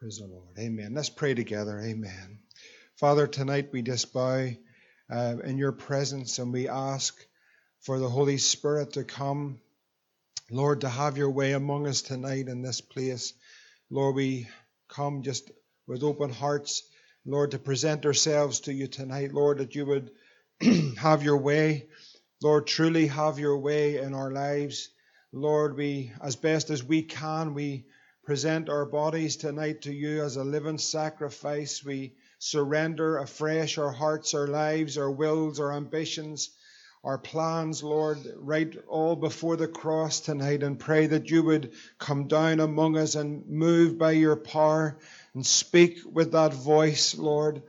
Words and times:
Praise 0.00 0.18
the 0.18 0.26
Lord. 0.28 0.56
Amen. 0.56 0.94
Let's 0.94 1.08
pray 1.08 1.34
together. 1.34 1.80
Amen. 1.80 2.38
Father, 3.00 3.26
tonight 3.26 3.70
we 3.72 3.82
just 3.82 4.12
bow 4.12 4.48
uh, 5.10 5.36
in 5.42 5.58
your 5.58 5.72
presence 5.72 6.38
and 6.38 6.52
we 6.52 6.68
ask 6.68 7.18
for 7.80 7.98
the 7.98 8.08
Holy 8.08 8.38
Spirit 8.38 8.92
to 8.92 9.02
come. 9.02 9.58
Lord, 10.52 10.82
to 10.82 10.88
have 10.88 11.16
your 11.16 11.30
way 11.30 11.50
among 11.50 11.88
us 11.88 12.02
tonight 12.02 12.46
in 12.46 12.62
this 12.62 12.80
place. 12.80 13.34
Lord, 13.90 14.14
we 14.14 14.46
come 14.86 15.24
just 15.24 15.50
with 15.88 16.04
open 16.04 16.30
hearts, 16.30 16.84
Lord, 17.26 17.50
to 17.50 17.58
present 17.58 18.06
ourselves 18.06 18.60
to 18.60 18.72
you 18.72 18.86
tonight. 18.86 19.34
Lord, 19.34 19.58
that 19.58 19.74
you 19.74 19.84
would 19.84 20.12
have 20.98 21.24
your 21.24 21.38
way. 21.38 21.88
Lord, 22.40 22.68
truly 22.68 23.08
have 23.08 23.40
your 23.40 23.58
way 23.58 23.96
in 23.96 24.14
our 24.14 24.30
lives. 24.30 24.90
Lord, 25.32 25.76
we, 25.76 26.12
as 26.22 26.36
best 26.36 26.70
as 26.70 26.84
we 26.84 27.02
can, 27.02 27.52
we 27.52 27.86
present 28.28 28.68
our 28.68 28.84
bodies 28.84 29.36
tonight 29.36 29.80
to 29.80 29.90
you 29.90 30.22
as 30.22 30.36
a 30.36 30.44
living 30.44 30.76
sacrifice. 30.76 31.82
We 31.82 32.12
surrender 32.38 33.16
afresh 33.16 33.78
our 33.78 33.90
hearts, 33.90 34.34
our 34.34 34.46
lives, 34.46 34.98
our 34.98 35.10
wills, 35.10 35.58
our 35.58 35.72
ambitions, 35.72 36.50
our 37.02 37.16
plans, 37.16 37.82
Lord, 37.82 38.18
right 38.36 38.70
all 38.86 39.16
before 39.16 39.56
the 39.56 39.66
cross 39.66 40.20
tonight 40.20 40.62
and 40.62 40.78
pray 40.78 41.06
that 41.06 41.30
you 41.30 41.42
would 41.42 41.72
come 41.96 42.28
down 42.28 42.60
among 42.60 42.98
us 42.98 43.14
and 43.14 43.48
move 43.48 43.96
by 43.96 44.10
your 44.10 44.36
power 44.36 44.98
and 45.32 45.46
speak 45.46 46.00
with 46.04 46.32
that 46.32 46.52
voice, 46.52 47.16
Lord. 47.16 47.62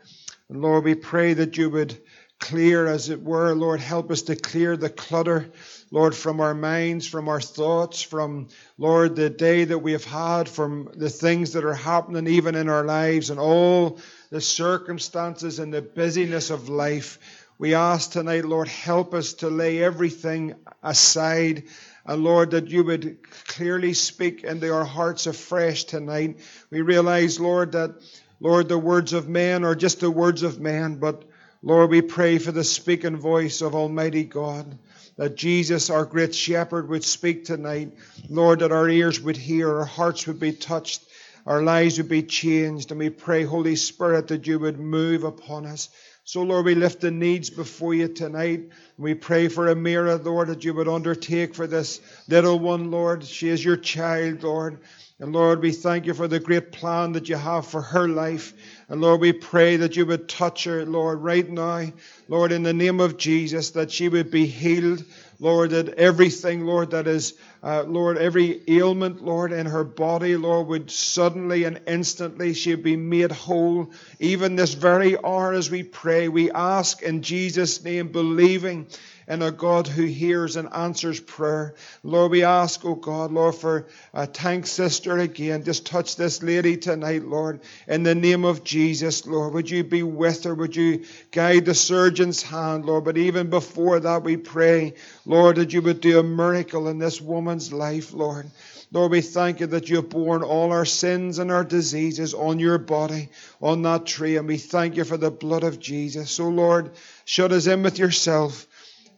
And 0.49 0.61
Lord, 0.61 0.83
we 0.83 0.95
pray 0.95 1.35
that 1.35 1.55
you 1.55 1.69
would 1.69 1.97
clear, 2.39 2.87
as 2.87 3.09
it 3.09 3.21
were, 3.21 3.53
Lord, 3.53 3.79
help 3.79 4.11
us 4.11 4.23
to 4.23 4.35
clear 4.35 4.77
the 4.77 4.89
clutter 4.89 5.51
Lord, 5.91 6.15
from 6.15 6.39
our 6.39 6.53
minds, 6.53 7.07
from 7.07 7.27
our 7.27 7.41
thoughts, 7.41 8.03
from, 8.03 8.49
Lord, 8.77 9.15
the 9.15 9.29
day 9.29 9.63
that 9.63 9.79
we 9.79 9.93
have 9.93 10.05
had, 10.05 10.47
from 10.47 10.91
the 10.95 11.09
things 11.09 11.53
that 11.53 11.65
are 11.65 11.73
happening 11.73 12.27
even 12.27 12.53
in 12.53 12.69
our 12.69 12.83
lives 12.83 13.31
and 13.31 13.39
all 13.39 13.99
the 14.29 14.41
circumstances 14.41 15.57
and 15.57 15.73
the 15.73 15.81
busyness 15.81 16.51
of 16.51 16.69
life. 16.69 17.17
We 17.57 17.73
ask 17.73 18.11
tonight, 18.11 18.45
Lord, 18.45 18.67
help 18.67 19.15
us 19.15 19.33
to 19.35 19.49
lay 19.49 19.81
everything 19.83 20.55
aside. 20.83 21.63
And 22.05 22.23
Lord, 22.23 22.51
that 22.51 22.69
you 22.69 22.83
would 22.83 23.17
clearly 23.47 23.93
speak 23.93 24.43
into 24.43 24.71
our 24.71 24.85
hearts 24.85 25.25
afresh 25.25 25.85
tonight. 25.85 26.39
We 26.69 26.81
realize, 26.81 27.39
Lord, 27.39 27.71
that, 27.71 27.95
Lord, 28.39 28.69
the 28.69 28.77
words 28.77 29.13
of 29.13 29.27
man 29.27 29.65
are 29.65 29.75
just 29.75 30.01
the 30.01 30.11
words 30.11 30.43
of 30.43 30.59
man, 30.59 30.97
but 30.97 31.28
Lord, 31.61 31.89
we 31.89 32.01
pray 32.01 32.37
for 32.37 32.53
the 32.53 32.63
speaking 32.63 33.17
voice 33.17 33.61
of 33.61 33.75
Almighty 33.75 34.23
God 34.23 34.77
that 35.17 35.35
Jesus, 35.35 35.89
our 35.89 36.05
great 36.05 36.33
shepherd, 36.33 36.87
would 36.87 37.03
speak 37.03 37.43
tonight. 37.43 37.91
Lord, 38.29 38.59
that 38.59 38.71
our 38.71 38.87
ears 38.87 39.19
would 39.19 39.35
hear, 39.35 39.79
our 39.79 39.85
hearts 39.85 40.25
would 40.27 40.39
be 40.39 40.53
touched, 40.53 41.03
our 41.45 41.61
lives 41.61 41.97
would 41.97 42.07
be 42.07 42.23
changed. 42.23 42.91
And 42.91 42.99
we 42.99 43.09
pray, 43.09 43.43
Holy 43.43 43.75
Spirit, 43.75 44.29
that 44.29 44.47
you 44.47 44.57
would 44.59 44.79
move 44.79 45.25
upon 45.25 45.65
us. 45.65 45.89
So, 46.23 46.43
Lord, 46.43 46.63
we 46.63 46.75
lift 46.75 47.01
the 47.01 47.11
needs 47.11 47.49
before 47.49 47.93
you 47.93 48.07
tonight. 48.07 48.69
We 48.97 49.13
pray 49.13 49.49
for 49.49 49.65
Amira, 49.65 50.23
Lord, 50.23 50.47
that 50.47 50.63
you 50.63 50.73
would 50.75 50.87
undertake 50.87 51.55
for 51.55 51.67
this 51.67 51.99
little 52.29 52.57
one, 52.57 52.89
Lord. 52.89 53.25
She 53.25 53.49
is 53.49 53.65
your 53.65 53.77
child, 53.77 54.43
Lord. 54.43 54.79
And 55.21 55.33
Lord, 55.33 55.61
we 55.61 55.73
thank 55.73 56.05
you 56.05 56.13
for 56.13 56.29
the 56.29 56.39
great 56.39 56.71
plan 56.71 57.11
that 57.11 57.27
you 57.27 57.35
have 57.35 57.67
for 57.67 57.81
her 57.81 58.07
life. 58.07 58.53
And 58.87 59.01
Lord, 59.01 59.19
we 59.19 59.33
pray 59.33 59.75
that 59.75 59.97
you 59.97 60.05
would 60.05 60.29
touch 60.29 60.63
her, 60.63 60.85
Lord, 60.85 61.19
right 61.19 61.47
now. 61.47 61.91
Lord, 62.29 62.53
in 62.53 62.63
the 62.63 62.73
name 62.73 63.01
of 63.01 63.17
Jesus, 63.17 63.71
that 63.71 63.91
she 63.91 64.07
would 64.07 64.31
be 64.31 64.45
healed. 64.45 65.03
Lord, 65.41 65.71
that 65.71 65.89
everything, 65.95 66.65
Lord, 66.65 66.91
that 66.91 67.07
is, 67.07 67.33
uh, 67.61 67.83
Lord, 67.83 68.17
every 68.17 68.61
ailment, 68.67 69.21
Lord, 69.21 69.51
in 69.51 69.65
her 69.65 69.83
body, 69.83 70.37
Lord, 70.37 70.67
would 70.67 70.89
suddenly 70.89 71.65
and 71.65 71.81
instantly 71.85 72.53
she 72.53 72.75
be 72.75 72.95
made 72.95 73.31
whole. 73.31 73.91
Even 74.19 74.55
this 74.55 74.73
very 74.73 75.17
hour 75.17 75.53
as 75.53 75.69
we 75.69 75.83
pray, 75.83 76.29
we 76.29 76.49
ask 76.51 77.01
in 77.01 77.23
Jesus' 77.23 77.83
name, 77.83 78.09
believing 78.09 78.87
and 79.29 79.43
a 79.43 79.51
God 79.51 79.87
who 79.87 80.05
hears 80.05 80.55
and 80.55 80.67
answers 80.73 81.19
prayer. 81.19 81.75
Lord, 82.03 82.31
we 82.31 82.43
ask, 82.43 82.83
oh 82.83 82.95
God, 82.95 83.31
Lord, 83.31 83.53
for 83.53 83.87
a 84.11 84.25
tank 84.25 84.65
sister 84.65 85.19
again. 85.19 85.63
Just 85.63 85.85
touch 85.85 86.15
this 86.15 86.41
lady 86.41 86.75
tonight, 86.77 87.23
Lord, 87.23 87.61
in 87.87 88.01
the 88.01 88.15
name 88.15 88.43
of 88.43 88.63
Jesus, 88.63 89.27
Lord. 89.27 89.53
Would 89.53 89.69
you 89.69 89.83
be 89.83 90.01
with 90.01 90.45
her? 90.45 90.55
Would 90.55 90.75
you 90.75 91.05
guide 91.31 91.65
the 91.65 91.75
surgeon's 91.75 92.41
hand, 92.41 92.85
Lord? 92.85 93.05
But 93.05 93.19
even 93.19 93.51
before 93.51 93.99
that, 93.99 94.23
we 94.23 94.35
pray, 94.35 94.95
Lord, 95.27 95.57
that 95.57 95.73
you 95.73 95.83
would 95.83 96.01
do 96.01 96.19
a 96.19 96.23
miracle 96.23 96.87
in 96.87 96.97
this 96.97 97.21
woman's 97.21 97.71
life, 97.71 98.11
Lord. 98.13 98.49
Lord, 98.91 99.11
we 99.11 99.21
thank 99.21 99.59
you 99.59 99.67
that 99.67 99.87
you 99.87 99.97
have 99.97 100.09
borne 100.09 100.41
all 100.41 100.71
our 100.71 100.85
sins 100.85 101.37
and 101.37 101.51
our 101.51 101.63
diseases 101.63 102.33
on 102.33 102.57
your 102.57 102.79
body, 102.79 103.29
on 103.61 103.83
that 103.83 104.07
tree, 104.07 104.37
and 104.37 104.47
we 104.47 104.57
thank 104.57 104.97
you 104.97 105.03
for 105.03 105.17
the 105.17 105.29
blood 105.29 105.63
of 105.63 105.79
Jesus. 105.79 106.31
So, 106.31 106.49
Lord, 106.49 106.89
shut 107.25 107.51
us 107.51 107.67
in 107.67 107.83
with 107.83 107.99
yourself. 107.99 108.65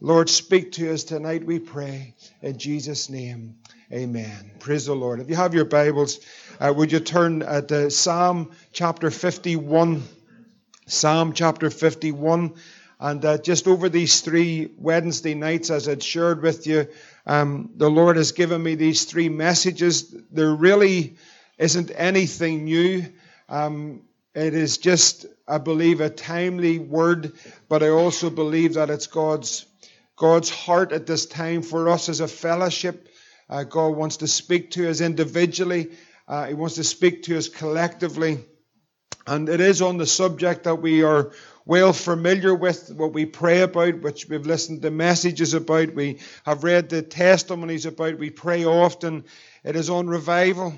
Lord, 0.03 0.31
speak 0.31 0.71
to 0.73 0.91
us 0.91 1.03
tonight, 1.03 1.45
we 1.45 1.59
pray. 1.59 2.15
In 2.41 2.57
Jesus' 2.57 3.07
name, 3.07 3.57
amen. 3.93 4.49
Praise 4.57 4.87
the 4.87 4.95
Lord. 4.95 5.19
If 5.19 5.29
you 5.29 5.35
have 5.35 5.53
your 5.53 5.65
Bibles, 5.65 6.21
uh, 6.59 6.73
would 6.75 6.91
you 6.91 6.99
turn 6.99 7.43
uh, 7.43 7.61
to 7.61 7.91
Psalm 7.91 8.49
chapter 8.73 9.11
51? 9.11 10.01
Psalm 10.87 11.33
chapter 11.33 11.69
51. 11.69 12.55
And 12.99 13.23
uh, 13.23 13.37
just 13.37 13.67
over 13.67 13.89
these 13.89 14.21
three 14.21 14.71
Wednesday 14.75 15.35
nights, 15.35 15.69
as 15.69 15.87
I'd 15.87 16.01
shared 16.01 16.41
with 16.41 16.65
you, 16.65 16.87
um, 17.27 17.69
the 17.75 17.91
Lord 17.91 18.17
has 18.17 18.31
given 18.31 18.63
me 18.63 18.73
these 18.73 19.05
three 19.05 19.29
messages. 19.29 20.15
There 20.31 20.55
really 20.55 21.17
isn't 21.59 21.91
anything 21.95 22.63
new. 22.63 23.05
Um, 23.47 24.01
it 24.33 24.55
is 24.55 24.79
just, 24.79 25.27
I 25.47 25.59
believe, 25.59 26.01
a 26.01 26.09
timely 26.09 26.79
word, 26.79 27.33
but 27.69 27.83
I 27.83 27.89
also 27.89 28.31
believe 28.31 28.73
that 28.73 28.89
it's 28.89 29.05
God's 29.05 29.67
God's 30.15 30.49
heart 30.49 30.91
at 30.91 31.07
this 31.07 31.25
time 31.25 31.61
for 31.61 31.89
us 31.89 32.09
as 32.09 32.19
a 32.19 32.27
fellowship. 32.27 33.07
Uh, 33.49 33.63
God 33.63 33.89
wants 33.89 34.17
to 34.17 34.27
speak 34.27 34.71
to 34.71 34.89
us 34.89 35.01
individually, 35.01 35.91
uh, 36.27 36.47
He 36.47 36.53
wants 36.53 36.75
to 36.75 36.83
speak 36.83 37.23
to 37.23 37.37
us 37.37 37.49
collectively. 37.49 38.39
And 39.27 39.49
it 39.49 39.61
is 39.61 39.81
on 39.81 39.97
the 39.97 40.07
subject 40.07 40.63
that 40.63 40.81
we 40.81 41.03
are 41.03 41.31
well 41.65 41.93
familiar 41.93 42.55
with, 42.55 42.91
what 42.91 43.13
we 43.13 43.25
pray 43.25 43.61
about, 43.61 44.01
which 44.01 44.27
we've 44.27 44.45
listened 44.45 44.81
to 44.81 44.91
messages 44.91 45.53
about, 45.53 45.93
we 45.93 46.19
have 46.43 46.63
read 46.63 46.89
the 46.89 47.01
testimonies 47.01 47.85
about, 47.85 48.17
we 48.17 48.29
pray 48.31 48.65
often. 48.65 49.25
It 49.63 49.75
is 49.75 49.89
on 49.89 50.07
revival. 50.07 50.73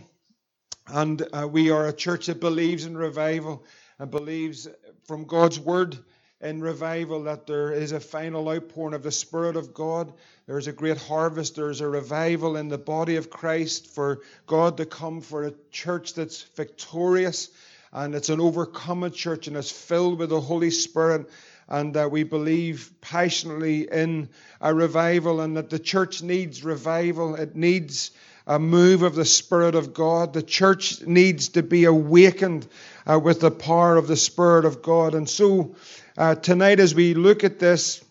And 0.87 1.25
uh, 1.31 1.47
we 1.47 1.71
are 1.71 1.87
a 1.87 1.93
church 1.93 2.25
that 2.25 2.41
believes 2.41 2.85
in 2.85 2.97
revival 2.97 3.65
and 3.97 4.11
believes 4.11 4.67
from 5.05 5.25
God's 5.25 5.59
word 5.59 5.97
in 6.43 6.61
revival 6.61 7.23
that 7.23 7.47
there 7.47 7.71
is 7.71 7.93
a 7.93 7.99
final 7.99 8.49
outpouring 8.49 8.93
of 8.93 9.01
the 9.01 9.11
Spirit 9.11 9.55
of 9.55 9.73
God. 9.73 10.13
There's 10.45 10.67
a 10.67 10.73
great 10.73 10.97
harvest. 10.97 11.55
There's 11.55 11.79
a 11.79 11.87
revival 11.87 12.57
in 12.57 12.67
the 12.67 12.77
body 12.77 13.15
of 13.15 13.29
Christ 13.29 13.87
for 13.87 14.21
God 14.45 14.77
to 14.77 14.85
come 14.85 15.21
for 15.21 15.45
a 15.45 15.53
church 15.71 16.13
that's 16.13 16.41
victorious. 16.41 17.49
And 17.93 18.13
it's 18.13 18.29
an 18.29 18.41
overcoming 18.41 19.11
church 19.11 19.47
and 19.47 19.55
it's 19.55 19.71
filled 19.71 20.19
with 20.19 20.29
the 20.29 20.41
Holy 20.41 20.69
Spirit. 20.69 21.29
And 21.69 21.93
that 21.93 22.11
we 22.11 22.23
believe 22.23 22.91
passionately 22.99 23.87
in 23.89 24.27
a 24.59 24.73
revival 24.73 25.39
and 25.39 25.55
that 25.55 25.69
the 25.69 25.79
church 25.79 26.21
needs 26.21 26.61
revival. 26.61 27.35
It 27.35 27.55
needs 27.55 28.11
a 28.45 28.59
move 28.59 29.03
of 29.03 29.15
the 29.15 29.23
Spirit 29.23 29.75
of 29.75 29.93
God. 29.93 30.33
The 30.33 30.43
church 30.43 31.01
needs 31.03 31.49
to 31.49 31.63
be 31.63 31.85
awakened 31.85 32.67
uh, 33.09 33.17
with 33.17 33.39
the 33.39 33.51
power 33.51 33.95
of 33.95 34.07
the 34.07 34.17
Spirit 34.17 34.65
of 34.65 34.81
God. 34.81 35.15
And 35.15 35.29
so 35.29 35.75
uh, 36.17 36.35
tonight, 36.35 36.79
as 36.79 36.93
we 36.93 37.15
look 37.15 37.43
at 37.43 37.57
this, 37.57 38.03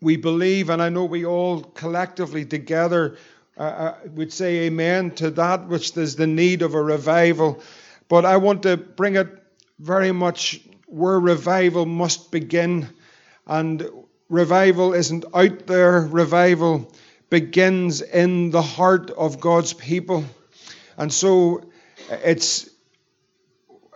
we 0.00 0.16
believe, 0.16 0.68
and 0.68 0.82
I 0.82 0.90
know 0.90 1.06
we 1.06 1.24
all 1.24 1.62
collectively 1.62 2.44
together 2.44 3.16
uh, 3.56 3.62
uh, 3.62 3.94
would 4.14 4.32
say 4.32 4.66
amen 4.66 5.12
to 5.12 5.30
that 5.30 5.66
which 5.66 5.96
is 5.96 6.16
the 6.16 6.26
need 6.26 6.62
of 6.62 6.74
a 6.74 6.82
revival. 6.82 7.62
But 8.08 8.24
I 8.24 8.36
want 8.36 8.62
to 8.64 8.76
bring 8.76 9.16
it 9.16 9.28
very 9.78 10.12
much 10.12 10.60
where 10.86 11.18
revival 11.18 11.86
must 11.86 12.30
begin. 12.30 12.88
And 13.46 13.88
revival 14.28 14.92
isn't 14.92 15.24
out 15.34 15.66
there, 15.66 16.02
revival 16.02 16.92
begins 17.30 18.02
in 18.02 18.50
the 18.50 18.62
heart 18.62 19.10
of 19.10 19.40
God's 19.40 19.72
people. 19.72 20.24
And 20.96 21.12
so 21.12 21.64
it's 22.10 22.67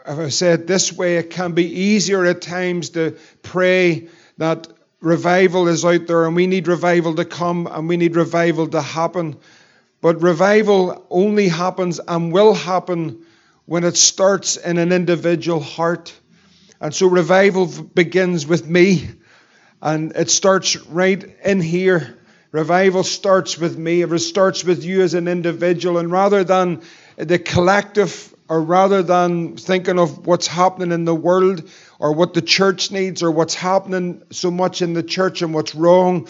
if 0.07 0.19
I 0.19 0.29
say 0.29 0.53
it 0.53 0.67
this 0.67 0.93
way, 0.93 1.17
it 1.17 1.31
can 1.31 1.53
be 1.53 1.81
easier 1.81 2.25
at 2.25 2.41
times 2.41 2.91
to 2.91 3.17
pray 3.43 4.09
that 4.39 4.69
revival 5.01 5.69
is 5.69 5.85
out 5.85 6.07
there 6.07 6.27
and 6.27 6.35
we 6.35 6.47
need 6.47 6.69
revival 6.69 7.15
to 7.15 7.25
come 7.25 7.69
and 7.71 7.89
we 7.89 7.97
need 7.97 8.17
revival 8.17 8.67
to 8.69 8.81
happen. 8.81 9.37
But 10.01 10.23
revival 10.23 11.07
only 11.11 11.49
happens 11.49 12.01
and 12.07 12.33
will 12.33 12.55
happen 12.55 13.25
when 13.67 13.85
it 13.85 13.97
starts 13.97 14.57
in 14.57 14.79
an 14.79 14.93
individual 14.93 15.61
heart. 15.61 16.13
And 16.81 16.93
so 16.93 17.07
revival 17.07 17.67
begins 17.67 18.47
with 18.47 18.67
me 18.67 19.09
and 19.81 20.13
it 20.17 20.31
starts 20.31 20.77
right 20.87 21.25
in 21.45 21.61
here. 21.61 22.19
Revival 22.51 23.05
starts 23.05 23.57
with 23.57 23.79
me, 23.79 24.03
it 24.03 24.19
starts 24.19 24.65
with 24.65 24.85
you 24.85 25.03
as 25.03 25.15
an 25.15 25.29
individual. 25.29 25.99
And 25.99 26.11
rather 26.11 26.45
than 26.45 26.83
the 27.17 27.39
collective 27.39 28.32
or 28.49 28.61
rather 28.61 29.03
than 29.03 29.57
thinking 29.57 29.99
of 29.99 30.27
what's 30.27 30.47
happening 30.47 30.93
in 30.93 31.05
the 31.05 31.15
world 31.15 31.69
or 31.99 32.13
what 32.13 32.35
the 32.35 32.43
church 32.43 32.91
needs 32.91 33.23
or 33.23 33.31
what's 33.31 33.55
happening 33.55 34.23
so 34.31 34.51
much 34.51 34.83
in 34.83 34.93
the 34.93 35.03
church 35.03 35.43
and 35.43 35.55
what's 35.55 35.75
wrong, 35.75 36.29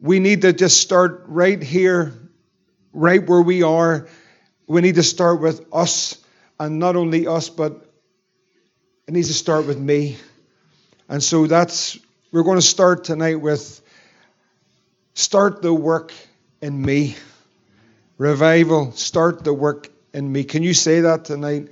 we 0.00 0.18
need 0.18 0.42
to 0.42 0.52
just 0.52 0.80
start 0.80 1.24
right 1.26 1.62
here, 1.62 2.12
right 2.92 3.26
where 3.26 3.42
we 3.42 3.62
are. 3.62 4.08
We 4.66 4.80
need 4.80 4.94
to 4.94 5.02
start 5.02 5.40
with 5.40 5.66
us, 5.72 6.16
and 6.58 6.78
not 6.78 6.96
only 6.96 7.26
us, 7.26 7.48
but 7.48 7.84
it 9.06 9.14
needs 9.14 9.28
to 9.28 9.34
start 9.34 9.66
with 9.66 9.78
me. 9.78 10.16
And 11.08 11.22
so 11.22 11.46
that's, 11.46 11.98
we're 12.32 12.44
going 12.44 12.58
to 12.58 12.62
start 12.62 13.04
tonight 13.04 13.40
with 13.40 13.82
start 15.14 15.60
the 15.60 15.74
work 15.74 16.12
in 16.62 16.80
me. 16.80 17.16
Revival, 18.16 18.92
start 18.92 19.44
the 19.44 19.52
work 19.52 19.89
in 20.12 20.30
me. 20.30 20.44
Can 20.44 20.62
you 20.62 20.74
say 20.74 21.00
that 21.00 21.24
tonight? 21.24 21.68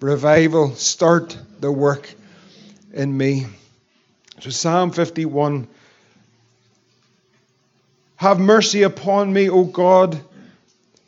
Revival, 0.00 0.74
start 0.74 1.36
the 1.60 1.70
work 1.70 2.12
in 2.92 3.16
me. 3.16 3.46
So, 4.40 4.50
Psalm 4.50 4.90
51 4.90 5.68
Have 8.16 8.40
mercy 8.40 8.82
upon 8.82 9.32
me, 9.32 9.48
O 9.48 9.64
God, 9.64 10.20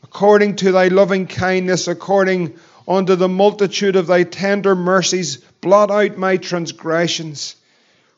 according 0.02 0.56
to 0.56 0.72
thy 0.72 0.88
loving 0.88 1.26
kindness, 1.26 1.88
according 1.88 2.54
unto 2.86 3.16
the 3.16 3.28
multitude 3.28 3.96
of 3.96 4.06
thy 4.06 4.22
tender 4.22 4.76
mercies, 4.76 5.38
blot 5.60 5.90
out 5.90 6.18
my 6.18 6.36
transgressions. 6.36 7.56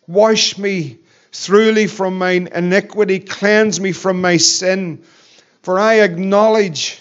Wash 0.07 0.59
me 0.59 0.99
thoroughly 1.33 1.87
from 1.87 2.19
mine 2.19 2.49
iniquity, 2.55 3.21
cleanse 3.21 3.81
me 3.81 3.93
from 3.93 4.21
my 4.21 4.37
sin. 4.37 5.03
For 5.63 5.79
I 5.79 6.01
acknowledge 6.01 7.01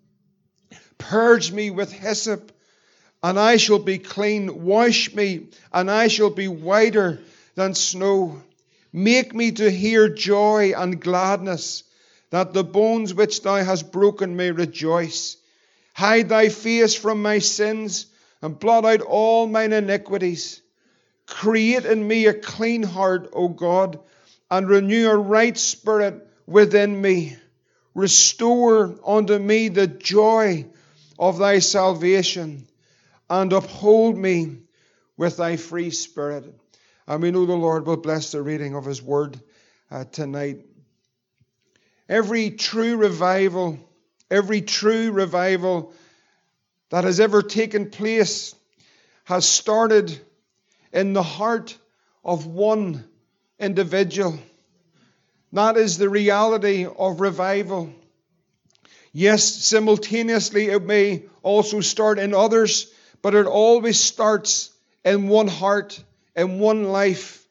Purge 1.01 1.51
me 1.51 1.71
with 1.71 1.91
hyssop, 1.91 2.51
and 3.23 3.39
I 3.39 3.57
shall 3.57 3.79
be 3.79 3.97
clean. 3.97 4.63
Wash 4.63 5.13
me, 5.13 5.47
and 5.73 5.89
I 5.89 6.07
shall 6.07 6.29
be 6.29 6.47
whiter 6.47 7.19
than 7.55 7.73
snow. 7.73 8.41
Make 8.93 9.33
me 9.33 9.51
to 9.53 9.69
hear 9.71 10.09
joy 10.09 10.73
and 10.75 11.01
gladness, 11.01 11.83
that 12.29 12.53
the 12.53 12.63
bones 12.63 13.13
which 13.13 13.41
thou 13.41 13.55
hast 13.55 13.91
broken 13.91 14.35
may 14.35 14.51
rejoice. 14.51 15.37
Hide 15.93 16.29
thy 16.29 16.49
face 16.49 16.93
from 16.93 17.21
my 17.21 17.39
sins, 17.39 18.05
and 18.41 18.59
blot 18.59 18.85
out 18.85 19.01
all 19.01 19.47
mine 19.47 19.73
iniquities. 19.73 20.61
Create 21.25 21.85
in 21.85 22.07
me 22.07 22.27
a 22.27 22.33
clean 22.33 22.83
heart, 22.83 23.29
O 23.33 23.47
God, 23.47 23.99
and 24.49 24.69
renew 24.69 25.09
a 25.09 25.17
right 25.17 25.57
spirit 25.57 26.27
within 26.45 27.01
me. 27.01 27.37
Restore 27.95 28.95
unto 29.05 29.37
me 29.39 29.67
the 29.67 29.87
joy 29.87 30.67
of 31.21 31.37
thy 31.37 31.59
salvation 31.59 32.67
and 33.29 33.53
uphold 33.53 34.17
me 34.17 34.57
with 35.15 35.37
thy 35.37 35.55
free 35.55 35.91
spirit. 35.91 36.43
And 37.07 37.21
we 37.21 37.29
know 37.29 37.45
the 37.45 37.53
Lord 37.53 37.85
will 37.85 37.97
bless 37.97 38.31
the 38.31 38.41
reading 38.41 38.73
of 38.75 38.85
his 38.85 39.03
word 39.03 39.39
uh, 39.91 40.05
tonight. 40.05 40.65
Every 42.09 42.49
true 42.49 42.97
revival, 42.97 43.79
every 44.31 44.61
true 44.61 45.11
revival 45.11 45.93
that 46.89 47.03
has 47.03 47.19
ever 47.19 47.43
taken 47.43 47.91
place 47.91 48.55
has 49.25 49.47
started 49.47 50.19
in 50.91 51.13
the 51.13 51.23
heart 51.23 51.77
of 52.25 52.47
one 52.47 53.07
individual. 53.59 54.39
That 55.53 55.77
is 55.77 55.99
the 55.99 56.09
reality 56.09 56.87
of 56.87 57.21
revival. 57.21 57.93
Yes, 59.13 59.43
simultaneously 59.43 60.69
it 60.69 60.83
may 60.83 61.25
also 61.43 61.81
start 61.81 62.17
in 62.17 62.33
others, 62.33 62.91
but 63.21 63.35
it 63.35 63.45
always 63.45 63.99
starts 63.99 64.69
in 65.03 65.27
one 65.27 65.47
heart, 65.47 66.01
in 66.35 66.59
one 66.59 66.85
life. 66.85 67.45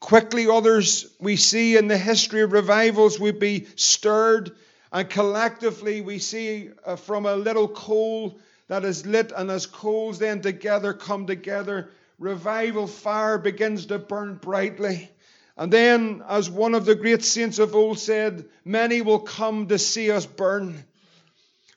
Quickly, 0.00 0.48
others 0.48 1.06
we 1.18 1.36
see 1.36 1.76
in 1.76 1.88
the 1.88 1.96
history 1.96 2.42
of 2.42 2.52
revivals 2.52 3.18
would 3.18 3.38
be 3.38 3.66
stirred, 3.76 4.52
and 4.92 5.08
collectively 5.08 6.02
we 6.02 6.18
see 6.18 6.70
uh, 6.84 6.96
from 6.96 7.24
a 7.24 7.34
little 7.36 7.68
coal 7.68 8.38
that 8.68 8.84
is 8.84 9.06
lit, 9.06 9.32
and 9.34 9.50
as 9.50 9.64
coals 9.64 10.18
then 10.18 10.42
together 10.42 10.92
come 10.92 11.26
together, 11.26 11.90
revival 12.18 12.86
fire 12.86 13.38
begins 13.38 13.86
to 13.86 13.98
burn 13.98 14.34
brightly. 14.34 15.10
And 15.56 15.72
then, 15.72 16.22
as 16.28 16.50
one 16.50 16.74
of 16.74 16.84
the 16.84 16.94
great 16.94 17.24
saints 17.24 17.58
of 17.58 17.74
old 17.74 17.98
said, 17.98 18.44
many 18.64 19.00
will 19.00 19.20
come 19.20 19.68
to 19.68 19.78
see 19.78 20.10
us 20.10 20.26
burn. 20.26 20.84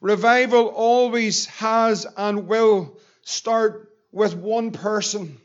Revival 0.01 0.67
always 0.67 1.45
has 1.47 2.05
and 2.17 2.47
will 2.47 2.97
start 3.21 3.93
with 4.11 4.35
one 4.35 4.71
person. 4.71 5.37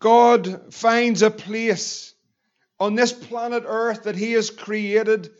God 0.00 0.74
finds 0.74 1.22
a 1.22 1.30
place 1.30 2.12
on 2.80 2.96
this 2.96 3.12
planet 3.12 3.62
Earth 3.66 4.04
that 4.04 4.16
He 4.16 4.32
has 4.32 4.50
created, 4.50 5.30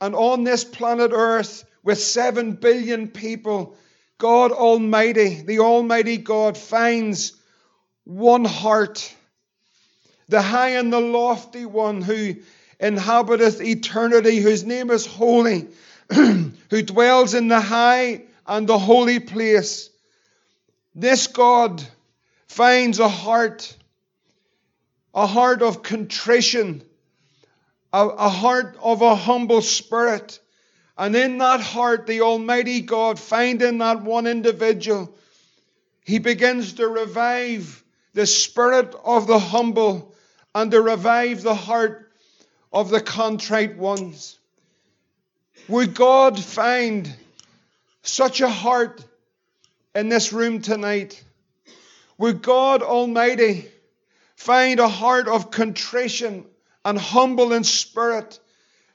and 0.00 0.14
on 0.14 0.44
this 0.44 0.64
planet 0.64 1.10
Earth, 1.12 1.64
with 1.82 2.00
seven 2.00 2.52
billion 2.52 3.08
people, 3.08 3.76
God 4.16 4.52
Almighty, 4.52 5.42
the 5.42 5.58
Almighty 5.58 6.16
God, 6.16 6.56
finds 6.56 7.34
one 8.04 8.46
heart 8.46 9.14
the 10.28 10.42
high 10.42 10.70
and 10.70 10.92
the 10.92 11.00
lofty 11.00 11.64
one 11.64 12.02
who 12.02 12.36
inhabiteth 12.78 13.60
eternity, 13.60 14.38
whose 14.38 14.64
name 14.64 14.90
is 14.90 15.06
holy, 15.06 15.68
who 16.12 16.82
dwells 16.82 17.34
in 17.34 17.48
the 17.48 17.60
high 17.60 18.22
and 18.46 18.66
the 18.66 18.78
holy 18.78 19.20
place. 19.20 19.90
This 20.94 21.26
God 21.26 21.82
finds 22.46 22.98
a 22.98 23.08
heart, 23.08 23.76
a 25.14 25.26
heart 25.26 25.62
of 25.62 25.82
contrition, 25.82 26.82
a, 27.92 28.06
a 28.06 28.28
heart 28.28 28.76
of 28.82 29.02
a 29.02 29.14
humble 29.14 29.62
spirit. 29.62 30.40
And 30.96 31.14
in 31.14 31.38
that 31.38 31.60
heart, 31.60 32.06
the 32.06 32.22
Almighty 32.22 32.80
God, 32.80 33.18
finding 33.18 33.78
that 33.78 34.02
one 34.02 34.26
individual, 34.26 35.14
He 36.04 36.18
begins 36.18 36.74
to 36.74 36.88
revive 36.88 37.84
the 38.14 38.26
spirit 38.26 38.94
of 39.04 39.26
the 39.26 39.38
humble 39.38 40.07
and 40.58 40.72
to 40.72 40.82
revive 40.82 41.42
the 41.42 41.54
heart 41.54 42.10
of 42.72 42.90
the 42.90 43.00
contrite 43.00 43.76
ones. 43.76 44.40
Would 45.68 45.94
God 45.94 46.36
find 46.36 47.14
such 48.02 48.40
a 48.40 48.48
heart 48.48 49.04
in 49.94 50.08
this 50.08 50.32
room 50.32 50.60
tonight? 50.60 51.22
Would 52.18 52.42
God 52.42 52.82
Almighty 52.82 53.68
find 54.34 54.80
a 54.80 54.88
heart 54.88 55.28
of 55.28 55.52
contrition 55.52 56.44
and 56.84 56.98
humble 56.98 57.52
in 57.52 57.62
spirit 57.62 58.40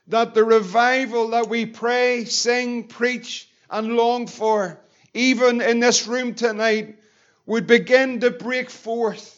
that 0.08 0.34
the 0.34 0.44
revival 0.44 1.28
that 1.28 1.48
we 1.48 1.64
pray, 1.64 2.26
sing, 2.26 2.88
preach, 2.88 3.48
and 3.70 3.96
long 3.96 4.26
for, 4.26 4.78
even 5.14 5.62
in 5.62 5.80
this 5.80 6.06
room 6.06 6.34
tonight, 6.34 6.98
would 7.46 7.66
begin 7.66 8.20
to 8.20 8.30
break 8.30 8.68
forth 8.68 9.33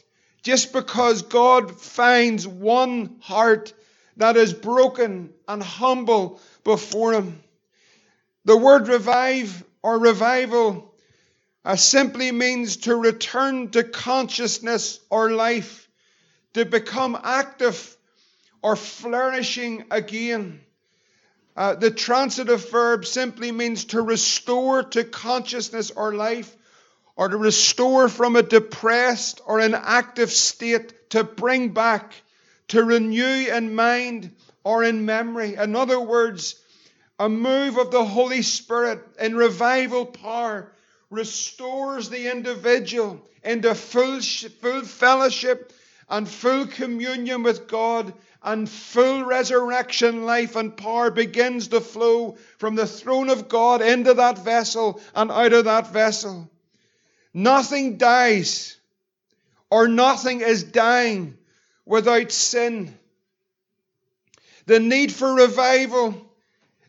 just 0.46 0.72
because 0.72 1.22
God 1.22 1.80
finds 1.80 2.46
one 2.46 3.16
heart 3.18 3.74
that 4.16 4.36
is 4.36 4.52
broken 4.52 5.30
and 5.48 5.60
humble 5.60 6.40
before 6.62 7.14
Him. 7.14 7.42
The 8.44 8.56
word 8.56 8.86
revive 8.86 9.64
or 9.82 9.98
revival 9.98 10.94
uh, 11.64 11.74
simply 11.74 12.30
means 12.30 12.76
to 12.76 12.94
return 12.94 13.72
to 13.72 13.82
consciousness 13.82 15.00
or 15.10 15.32
life, 15.32 15.88
to 16.54 16.64
become 16.64 17.18
active 17.20 17.96
or 18.62 18.76
flourishing 18.76 19.86
again. 19.90 20.60
Uh, 21.56 21.74
the 21.74 21.90
transitive 21.90 22.70
verb 22.70 23.04
simply 23.04 23.50
means 23.50 23.86
to 23.86 24.00
restore 24.00 24.84
to 24.84 25.02
consciousness 25.02 25.90
or 25.90 26.14
life 26.14 26.56
or 27.16 27.28
to 27.28 27.36
restore 27.36 28.08
from 28.08 28.36
a 28.36 28.42
depressed 28.42 29.40
or 29.46 29.58
inactive 29.58 30.30
state, 30.30 31.10
to 31.10 31.24
bring 31.24 31.70
back, 31.70 32.14
to 32.68 32.84
renew 32.84 33.46
in 33.48 33.74
mind 33.74 34.30
or 34.64 34.84
in 34.84 35.06
memory. 35.06 35.54
In 35.54 35.74
other 35.74 36.00
words, 36.00 36.56
a 37.18 37.28
move 37.28 37.78
of 37.78 37.90
the 37.90 38.04
Holy 38.04 38.42
Spirit 38.42 39.00
in 39.18 39.34
revival 39.34 40.04
power 40.04 40.72
restores 41.10 42.10
the 42.10 42.30
individual 42.30 43.26
into 43.42 43.74
full, 43.74 44.20
full 44.20 44.82
fellowship 44.82 45.72
and 46.10 46.28
full 46.28 46.66
communion 46.66 47.42
with 47.42 47.68
God 47.68 48.12
and 48.42 48.68
full 48.68 49.24
resurrection 49.24 50.26
life 50.26 50.56
and 50.56 50.76
power 50.76 51.10
begins 51.10 51.68
to 51.68 51.80
flow 51.80 52.36
from 52.58 52.74
the 52.74 52.86
throne 52.86 53.30
of 53.30 53.48
God 53.48 53.82
into 53.82 54.14
that 54.14 54.38
vessel 54.38 55.00
and 55.14 55.30
out 55.30 55.52
of 55.52 55.64
that 55.64 55.92
vessel. 55.92 56.50
Nothing 57.38 57.98
dies 57.98 58.78
or 59.68 59.88
nothing 59.88 60.40
is 60.40 60.64
dying 60.64 61.36
without 61.84 62.32
sin. 62.32 62.98
The 64.64 64.80
need 64.80 65.12
for 65.12 65.34
revival 65.34 66.14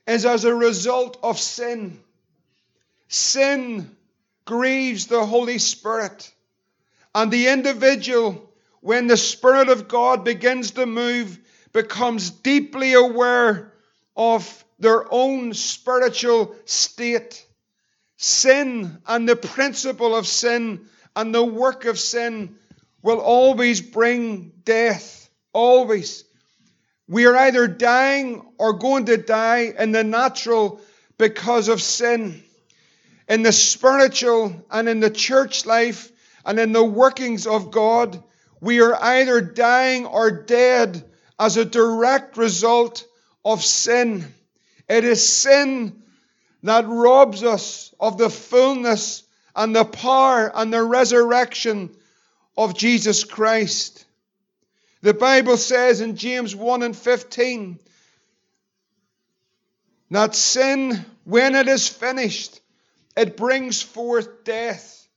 is 0.08 0.26
as 0.26 0.46
a 0.46 0.56
result 0.56 1.18
of 1.22 1.38
sin. 1.38 2.00
Sin 3.10 3.94
grieves 4.46 5.08
the 5.08 5.26
Holy 5.26 5.58
Spirit. 5.58 6.34
And 7.14 7.30
the 7.30 7.50
individual, 7.50 8.50
when 8.80 9.08
the 9.08 9.18
Spirit 9.18 9.68
of 9.68 9.90
God 9.90 10.24
begins 10.24 10.72
to 10.72 10.86
move, 10.86 11.38
becomes 11.74 12.30
deeply 12.30 12.94
aware 12.94 13.74
of 14.16 14.64
their 14.80 15.14
own 15.14 15.54
spiritual 15.54 16.56
state. 16.64 17.46
Sin 18.18 19.00
and 19.06 19.30
the 19.30 19.36
principle 19.36 20.16
of 20.16 20.26
sin 20.26 20.88
and 21.16 21.34
the 21.34 21.44
work 21.44 21.86
of 21.86 22.00
sin 22.00 22.56
will 23.04 23.20
always 23.20 23.80
bring 23.80 24.52
death. 24.66 25.30
Always. 25.54 26.24
We 27.08 27.26
are 27.26 27.36
either 27.36 27.68
dying 27.68 28.44
or 28.58 28.74
going 28.74 29.06
to 29.06 29.18
die 29.18 29.74
in 29.78 29.92
the 29.92 30.04
natural 30.04 30.82
because 31.18 31.70
of 31.70 31.82
sin. 31.82 32.44
In 33.30 33.44
the 33.44 33.52
spiritual 33.52 34.66
and 34.72 34.90
in 34.90 35.00
the 35.00 35.10
church 35.10 35.66
life 35.66 36.12
and 36.46 36.60
in 36.60 36.72
the 36.72 36.84
workings 36.84 37.46
of 37.46 37.72
God, 37.72 38.22
we 38.60 38.82
are 38.82 38.96
either 38.96 39.42
dying 39.42 40.06
or 40.06 40.32
dead 40.32 41.04
as 41.40 41.58
a 41.58 41.66
direct 41.66 42.36
result 42.38 43.06
of 43.46 43.64
sin. 43.64 44.34
It 44.90 45.04
is 45.04 45.28
sin 45.28 46.04
that 46.64 46.88
robs 46.88 47.44
us 47.44 47.94
of 48.00 48.18
the 48.18 48.30
fullness 48.30 49.24
and 49.56 49.76
the 49.76 49.86
power 49.86 50.52
and 50.54 50.74
the 50.74 50.84
resurrection 50.84 51.96
of 52.58 52.78
Jesus 52.78 53.24
Christ. 53.24 54.06
The 55.02 55.14
Bible 55.14 55.58
says 55.58 56.02
in 56.02 56.16
James 56.16 56.56
1 56.56 56.84
and 56.84 56.96
15 56.96 57.80
that 60.12 60.36
sin, 60.36 61.06
when 61.26 61.56
it 61.56 61.68
is 61.68 61.88
finished, 61.88 62.60
it 63.16 63.36
brings 63.36 63.82
forth 63.82 64.44
death. 64.44 65.08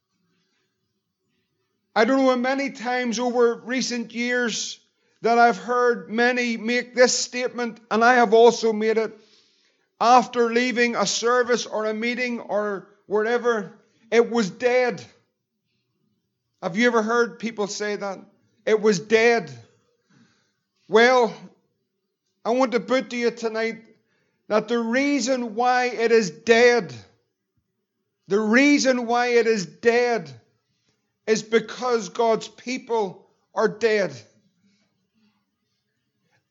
I 1.94 2.04
don't 2.04 2.18
know 2.18 2.30
how 2.30 2.36
many 2.36 2.70
times 2.70 3.18
over 3.18 3.56
recent 3.56 4.14
years 4.14 4.80
that 5.22 5.38
I've 5.38 5.58
heard 5.58 6.10
many 6.10 6.56
make 6.56 6.94
this 6.94 7.16
statement, 7.18 7.78
and 7.90 8.02
I 8.02 8.14
have 8.14 8.32
also 8.32 8.72
made 8.72 8.96
it 8.96 9.19
after 10.00 10.50
leaving 10.52 10.96
a 10.96 11.06
service 11.06 11.66
or 11.66 11.84
a 11.84 11.94
meeting 11.94 12.40
or 12.40 12.88
wherever, 13.06 13.72
it 14.10 14.30
was 14.30 14.48
dead. 14.48 15.04
Have 16.62 16.76
you 16.76 16.86
ever 16.86 17.02
heard 17.02 17.38
people 17.38 17.66
say 17.66 17.96
that? 17.96 18.18
It 18.64 18.80
was 18.80 18.98
dead. 18.98 19.50
Well, 20.88 21.34
I 22.44 22.50
want 22.50 22.72
to 22.72 22.80
put 22.80 23.10
to 23.10 23.16
you 23.16 23.30
tonight 23.30 23.82
that 24.48 24.68
the 24.68 24.78
reason 24.78 25.54
why 25.54 25.86
it 25.86 26.12
is 26.12 26.30
dead, 26.30 26.94
the 28.28 28.40
reason 28.40 29.06
why 29.06 29.28
it 29.28 29.46
is 29.46 29.66
dead, 29.66 30.30
is 31.26 31.42
because 31.42 32.08
God's 32.08 32.48
people 32.48 33.28
are 33.54 33.68
dead. 33.68 34.12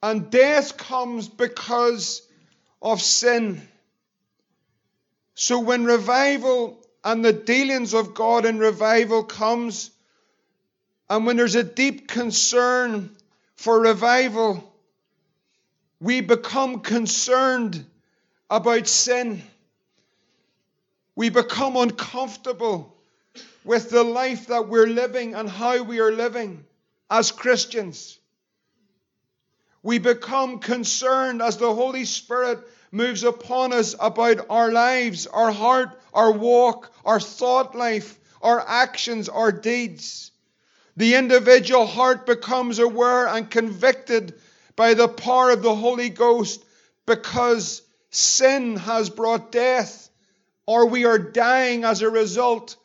And 0.01 0.29
death 0.29 0.77
comes 0.77 1.27
because 1.27 2.25
of 2.81 3.01
sin. 3.01 3.61
So 5.35 5.59
when 5.59 5.85
revival 5.85 6.77
and 7.03 7.23
the 7.23 7.33
dealings 7.33 7.93
of 7.93 8.13
God 8.13 8.45
in 8.45 8.59
revival 8.59 9.23
comes, 9.23 9.89
and 11.09 11.25
when 11.25 11.37
there's 11.37 11.55
a 11.55 11.63
deep 11.63 12.07
concern 12.07 13.15
for 13.55 13.79
revival, 13.79 14.63
we 15.99 16.21
become 16.21 16.81
concerned 16.81 17.85
about 18.49 18.87
sin. 18.87 19.41
We 21.15 21.29
become 21.29 21.75
uncomfortable 21.75 22.95
with 23.63 23.89
the 23.89 24.03
life 24.03 24.47
that 24.47 24.67
we're 24.67 24.87
living 24.87 25.35
and 25.35 25.49
how 25.49 25.83
we 25.83 25.99
are 25.99 26.11
living 26.11 26.63
as 27.09 27.31
Christians. 27.31 28.18
We 29.81 29.99
become 29.99 30.59
concerned 30.59 31.41
as 31.41 31.57
the 31.57 31.73
Holy 31.73 32.05
Spirit 32.05 32.59
moves 32.91 33.23
upon 33.23 33.71
us 33.73 33.95
about 33.99 34.45
our 34.49 34.71
lives, 34.71 35.27
our 35.27 35.51
heart, 35.51 35.99
our 36.13 36.31
walk, 36.31 36.91
our 37.05 37.19
thought 37.19 37.75
life, 37.75 38.19
our 38.41 38.63
actions, 38.67 39.29
our 39.29 39.51
deeds. 39.51 40.31
The 40.97 41.15
individual 41.15 41.85
heart 41.85 42.25
becomes 42.25 42.79
aware 42.79 43.27
and 43.27 43.49
convicted 43.49 44.33
by 44.75 44.95
the 44.95 45.07
power 45.07 45.51
of 45.51 45.61
the 45.61 45.75
Holy 45.75 46.09
Ghost 46.09 46.63
because 47.05 47.81
sin 48.09 48.75
has 48.75 49.09
brought 49.09 49.51
death, 49.51 50.09
or 50.65 50.87
we 50.87 51.05
are 51.05 51.19
dying 51.19 51.83
as 51.83 52.01
a 52.01 52.09
result 52.09 52.75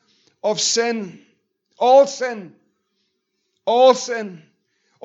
of 0.43 0.61
sin. 0.61 1.21
All 1.79 2.07
sin. 2.07 2.55
All 3.65 3.95
sin. 3.95 4.43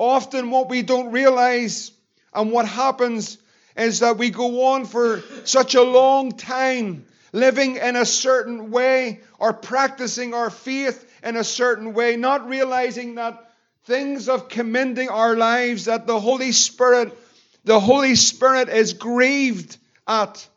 Often, 0.00 0.50
what 0.50 0.70
we 0.70 0.80
don't 0.80 1.12
realize 1.12 1.90
and 2.32 2.50
what 2.50 2.66
happens 2.66 3.36
is 3.76 3.98
that 4.00 4.16
we 4.16 4.30
go 4.30 4.68
on 4.68 4.86
for 4.86 5.22
such 5.44 5.74
a 5.74 5.82
long 5.82 6.32
time 6.32 7.04
living 7.34 7.76
in 7.76 7.96
a 7.96 8.06
certain 8.06 8.70
way 8.70 9.20
or 9.38 9.52
practicing 9.52 10.32
our 10.32 10.48
faith 10.48 11.04
in 11.22 11.36
a 11.36 11.44
certain 11.44 11.92
way, 11.92 12.16
not 12.16 12.48
realizing 12.48 13.16
that 13.16 13.52
things 13.84 14.30
of 14.30 14.48
commending 14.48 15.10
our 15.10 15.36
lives 15.36 15.84
that 15.84 16.06
the 16.06 16.18
Holy 16.18 16.52
Spirit, 16.52 17.12
the 17.64 17.78
Holy 17.78 18.14
Spirit 18.14 18.70
is 18.70 18.94
grieved 18.94 19.76
at. 20.06 20.48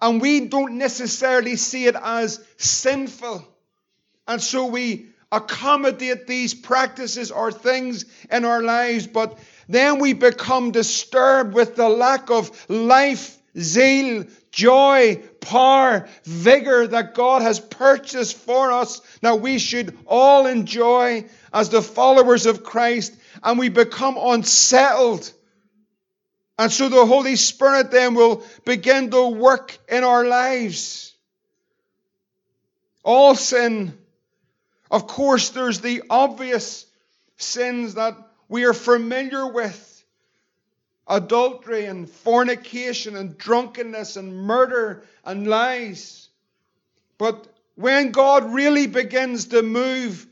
And 0.00 0.22
we 0.22 0.46
don't 0.46 0.78
necessarily 0.78 1.56
see 1.56 1.84
it 1.84 1.96
as 1.96 2.42
sinful. 2.56 3.46
And 4.26 4.40
so 4.40 4.64
we 4.64 5.09
accommodate 5.32 6.26
these 6.26 6.54
practices 6.54 7.30
or 7.30 7.52
things 7.52 8.04
in 8.30 8.44
our 8.44 8.62
lives, 8.62 9.06
but 9.06 9.38
then 9.68 10.00
we 10.00 10.12
become 10.12 10.72
disturbed 10.72 11.54
with 11.54 11.76
the 11.76 11.88
lack 11.88 12.30
of 12.30 12.68
life, 12.68 13.38
zeal, 13.56 14.24
joy, 14.50 15.22
power, 15.40 16.08
vigor 16.24 16.86
that 16.88 17.14
God 17.14 17.42
has 17.42 17.60
purchased 17.60 18.36
for 18.36 18.72
us 18.72 19.00
that 19.20 19.40
we 19.40 19.58
should 19.58 19.96
all 20.06 20.46
enjoy 20.46 21.24
as 21.52 21.68
the 21.68 21.82
followers 21.82 22.46
of 22.46 22.64
Christ, 22.64 23.14
and 23.42 23.58
we 23.58 23.68
become 23.68 24.16
unsettled. 24.18 25.32
And 26.58 26.70
so 26.70 26.88
the 26.88 27.06
Holy 27.06 27.36
Spirit 27.36 27.90
then 27.90 28.14
will 28.14 28.44
begin 28.64 29.10
to 29.12 29.28
work 29.28 29.78
in 29.88 30.04
our 30.04 30.26
lives. 30.26 31.14
All 33.02 33.34
sin, 33.34 33.96
of 34.90 35.06
course, 35.06 35.50
there's 35.50 35.80
the 35.80 36.02
obvious 36.10 36.86
sins 37.36 37.94
that 37.94 38.16
we 38.48 38.64
are 38.64 38.74
familiar 38.74 39.46
with 39.46 39.86
adultery 41.06 41.86
and 41.86 42.08
fornication 42.08 43.16
and 43.16 43.38
drunkenness 43.38 44.16
and 44.16 44.34
murder 44.34 45.04
and 45.24 45.46
lies. 45.46 46.28
But 47.18 47.46
when 47.74 48.10
God 48.10 48.52
really 48.52 48.86
begins 48.86 49.46
to 49.46 49.62
move 49.62 50.26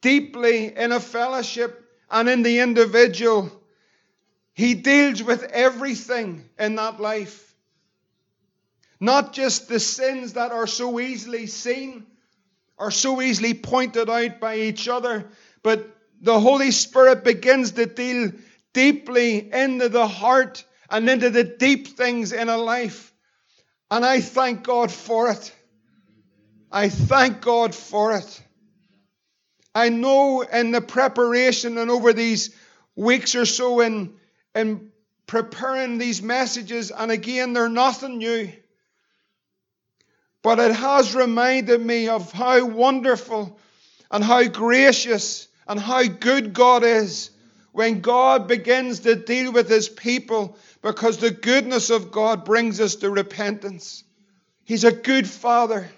deeply 0.00 0.76
in 0.76 0.92
a 0.92 1.00
fellowship 1.00 1.90
and 2.10 2.28
in 2.28 2.42
the 2.42 2.60
individual, 2.60 3.50
He 4.52 4.74
deals 4.74 5.22
with 5.22 5.42
everything 5.44 6.48
in 6.58 6.76
that 6.76 7.00
life. 7.00 7.54
Not 9.00 9.32
just 9.32 9.68
the 9.68 9.80
sins 9.80 10.34
that 10.34 10.52
are 10.52 10.66
so 10.66 11.00
easily 11.00 11.46
seen, 11.46 12.06
are 12.82 12.90
so 12.90 13.22
easily 13.22 13.54
pointed 13.54 14.10
out 14.10 14.40
by 14.40 14.56
each 14.56 14.88
other, 14.88 15.28
but 15.62 15.88
the 16.20 16.40
Holy 16.40 16.72
Spirit 16.72 17.22
begins 17.22 17.70
to 17.72 17.86
deal 17.86 18.32
deeply 18.72 19.52
into 19.52 19.88
the 19.88 20.08
heart 20.08 20.64
and 20.90 21.08
into 21.08 21.30
the 21.30 21.44
deep 21.44 21.96
things 21.96 22.32
in 22.32 22.48
a 22.48 22.56
life. 22.56 23.12
And 23.88 24.04
I 24.04 24.20
thank 24.20 24.64
God 24.64 24.90
for 24.90 25.30
it. 25.30 25.54
I 26.72 26.88
thank 26.88 27.40
God 27.40 27.72
for 27.72 28.16
it. 28.16 28.42
I 29.76 29.88
know 29.88 30.40
in 30.40 30.72
the 30.72 30.80
preparation 30.80 31.78
and 31.78 31.88
over 31.88 32.12
these 32.12 32.50
weeks 32.96 33.36
or 33.36 33.46
so 33.46 33.78
in, 33.78 34.14
in 34.56 34.90
preparing 35.28 35.98
these 35.98 36.20
messages, 36.20 36.90
and 36.90 37.12
again, 37.12 37.52
they're 37.52 37.68
nothing 37.68 38.18
new. 38.18 38.52
But 40.42 40.58
it 40.58 40.74
has 40.74 41.14
reminded 41.14 41.80
me 41.80 42.08
of 42.08 42.32
how 42.32 42.64
wonderful 42.64 43.58
and 44.10 44.22
how 44.22 44.46
gracious 44.48 45.48
and 45.66 45.78
how 45.78 46.04
good 46.04 46.52
God 46.52 46.82
is 46.82 47.30
when 47.70 48.00
God 48.00 48.48
begins 48.48 49.00
to 49.00 49.14
deal 49.14 49.52
with 49.52 49.68
his 49.68 49.88
people 49.88 50.58
because 50.82 51.18
the 51.18 51.30
goodness 51.30 51.90
of 51.90 52.10
God 52.10 52.44
brings 52.44 52.80
us 52.80 52.96
to 52.96 53.10
repentance. 53.10 54.04
He's 54.64 54.84
a 54.84 54.92
good 54.92 55.28
father. 55.28 55.88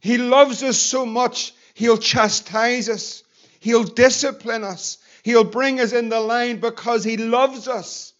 He 0.00 0.18
loves 0.18 0.62
us 0.62 0.78
so 0.78 1.04
much, 1.04 1.52
he'll 1.74 1.98
chastise 1.98 2.88
us, 2.88 3.24
he'll 3.58 3.84
discipline 3.84 4.62
us, 4.62 4.98
he'll 5.24 5.44
bring 5.44 5.80
us 5.80 5.92
in 5.92 6.08
the 6.08 6.20
line 6.20 6.60
because 6.60 7.02
he 7.02 7.16
loves 7.16 7.66
us. 7.66 8.12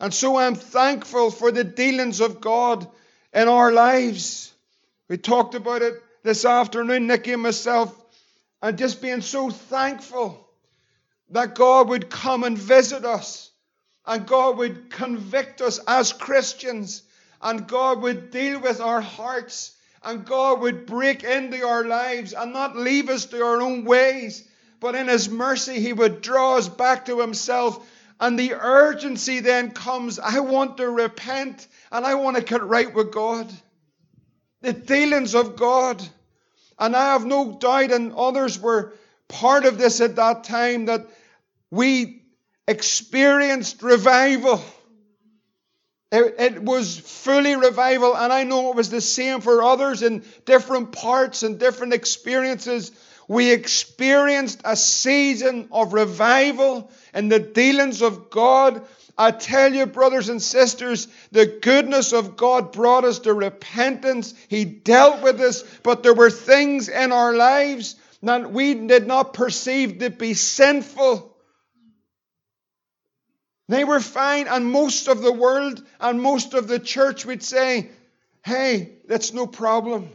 And 0.00 0.12
so 0.12 0.36
I'm 0.36 0.56
thankful 0.56 1.30
for 1.30 1.52
the 1.52 1.64
dealings 1.64 2.20
of 2.20 2.40
God 2.40 2.88
in 3.36 3.48
our 3.48 3.70
lives. 3.70 4.52
We 5.08 5.18
talked 5.18 5.54
about 5.54 5.82
it 5.82 6.02
this 6.24 6.44
afternoon, 6.44 7.06
Nikki 7.06 7.34
and 7.34 7.42
myself, 7.42 7.94
and 8.62 8.78
just 8.78 9.02
being 9.02 9.20
so 9.20 9.50
thankful 9.50 10.48
that 11.30 11.54
God 11.54 11.90
would 11.90 12.08
come 12.08 12.44
and 12.44 12.56
visit 12.56 13.04
us, 13.04 13.50
and 14.06 14.26
God 14.26 14.56
would 14.56 14.90
convict 14.90 15.60
us 15.60 15.78
as 15.86 16.14
Christians, 16.14 17.02
and 17.42 17.68
God 17.68 18.00
would 18.00 18.30
deal 18.30 18.58
with 18.58 18.80
our 18.80 19.02
hearts, 19.02 19.76
and 20.02 20.24
God 20.24 20.60
would 20.60 20.86
break 20.86 21.22
into 21.22 21.64
our 21.66 21.84
lives 21.84 22.32
and 22.32 22.54
not 22.54 22.74
leave 22.74 23.10
us 23.10 23.26
to 23.26 23.44
our 23.44 23.60
own 23.60 23.84
ways, 23.84 24.48
but 24.80 24.94
in 24.94 25.08
His 25.08 25.28
mercy, 25.28 25.78
He 25.78 25.92
would 25.92 26.22
draw 26.22 26.56
us 26.56 26.68
back 26.68 27.04
to 27.06 27.20
Himself. 27.20 27.86
And 28.18 28.38
the 28.38 28.54
urgency 28.54 29.40
then 29.40 29.72
comes 29.72 30.18
I 30.18 30.40
want 30.40 30.78
to 30.78 30.88
repent 30.88 31.66
and 31.92 32.06
I 32.06 32.14
want 32.14 32.36
to 32.36 32.42
get 32.42 32.62
right 32.62 32.92
with 32.92 33.12
God. 33.12 33.52
The 34.62 34.72
dealings 34.72 35.34
of 35.34 35.56
God. 35.56 36.02
And 36.78 36.94
I 36.94 37.12
have 37.12 37.24
no 37.24 37.52
doubt, 37.52 37.90
and 37.90 38.12
others 38.14 38.58
were 38.58 38.94
part 39.28 39.64
of 39.64 39.78
this 39.78 40.00
at 40.00 40.16
that 40.16 40.44
time, 40.44 40.86
that 40.86 41.06
we 41.70 42.22
experienced 42.68 43.82
revival. 43.82 44.62
It, 46.12 46.34
it, 46.38 46.62
was 46.62 46.98
fully 46.98 47.56
revival, 47.56 48.16
and 48.16 48.32
I 48.32 48.44
know 48.44 48.70
it 48.70 48.76
was 48.76 48.90
the 48.90 49.00
same 49.00 49.40
for 49.40 49.62
others 49.62 50.02
in 50.02 50.22
different 50.44 50.92
parts 50.92 51.42
and 51.42 51.58
different 51.58 51.94
experiences. 51.94 52.92
We 53.28 53.50
experienced 53.52 54.60
a 54.64 54.76
season 54.76 55.68
of 55.72 55.92
revival 55.92 56.90
in 57.16 57.28
the 57.28 57.40
dealings 57.40 58.02
of 58.02 58.30
God. 58.30 58.86
I 59.18 59.30
tell 59.30 59.74
you, 59.74 59.86
brothers 59.86 60.28
and 60.28 60.40
sisters, 60.40 61.08
the 61.32 61.46
goodness 61.46 62.12
of 62.12 62.36
God 62.36 62.72
brought 62.72 63.04
us 63.04 63.20
to 63.20 63.32
repentance. 63.32 64.34
He 64.48 64.66
dealt 64.66 65.22
with 65.22 65.40
us, 65.40 65.64
but 65.82 66.02
there 66.02 66.14
were 66.14 66.30
things 66.30 66.88
in 66.90 67.12
our 67.12 67.34
lives 67.34 67.96
that 68.22 68.52
we 68.52 68.74
did 68.74 69.06
not 69.06 69.32
perceive 69.32 69.98
to 70.00 70.10
be 70.10 70.34
sinful. 70.34 71.34
They 73.68 73.84
were 73.84 74.00
fine, 74.00 74.46
and 74.46 74.66
most 74.66 75.08
of 75.08 75.22
the 75.22 75.32
world 75.32 75.82
and 75.98 76.20
most 76.20 76.54
of 76.54 76.68
the 76.68 76.78
church 76.78 77.24
would 77.24 77.42
say, 77.42 77.90
hey, 78.44 78.92
that's 79.08 79.32
no 79.32 79.46
problem. 79.46 80.10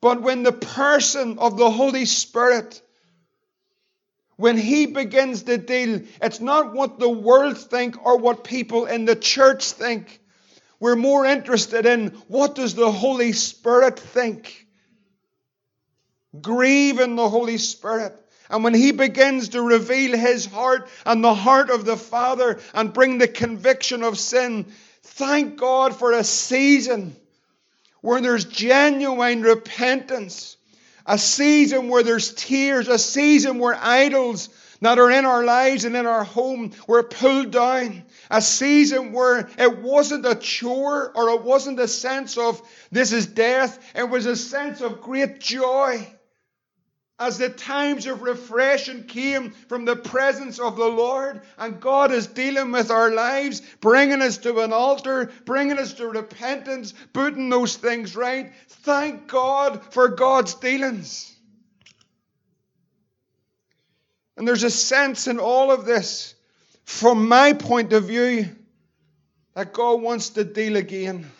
But 0.00 0.22
when 0.22 0.42
the 0.42 0.52
person 0.52 1.38
of 1.38 1.56
the 1.56 1.70
Holy 1.70 2.06
Spirit, 2.06 2.80
when 4.36 4.56
he 4.58 4.86
begins 4.86 5.44
to 5.44 5.56
deal, 5.58 6.02
it's 6.20 6.40
not 6.40 6.74
what 6.74 6.98
the 6.98 7.08
world 7.08 7.58
think 7.58 8.04
or 8.04 8.18
what 8.18 8.44
people 8.44 8.86
in 8.86 9.04
the 9.04 9.16
church 9.16 9.72
think. 9.72 10.20
We're 10.78 10.96
more 10.96 11.24
interested 11.24 11.86
in 11.86 12.08
what 12.28 12.54
does 12.54 12.74
the 12.74 12.92
Holy 12.92 13.32
Spirit 13.32 13.98
think? 13.98 14.66
Grieve 16.40 17.00
in 17.00 17.16
the 17.16 17.28
Holy 17.28 17.56
Spirit. 17.56 18.14
And 18.50 18.62
when 18.62 18.74
he 18.74 18.92
begins 18.92 19.50
to 19.50 19.62
reveal 19.62 20.16
his 20.16 20.46
heart 20.46 20.88
and 21.04 21.24
the 21.24 21.34
heart 21.34 21.70
of 21.70 21.84
the 21.84 21.96
Father 21.96 22.60
and 22.74 22.92
bring 22.92 23.18
the 23.18 23.28
conviction 23.28 24.02
of 24.02 24.18
sin, 24.18 24.66
thank 25.02 25.56
God 25.56 25.96
for 25.96 26.12
a 26.12 26.22
season 26.22 27.16
where 28.02 28.20
there's 28.20 28.44
genuine 28.44 29.42
repentance, 29.42 30.55
a 31.06 31.18
season 31.18 31.88
where 31.88 32.02
there's 32.02 32.34
tears, 32.34 32.88
a 32.88 32.98
season 32.98 33.58
where 33.58 33.78
idols 33.80 34.48
that 34.82 34.98
are 34.98 35.10
in 35.10 35.24
our 35.24 35.44
lives 35.44 35.84
and 35.84 35.96
in 35.96 36.06
our 36.06 36.24
home 36.24 36.72
were 36.86 37.02
pulled 37.02 37.50
down, 37.50 38.02
a 38.30 38.42
season 38.42 39.12
where 39.12 39.48
it 39.58 39.78
wasn't 39.78 40.26
a 40.26 40.34
chore 40.34 41.12
or 41.14 41.30
it 41.30 41.42
wasn't 41.42 41.80
a 41.80 41.88
sense 41.88 42.36
of 42.36 42.60
this 42.90 43.12
is 43.12 43.26
death, 43.26 43.78
it 43.94 44.08
was 44.08 44.26
a 44.26 44.36
sense 44.36 44.80
of 44.80 45.00
great 45.00 45.40
joy 45.40 46.06
as 47.18 47.38
the 47.38 47.48
times 47.48 48.06
of 48.06 48.22
refreshing 48.22 49.04
came 49.04 49.50
from 49.50 49.86
the 49.86 49.96
presence 49.96 50.58
of 50.58 50.76
the 50.76 50.86
Lord, 50.86 51.40
and 51.56 51.80
God 51.80 52.12
is 52.12 52.26
dealing 52.26 52.72
with 52.72 52.90
our 52.90 53.10
lives, 53.10 53.62
bringing 53.80 54.20
us 54.20 54.36
to 54.38 54.60
an 54.60 54.72
altar, 54.72 55.30
bringing 55.46 55.78
us 55.78 55.94
to 55.94 56.08
repentance, 56.08 56.92
putting 57.14 57.48
those 57.48 57.76
things 57.76 58.14
right. 58.14 58.52
Thank 58.68 59.28
God 59.28 59.82
for 59.92 60.08
God's 60.08 60.54
dealings. 60.54 61.34
And 64.36 64.46
there's 64.46 64.64
a 64.64 64.70
sense 64.70 65.26
in 65.26 65.38
all 65.38 65.70
of 65.70 65.86
this, 65.86 66.34
from 66.84 67.28
my 67.28 67.54
point 67.54 67.94
of 67.94 68.04
view, 68.04 68.54
that 69.54 69.72
God 69.72 70.02
wants 70.02 70.30
to 70.30 70.44
deal 70.44 70.76
again. 70.76 71.30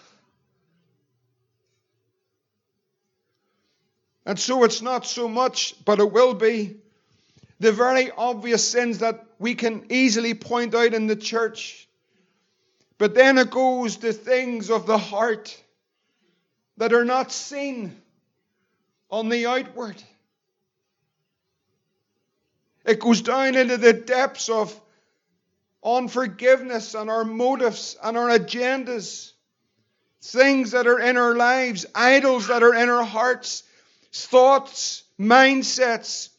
And 4.27 4.39
so 4.39 4.65
it's 4.65 4.83
not 4.83 5.07
so 5.07 5.29
much, 5.29 5.77
but 5.85 6.01
it 6.01 6.13
will 6.13 6.35
be, 6.35 6.77
the 7.61 7.73
very 7.73 8.11
obvious 8.11 8.69
sins 8.69 8.99
that 8.99 9.25
we 9.39 9.55
can 9.55 9.87
easily 9.89 10.35
point 10.35 10.75
out 10.75 10.93
in 10.93 11.07
the 11.07 11.17
church. 11.17 11.89
But 12.99 13.15
then 13.15 13.39
it 13.39 13.51
goes 13.51 13.97
to 13.99 14.13
things 14.13 14.69
of 14.69 14.85
the 14.85 14.99
heart 14.99 15.57
that 16.77 16.93
are 16.93 17.05
not 17.05 17.33
seen 17.33 17.97
on 19.11 19.29
the 19.29 19.47
outward. 19.47 20.03
It 22.85 23.01
goes 23.01 23.23
down 23.23 23.55
into 23.55 23.77
the 23.79 23.93
depths 23.93 24.49
of 24.49 24.79
unforgiveness 25.85 26.95
and 26.95 27.09
our 27.09 27.25
motives 27.25 27.97
and 28.03 28.17
our 28.17 28.29
agendas. 28.29 29.33
Things 30.21 30.73
that 30.73 30.87
are 30.87 30.99
in 30.99 31.17
our 31.17 31.37
lives, 31.37 31.87
idols 31.95 32.49
that 32.49 32.63
are 32.63 32.75
in 32.75 32.89
our 32.91 33.05
hearts, 33.05 33.63
thoughts, 34.25 35.03
mindsets, 35.19 36.31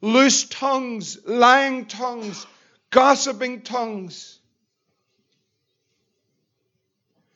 loose 0.00 0.44
tongues, 0.44 1.18
lying 1.26 1.86
tongues, 1.86 2.46
gossiping 2.90 3.62
tongues. 3.62 4.38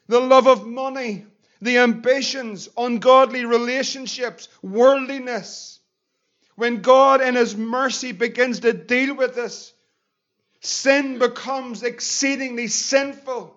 The 0.06 0.20
love 0.20 0.46
of 0.46 0.66
money, 0.66 1.26
the 1.60 1.78
ambitions, 1.78 2.68
ungodly 2.76 3.44
relationships, 3.44 4.48
worldliness. 4.62 5.80
When 6.54 6.82
God 6.82 7.20
in 7.20 7.34
His 7.34 7.56
mercy 7.56 8.12
begins 8.12 8.60
to 8.60 8.72
deal 8.72 9.14
with 9.14 9.34
this, 9.34 9.72
sin 10.60 11.18
becomes 11.18 11.82
exceedingly 11.82 12.68
sinful. 12.68 13.54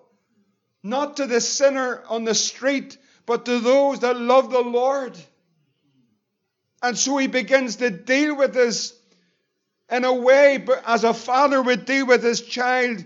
Not 0.82 1.18
to 1.18 1.26
the 1.26 1.40
sinner 1.40 2.02
on 2.08 2.24
the 2.24 2.34
street, 2.34 2.98
but 3.26 3.44
to 3.46 3.60
those 3.60 4.00
that 4.00 4.18
love 4.18 4.50
the 4.50 4.60
Lord. 4.60 5.16
And 6.82 6.98
so 6.98 7.16
he 7.18 7.26
begins 7.26 7.76
to 7.76 7.90
deal 7.90 8.36
with 8.36 8.56
us 8.56 8.92
in 9.90 10.04
a 10.04 10.12
way 10.12 10.58
but 10.58 10.82
as 10.86 11.04
a 11.04 11.14
father 11.14 11.62
would 11.62 11.84
deal 11.84 12.06
with 12.06 12.22
his 12.22 12.40
child. 12.40 13.04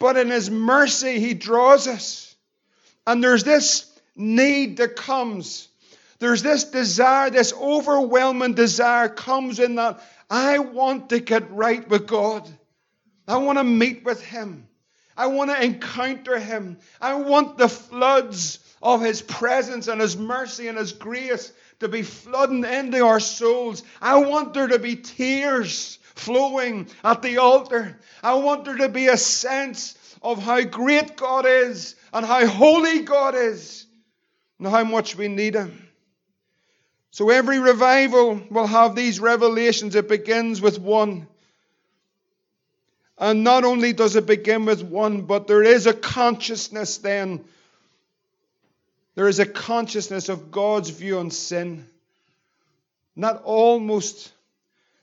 But 0.00 0.16
in 0.16 0.30
his 0.30 0.50
mercy, 0.50 1.20
he 1.20 1.34
draws 1.34 1.86
us. 1.86 2.34
And 3.06 3.22
there's 3.22 3.44
this 3.44 3.90
need 4.16 4.78
that 4.78 4.96
comes. 4.96 5.68
There's 6.18 6.42
this 6.42 6.64
desire, 6.64 7.30
this 7.30 7.52
overwhelming 7.52 8.54
desire 8.54 9.08
comes 9.08 9.60
in 9.60 9.76
that 9.76 10.00
I 10.28 10.58
want 10.58 11.10
to 11.10 11.20
get 11.20 11.50
right 11.50 11.88
with 11.88 12.06
God. 12.06 12.48
I 13.26 13.36
want 13.38 13.58
to 13.58 13.64
meet 13.64 14.04
with 14.04 14.22
Him. 14.22 14.66
I 15.16 15.26
want 15.26 15.50
to 15.50 15.62
encounter 15.62 16.38
Him. 16.38 16.78
I 17.00 17.14
want 17.14 17.58
the 17.58 17.68
floods 17.68 18.58
of 18.82 19.00
His 19.00 19.22
presence 19.22 19.88
and 19.88 20.00
His 20.00 20.16
mercy 20.16 20.68
and 20.68 20.78
His 20.78 20.92
grace 20.92 21.52
to 21.80 21.88
be 21.88 22.02
flooding 22.02 22.64
into 22.64 23.04
our 23.04 23.20
souls. 23.20 23.82
I 24.00 24.18
want 24.18 24.54
there 24.54 24.66
to 24.66 24.78
be 24.78 24.96
tears 24.96 25.98
flowing 26.14 26.88
at 27.04 27.22
the 27.22 27.38
altar. 27.38 27.98
I 28.22 28.34
want 28.34 28.64
there 28.64 28.76
to 28.76 28.88
be 28.88 29.06
a 29.06 29.16
sense 29.16 29.96
of 30.22 30.42
how 30.42 30.62
great 30.62 31.16
God 31.16 31.46
is 31.46 31.94
and 32.12 32.26
how 32.26 32.46
holy 32.46 33.02
God 33.02 33.34
is 33.34 33.86
and 34.58 34.66
how 34.66 34.84
much 34.84 35.16
we 35.16 35.28
need 35.28 35.54
Him. 35.54 35.88
So 37.10 37.30
every 37.30 37.58
revival 37.58 38.42
will 38.50 38.66
have 38.66 38.94
these 38.94 39.20
revelations. 39.20 39.94
It 39.94 40.08
begins 40.08 40.60
with 40.60 40.78
one. 40.80 41.26
And 43.16 43.42
not 43.42 43.64
only 43.64 43.92
does 43.92 44.14
it 44.14 44.26
begin 44.26 44.64
with 44.64 44.82
one, 44.82 45.22
but 45.22 45.46
there 45.46 45.62
is 45.62 45.86
a 45.86 45.94
consciousness 45.94 46.98
then 46.98 47.44
there 49.18 49.26
is 49.26 49.40
a 49.40 49.46
consciousness 49.46 50.28
of 50.28 50.52
God's 50.52 50.90
view 50.90 51.18
on 51.18 51.32
sin. 51.32 51.84
Not 53.16 53.42
almost, 53.42 54.32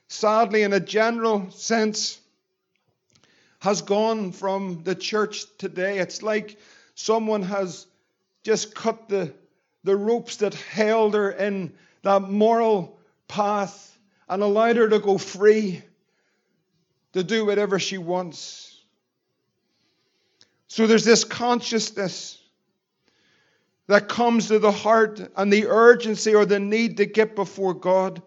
sadly, 0.08 0.62
in 0.62 0.72
a 0.72 0.80
general 0.80 1.50
sense, 1.50 2.18
has 3.58 3.82
gone 3.82 4.32
from 4.32 4.84
the 4.84 4.94
church 4.94 5.44
today. 5.58 5.98
It's 5.98 6.22
like 6.22 6.58
someone 6.94 7.42
has 7.42 7.86
just 8.42 8.74
cut 8.74 9.06
the, 9.10 9.34
the 9.84 9.94
ropes 9.94 10.36
that 10.36 10.54
held 10.54 11.12
her 11.12 11.30
in 11.30 11.74
that 12.00 12.22
moral 12.22 12.98
path 13.28 13.98
and 14.30 14.42
allowed 14.42 14.76
her 14.76 14.88
to 14.88 14.98
go 14.98 15.18
free 15.18 15.82
to 17.12 17.22
do 17.22 17.44
whatever 17.44 17.78
she 17.78 17.98
wants. 17.98 18.82
So 20.68 20.86
there's 20.86 21.04
this 21.04 21.24
consciousness 21.24 22.38
that 23.86 24.08
comes 24.08 24.48
to 24.48 24.58
the 24.58 24.72
heart, 24.72 25.20
and 25.36 25.52
the 25.52 25.66
urgency 25.66 26.34
or 26.34 26.44
the 26.44 26.58
need 26.58 26.96
to 26.96 27.06
get 27.06 27.36
before 27.36 27.74
God 27.74 28.20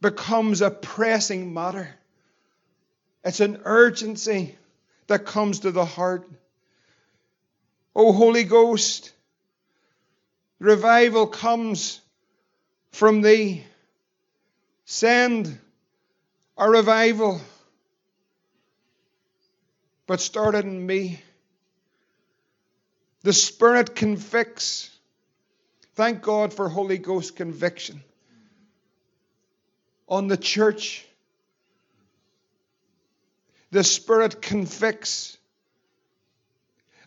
becomes 0.00 0.62
a 0.62 0.70
pressing 0.70 1.52
matter. 1.52 1.88
It's 3.24 3.40
an 3.40 3.62
urgency 3.64 4.56
that 5.06 5.24
comes 5.24 5.60
to 5.60 5.70
the 5.70 5.84
heart. 5.84 6.28
Oh, 7.94 8.12
Holy 8.12 8.44
Ghost, 8.44 9.12
revival 10.58 11.26
comes 11.26 12.00
from 12.92 13.22
thee. 13.22 13.64
Send 14.84 15.58
a 16.56 16.68
revival, 16.68 17.40
but 20.06 20.20
started 20.20 20.64
in 20.64 20.84
me. 20.84 21.20
The 23.22 23.32
Spirit 23.32 23.94
convicts. 23.94 24.90
Thank 25.94 26.22
God 26.22 26.52
for 26.52 26.68
Holy 26.68 26.98
Ghost 26.98 27.36
conviction 27.36 28.02
on 30.08 30.28
the 30.28 30.36
church. 30.36 31.06
The 33.70 33.84
Spirit 33.84 34.42
convicts. 34.42 35.38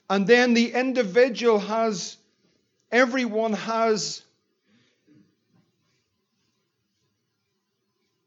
And 0.10 0.26
then 0.26 0.54
the 0.54 0.72
individual 0.74 1.60
has, 1.60 2.18
everyone 2.92 3.54
has 3.54 4.22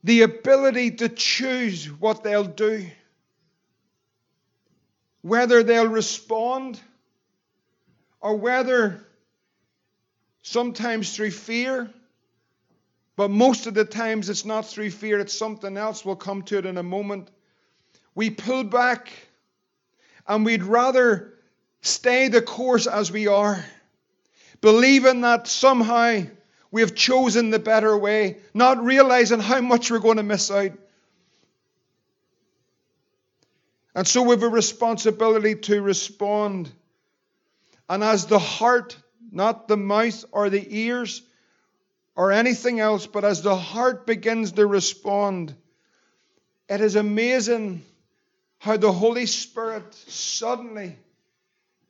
the 0.04 0.22
ability 0.22 0.92
to 0.92 1.08
choose 1.08 1.86
what 1.86 2.22
they'll 2.22 2.44
do. 2.44 2.86
Whether 5.22 5.62
they'll 5.62 5.88
respond 5.88 6.80
or 8.20 8.36
whether 8.36 9.04
sometimes 10.42 11.14
through 11.14 11.30
fear, 11.30 11.90
but 13.16 13.30
most 13.30 13.66
of 13.66 13.74
the 13.74 13.84
times 13.84 14.30
it's 14.30 14.44
not 14.44 14.66
through 14.66 14.90
fear, 14.90 15.18
it's 15.18 15.36
something 15.36 15.76
else. 15.76 16.04
We'll 16.04 16.16
come 16.16 16.42
to 16.42 16.58
it 16.58 16.66
in 16.66 16.78
a 16.78 16.82
moment. 16.82 17.30
We 18.14 18.30
pull 18.30 18.64
back 18.64 19.10
and 20.26 20.44
we'd 20.44 20.62
rather 20.62 21.34
stay 21.80 22.28
the 22.28 22.42
course 22.42 22.86
as 22.86 23.10
we 23.10 23.26
are, 23.26 23.64
believing 24.60 25.22
that 25.22 25.46
somehow 25.48 26.22
we 26.70 26.82
have 26.82 26.94
chosen 26.94 27.50
the 27.50 27.58
better 27.58 27.96
way, 27.96 28.38
not 28.52 28.82
realizing 28.82 29.40
how 29.40 29.60
much 29.60 29.90
we're 29.90 29.98
going 30.00 30.18
to 30.18 30.22
miss 30.22 30.50
out. 30.50 30.72
And 33.94 34.06
so 34.06 34.22
we 34.22 34.30
have 34.30 34.42
a 34.42 34.48
responsibility 34.48 35.56
to 35.56 35.82
respond 35.82 36.70
and 37.88 38.04
as 38.04 38.26
the 38.26 38.38
heart, 38.38 38.96
not 39.30 39.68
the 39.68 39.76
mouth 39.76 40.24
or 40.32 40.50
the 40.50 40.66
ears 40.68 41.22
or 42.14 42.32
anything 42.32 42.80
else, 42.80 43.06
but 43.06 43.24
as 43.24 43.42
the 43.42 43.56
heart 43.56 44.06
begins 44.06 44.52
to 44.52 44.66
respond, 44.66 45.54
it 46.68 46.80
is 46.80 46.96
amazing 46.96 47.82
how 48.58 48.76
the 48.76 48.92
Holy 48.92 49.26
Spirit 49.26 49.94
suddenly 49.94 50.96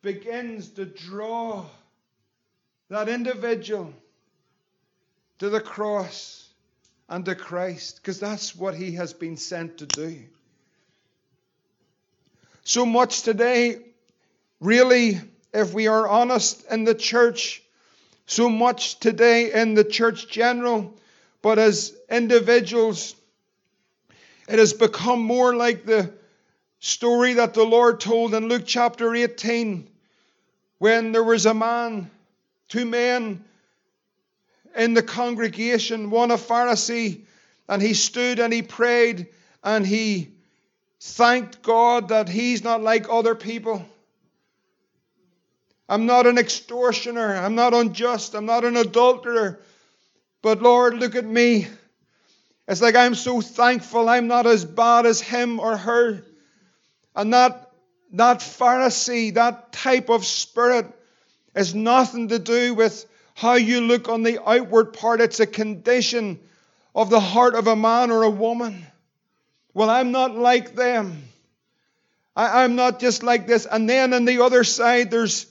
begins 0.02 0.68
to 0.70 0.84
draw 0.84 1.64
that 2.90 3.08
individual 3.08 3.92
to 5.38 5.48
the 5.48 5.60
cross 5.60 6.48
and 7.08 7.24
to 7.24 7.34
Christ, 7.34 7.96
because 7.96 8.20
that's 8.20 8.54
what 8.54 8.74
he 8.74 8.92
has 8.92 9.14
been 9.14 9.36
sent 9.36 9.78
to 9.78 9.86
do. 9.86 10.22
So 12.64 12.84
much 12.84 13.22
today 13.22 13.78
really 14.60 15.20
if 15.52 15.72
we 15.72 15.86
are 15.86 16.08
honest 16.08 16.64
in 16.70 16.84
the 16.84 16.94
church, 16.94 17.62
so 18.26 18.48
much 18.48 18.98
today 19.00 19.52
in 19.52 19.74
the 19.74 19.84
church 19.84 20.28
general, 20.28 20.94
but 21.40 21.58
as 21.58 21.94
individuals, 22.10 23.14
it 24.48 24.58
has 24.58 24.72
become 24.72 25.20
more 25.20 25.54
like 25.54 25.84
the 25.84 26.12
story 26.80 27.34
that 27.34 27.54
the 27.54 27.64
Lord 27.64 28.00
told 28.00 28.34
in 28.34 28.48
Luke 28.48 28.64
chapter 28.66 29.14
18 29.14 29.88
when 30.78 31.12
there 31.12 31.24
was 31.24 31.46
a 31.46 31.54
man, 31.54 32.10
two 32.68 32.84
men 32.84 33.44
in 34.76 34.94
the 34.94 35.02
congregation, 35.02 36.10
one 36.10 36.30
a 36.30 36.36
Pharisee, 36.36 37.22
and 37.68 37.82
he 37.82 37.94
stood 37.94 38.38
and 38.38 38.52
he 38.52 38.62
prayed 38.62 39.26
and 39.64 39.86
he 39.86 40.28
thanked 41.00 41.62
God 41.62 42.08
that 42.08 42.28
he's 42.28 42.62
not 42.62 42.82
like 42.82 43.06
other 43.10 43.34
people. 43.34 43.84
I'm 45.88 46.06
not 46.06 46.26
an 46.26 46.38
extortioner. 46.38 47.34
I'm 47.34 47.54
not 47.54 47.72
unjust. 47.72 48.34
I'm 48.34 48.46
not 48.46 48.64
an 48.64 48.76
adulterer. 48.76 49.60
But 50.42 50.62
Lord, 50.62 50.94
look 50.94 51.14
at 51.14 51.24
me. 51.24 51.66
It's 52.66 52.82
like 52.82 52.94
I'm 52.94 53.14
so 53.14 53.40
thankful 53.40 54.08
I'm 54.08 54.26
not 54.26 54.46
as 54.46 54.64
bad 54.64 55.06
as 55.06 55.20
him 55.20 55.58
or 55.58 55.76
her. 55.76 56.22
And 57.16 57.32
that, 57.32 57.72
that 58.12 58.40
Pharisee, 58.40 59.34
that 59.34 59.72
type 59.72 60.10
of 60.10 60.26
spirit, 60.26 60.86
has 61.54 61.74
nothing 61.74 62.28
to 62.28 62.38
do 62.38 62.74
with 62.74 63.06
how 63.34 63.54
you 63.54 63.80
look 63.80 64.08
on 64.08 64.22
the 64.22 64.38
outward 64.46 64.92
part. 64.92 65.22
It's 65.22 65.40
a 65.40 65.46
condition 65.46 66.38
of 66.94 67.08
the 67.08 67.20
heart 67.20 67.54
of 67.54 67.66
a 67.66 67.76
man 67.76 68.10
or 68.10 68.24
a 68.24 68.30
woman. 68.30 68.86
Well, 69.72 69.88
I'm 69.88 70.12
not 70.12 70.36
like 70.36 70.74
them. 70.74 71.22
I, 72.36 72.64
am 72.64 72.76
not 72.76 73.00
just 73.00 73.22
like 73.22 73.46
this. 73.46 73.66
And 73.66 73.88
then 73.88 74.12
on 74.12 74.24
the 74.24 74.42
other 74.42 74.62
side, 74.62 75.10
there's 75.10 75.46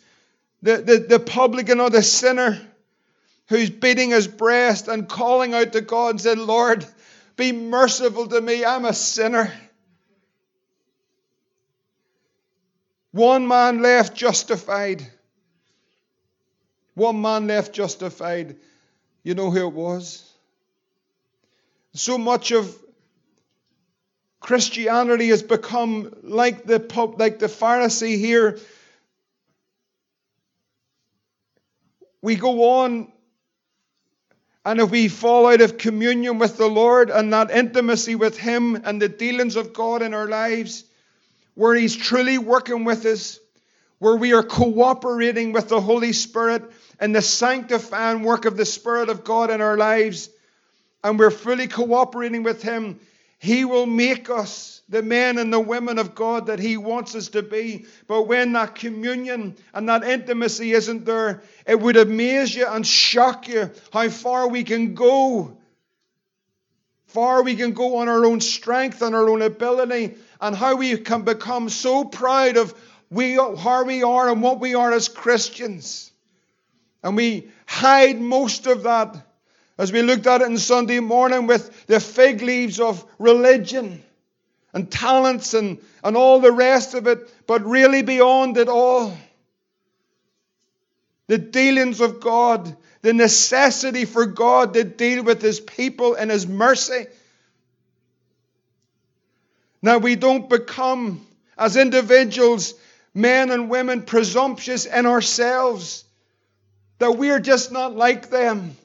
the, 0.62 0.78
the, 0.78 0.98
the 0.98 1.20
publican 1.20 1.80
or 1.80 1.90
the 1.90 2.04
sinner 2.04 2.60
who's 3.48 3.70
beating 3.70 4.10
his 4.10 4.28
breast 4.28 4.88
and 4.88 5.08
calling 5.08 5.54
out 5.54 5.74
to 5.74 5.82
God 5.82 6.12
and 6.12 6.22
said, 6.22 6.38
Lord, 6.38 6.86
be 7.36 7.52
merciful 7.52 8.28
to 8.28 8.42
me. 8.42 8.66
I'm 8.66 8.86
a 8.86 8.94
sinner. 8.94 9.54
One 13.12 13.48
man 13.48 13.82
left 13.82 14.16
justified. 14.16 15.06
One 16.96 17.22
man 17.22 17.48
left 17.48 17.74
justified. 17.74 18.58
You 19.24 19.36
know 19.36 19.50
who 19.50 19.68
it 19.68 19.74
was? 19.74 20.24
So 21.94 22.18
much 22.18 22.52
of 22.52 22.76
Christianity 24.40 25.30
has 25.30 25.42
become 25.42 26.14
like 26.24 26.66
the, 26.66 26.80
like 27.18 27.40
the 27.40 27.48
Pharisee 27.48 28.18
here 28.18 28.60
we 32.28 32.36
go 32.36 32.82
on. 32.82 33.10
And 34.66 34.82
if 34.82 34.92
we 34.92 35.08
fall 35.08 35.48
out 35.48 35.62
of 35.62 35.78
communion 35.78 36.40
with 36.40 36.58
the 36.58 36.68
Lord 36.68 37.10
and 37.10 37.32
that 37.32 37.52
intimacy 37.52 38.16
with 38.16 38.38
Him 38.38 38.76
and 38.76 39.02
the 39.02 39.08
dealings 39.08 39.56
of 39.56 39.72
God 39.72 40.02
in 40.02 40.14
our 40.14 40.28
lives, 40.28 40.84
where 41.56 41.74
He's 41.74 41.96
truly 41.96 42.38
working 42.38 42.84
with 42.84 43.06
us, 43.06 43.40
where 44.00 44.18
we 44.18 44.34
are 44.34 44.44
cooperating 44.44 45.54
with 45.54 45.70
the 45.70 45.80
Holy 45.80 46.12
Spirit 46.12 46.70
and 47.00 47.16
the 47.16 47.22
sanctifying 47.22 48.24
work 48.24 48.44
of 48.44 48.58
the 48.58 48.66
Spirit 48.66 49.08
of 49.08 49.24
God 49.24 49.50
in 49.50 49.62
our 49.62 49.78
lives, 49.78 50.30
and 51.06 51.18
we're 51.18 51.32
fully 51.32 51.70
cooperating 51.70 52.44
with 52.44 52.62
Him, 52.62 53.00
He 53.40 53.66
will 53.66 53.86
make 53.86 54.30
us 54.30 54.82
the 54.90 55.04
men 55.04 55.38
and 55.38 55.54
the 55.54 55.60
women 55.60 56.00
of 56.00 56.16
God 56.16 56.48
that 56.48 56.60
He 56.60 56.78
wants 56.78 57.14
us 57.14 57.30
to 57.30 57.44
be. 57.44 57.86
But 58.08 58.24
when 58.24 58.54
that 58.54 58.76
communion 58.76 59.56
and 59.74 59.90
that 59.90 60.04
intimacy 60.04 60.72
isn't 60.72 61.06
there, 61.06 61.44
it 61.66 61.80
would 61.80 61.98
amaze 61.98 62.56
you 62.56 62.68
and 62.68 62.86
shock 62.86 63.48
you 63.48 63.70
how 63.92 64.10
far 64.10 64.48
we 64.48 64.64
can 64.64 64.96
go. 64.96 65.58
Far 67.08 67.44
we 67.44 67.56
can 67.56 67.74
go 67.74 67.98
on 67.98 68.10
our 68.10 68.26
own 68.26 68.42
strength 68.42 69.02
and 69.02 69.16
our 69.16 69.30
own 69.30 69.42
ability, 69.42 70.16
and 70.42 70.56
how 70.56 70.76
we 70.76 70.98
can 70.98 71.24
become 71.24 71.70
so 71.70 72.04
proud 72.06 72.58
of 72.58 72.74
we, 73.10 73.34
how 73.36 73.84
we 73.86 74.04
are 74.04 74.30
and 74.30 74.42
what 74.42 74.60
we 74.60 74.76
are 74.76 74.92
as 74.92 75.08
Christians. 75.08 76.12
And 77.04 77.16
we 77.16 77.50
hide 77.66 78.20
most 78.20 78.68
of 78.68 78.84
that 78.84 79.16
as 79.78 79.92
we 79.92 80.02
looked 80.02 80.26
at 80.26 80.42
it 80.42 80.46
on 80.46 80.58
Sunday 80.58 81.00
morning 81.00 81.48
with 81.48 81.86
the 81.88 82.00
fig 82.00 82.42
leaves 82.42 82.80
of 82.80 83.06
religion 83.20 84.04
and 84.74 84.92
talents 84.92 85.54
and, 85.54 85.78
and 86.04 86.18
all 86.18 86.40
the 86.40 86.52
rest 86.52 86.94
of 86.94 87.08
it, 87.08 87.30
but 87.48 87.64
really 87.66 88.02
beyond 88.02 88.58
it 88.58 88.70
all, 88.70 89.16
the 91.28 91.38
dealings 91.38 92.02
of 92.02 92.20
God, 92.20 92.76
the 93.02 93.14
necessity 93.14 94.06
for 94.06 94.26
God 94.26 94.74
to 94.74 94.84
deal 94.84 95.24
with 95.24 95.42
his 95.42 95.60
people 95.60 96.16
in 96.16 96.30
his 96.30 96.48
mercy. 96.48 97.06
Now, 99.82 100.00
we 100.00 100.16
don't 100.16 100.50
become, 100.50 101.26
as 101.58 101.78
individuals, 101.78 102.74
men 103.14 103.52
and 103.52 103.70
women, 103.70 104.02
presumptuous 104.02 104.86
in 104.86 105.06
ourselves, 105.06 106.04
that 107.00 107.12
we're 107.12 107.40
just 107.40 107.72
not 107.72 107.96
like 107.96 108.30
them. 108.30 108.76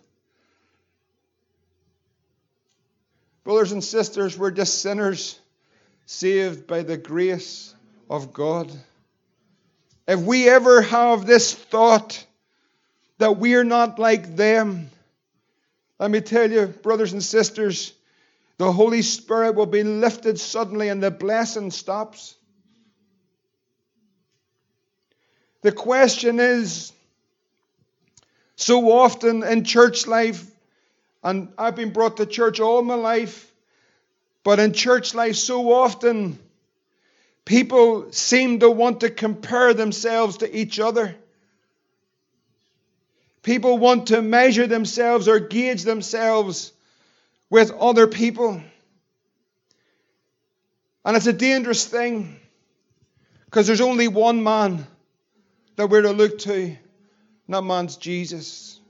Brothers 3.45 3.73
and 3.73 3.83
sisters, 3.83 4.39
we're 4.39 4.53
just 4.53 4.83
sinners 4.83 5.39
saved 6.07 6.67
by 6.67 6.83
the 6.83 6.97
grace 6.97 7.75
of 8.09 8.33
God. 8.33 8.71
If 10.07 10.21
we 10.21 10.49
ever 10.49 10.83
have 10.83 11.27
this 11.27 11.53
thought 11.53 12.25
that 13.19 13.39
we're 13.39 13.65
not 13.65 13.99
like 13.99 14.37
them, 14.37 14.91
let 15.99 16.11
me 16.11 16.21
tell 16.21 16.51
you, 16.51 16.67
brothers 16.67 17.13
and 17.13 17.23
sisters, 17.23 17.93
the 18.59 18.71
Holy 18.71 19.03
Spirit 19.03 19.57
will 19.57 19.67
be 19.67 19.83
lifted 19.83 20.39
suddenly 20.39 20.89
and 20.89 21.03
the 21.03 21.11
blessing 21.11 21.71
stops. 21.71 22.37
The 25.63 25.73
question 25.73 26.39
is 26.39 26.93
so 28.55 28.93
often 28.93 29.43
in 29.43 29.65
church 29.65 30.07
life, 30.07 30.45
and 31.23 31.53
I've 31.57 31.77
been 31.77 31.91
brought 31.91 32.17
to 32.17 32.27
church 32.27 32.61
all 32.61 32.83
my 32.83 32.95
life, 32.95 33.53
but 34.45 34.59
in 34.59 34.73
church 34.73 35.15
life, 35.15 35.37
so 35.37 35.73
often 35.73 36.39
people 37.45 38.11
seem 38.13 38.61
to 38.61 38.71
want 38.71 39.01
to 39.01 39.11
compare 39.11 39.73
themselves 39.75 40.39
to 40.39 40.57
each 40.57 40.81
other. 40.81 41.15
People 43.43 43.79
want 43.79 44.09
to 44.09 44.23
measure 44.23 44.67
themselves 44.67 45.29
or 45.29 45.41
gauge 45.41 45.83
themselves 45.83 46.73
with 47.51 47.73
other 47.73 48.07
people. 48.07 48.63
And 51.05 51.17
it's 51.17 51.27
a 51.27 51.33
dangerous 51.33 51.85
thing 51.85 52.39
because 53.47 53.67
there's 53.67 53.81
only 53.81 54.09
one 54.09 54.43
man 54.43 54.87
that 55.77 55.89
we're 55.89 56.03
to 56.03 56.13
look 56.13 56.39
to, 56.39 56.55
and 56.55 56.79
that 57.49 57.63
man's 57.63 57.97
Jesus. 57.97 58.81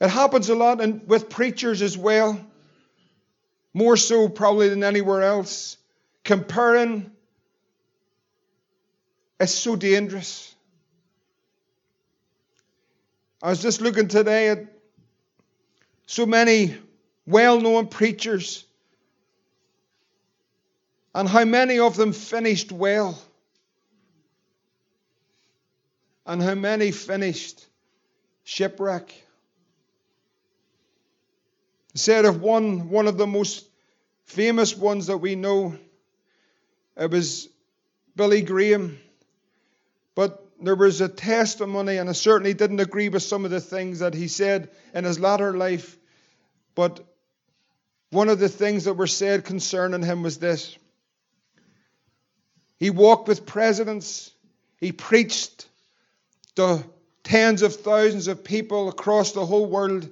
It 0.00 0.08
happens 0.08 0.48
a 0.48 0.54
lot 0.54 0.80
in, 0.80 1.06
with 1.06 1.28
preachers 1.28 1.82
as 1.82 1.96
well, 1.96 2.44
more 3.72 3.96
so 3.96 4.28
probably 4.28 4.68
than 4.68 4.82
anywhere 4.82 5.22
else. 5.22 5.76
Comparing 6.24 7.10
is 9.40 9.54
so 9.54 9.76
dangerous. 9.76 10.54
I 13.42 13.50
was 13.50 13.60
just 13.60 13.80
looking 13.80 14.08
today 14.08 14.48
at 14.48 14.66
so 16.06 16.26
many 16.26 16.76
well 17.26 17.60
known 17.60 17.88
preachers 17.88 18.64
and 21.14 21.28
how 21.28 21.44
many 21.44 21.78
of 21.78 21.96
them 21.96 22.12
finished 22.12 22.72
well 22.72 23.18
and 26.26 26.42
how 26.42 26.54
many 26.54 26.90
finished 26.90 27.66
shipwreck. 28.44 29.23
Of 32.08 32.40
one, 32.40 32.90
one 32.90 33.06
of 33.06 33.16
the 33.16 33.26
most 33.26 33.64
famous 34.24 34.76
ones 34.76 35.06
that 35.06 35.18
we 35.18 35.36
know, 35.36 35.78
it 36.96 37.10
was 37.10 37.48
Billy 38.16 38.42
Graham. 38.42 38.98
But 40.16 40.44
there 40.60 40.74
was 40.74 41.00
a 41.00 41.08
testimony, 41.08 41.98
and 41.98 42.08
I 42.08 42.12
certainly 42.12 42.52
didn't 42.52 42.80
agree 42.80 43.08
with 43.08 43.22
some 43.22 43.44
of 43.44 43.52
the 43.52 43.60
things 43.60 44.00
that 44.00 44.14
he 44.14 44.26
said 44.26 44.70
in 44.92 45.04
his 45.04 45.20
latter 45.20 45.56
life. 45.56 45.96
But 46.74 47.04
one 48.10 48.28
of 48.28 48.38
the 48.40 48.48
things 48.48 48.84
that 48.84 48.94
were 48.94 49.06
said 49.06 49.44
concerning 49.44 50.02
him 50.02 50.22
was 50.22 50.38
this 50.38 50.76
He 52.78 52.90
walked 52.90 53.28
with 53.28 53.46
presidents, 53.46 54.32
he 54.80 54.90
preached 54.90 55.68
to 56.56 56.84
tens 57.22 57.62
of 57.62 57.76
thousands 57.76 58.26
of 58.26 58.42
people 58.42 58.88
across 58.88 59.32
the 59.32 59.46
whole 59.46 59.66
world. 59.66 60.08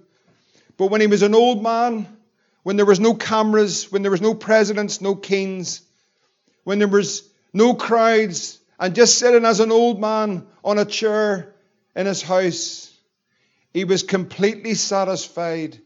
But 0.76 0.86
when 0.86 1.00
he 1.00 1.06
was 1.06 1.22
an 1.22 1.34
old 1.34 1.62
man, 1.62 2.06
when 2.62 2.76
there 2.76 2.86
was 2.86 3.00
no 3.00 3.14
cameras, 3.14 3.90
when 3.90 4.02
there 4.02 4.10
was 4.10 4.20
no 4.20 4.34
presidents, 4.34 5.00
no 5.00 5.14
kings, 5.14 5.82
when 6.64 6.78
there 6.78 6.88
was 6.88 7.28
no 7.52 7.74
crowds, 7.74 8.58
and 8.78 8.94
just 8.94 9.18
sitting 9.18 9.44
as 9.44 9.60
an 9.60 9.72
old 9.72 10.00
man 10.00 10.46
on 10.64 10.78
a 10.78 10.84
chair 10.84 11.54
in 11.94 12.06
his 12.06 12.22
house, 12.22 12.96
he 13.72 13.84
was 13.84 14.02
completely 14.02 14.74
satisfied 14.74 15.78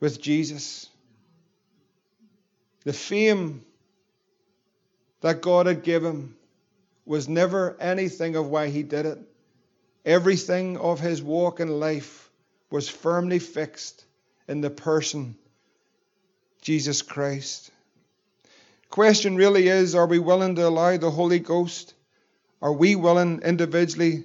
with 0.00 0.20
Jesus. 0.20 0.88
The 2.84 2.92
fame 2.92 3.64
that 5.20 5.40
God 5.40 5.66
had 5.66 5.82
given 5.82 6.12
him 6.12 6.36
was 7.06 7.28
never 7.28 7.76
anything 7.80 8.36
of 8.36 8.48
why 8.48 8.68
he 8.68 8.82
did 8.82 9.06
it. 9.06 9.18
Everything 10.04 10.76
of 10.76 11.00
his 11.00 11.22
walk 11.22 11.60
in 11.60 11.68
life 11.68 12.30
was 12.70 12.88
firmly 12.88 13.38
fixed 13.38 14.03
in 14.48 14.60
the 14.60 14.70
person 14.70 15.36
Jesus 16.62 17.02
Christ. 17.02 17.70
Question 18.90 19.36
really 19.36 19.68
is 19.68 19.94
are 19.94 20.06
we 20.06 20.18
willing 20.18 20.54
to 20.56 20.66
allow 20.66 20.96
the 20.96 21.10
Holy 21.10 21.38
Ghost? 21.38 21.94
Are 22.62 22.72
we 22.72 22.96
willing 22.96 23.42
individually 23.42 24.24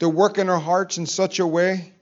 to 0.00 0.08
work 0.08 0.38
in 0.38 0.50
our 0.50 0.60
hearts 0.60 0.98
in 0.98 1.06
such 1.06 1.38
a 1.38 1.46
way? 1.46 1.92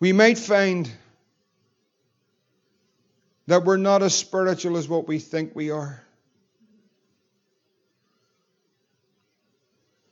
We 0.00 0.12
might 0.12 0.38
find 0.38 0.88
that 3.48 3.64
we're 3.64 3.78
not 3.78 4.02
as 4.02 4.14
spiritual 4.14 4.76
as 4.76 4.88
what 4.88 5.08
we 5.08 5.18
think 5.18 5.56
we 5.56 5.70
are. 5.70 6.04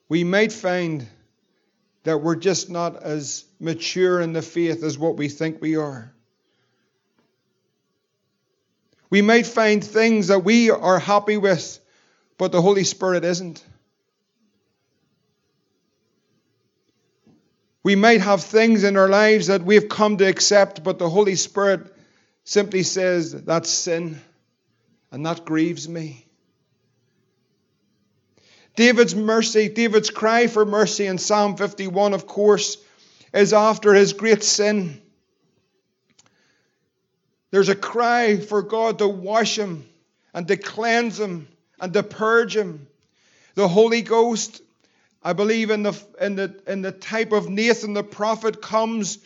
we 0.08 0.24
might 0.24 0.52
find 0.52 1.06
that 2.06 2.18
we're 2.18 2.36
just 2.36 2.70
not 2.70 3.02
as 3.02 3.44
mature 3.58 4.20
in 4.20 4.32
the 4.32 4.40
faith 4.40 4.84
as 4.84 4.96
what 4.96 5.16
we 5.16 5.28
think 5.28 5.60
we 5.60 5.74
are. 5.76 6.12
We 9.10 9.22
might 9.22 9.44
find 9.46 9.82
things 9.82 10.28
that 10.28 10.44
we 10.44 10.70
are 10.70 11.00
happy 11.00 11.36
with, 11.36 11.80
but 12.38 12.52
the 12.52 12.62
Holy 12.62 12.84
Spirit 12.84 13.24
isn't. 13.24 13.64
We 17.82 17.96
might 17.96 18.20
have 18.20 18.42
things 18.42 18.84
in 18.84 18.96
our 18.96 19.08
lives 19.08 19.48
that 19.48 19.62
we've 19.62 19.88
come 19.88 20.16
to 20.18 20.28
accept, 20.28 20.84
but 20.84 21.00
the 21.00 21.10
Holy 21.10 21.34
Spirit 21.34 21.92
simply 22.44 22.84
says, 22.84 23.32
That's 23.32 23.68
sin, 23.68 24.20
and 25.10 25.26
that 25.26 25.44
grieves 25.44 25.88
me. 25.88 26.25
David's 28.76 29.14
mercy, 29.14 29.68
David's 29.70 30.10
cry 30.10 30.46
for 30.46 30.64
mercy 30.64 31.06
in 31.06 31.18
Psalm 31.18 31.56
51, 31.56 32.12
of 32.12 32.26
course, 32.26 32.76
is 33.32 33.52
after 33.52 33.94
his 33.94 34.12
great 34.12 34.44
sin. 34.44 35.00
There's 37.50 37.70
a 37.70 37.74
cry 37.74 38.36
for 38.36 38.62
God 38.62 38.98
to 38.98 39.08
wash 39.08 39.58
him 39.58 39.88
and 40.34 40.46
to 40.48 40.58
cleanse 40.58 41.18
him 41.18 41.48
and 41.80 41.92
to 41.94 42.02
purge 42.02 42.54
him. 42.54 42.86
The 43.54 43.66
Holy 43.66 44.02
Ghost, 44.02 44.60
I 45.22 45.32
believe, 45.32 45.70
in 45.70 45.82
the, 45.82 45.98
in 46.20 46.36
the, 46.36 46.60
in 46.66 46.82
the 46.82 46.92
type 46.92 47.32
of 47.32 47.48
Nathan 47.48 47.94
the 47.94 48.04
prophet, 48.04 48.60
comes 48.60 49.18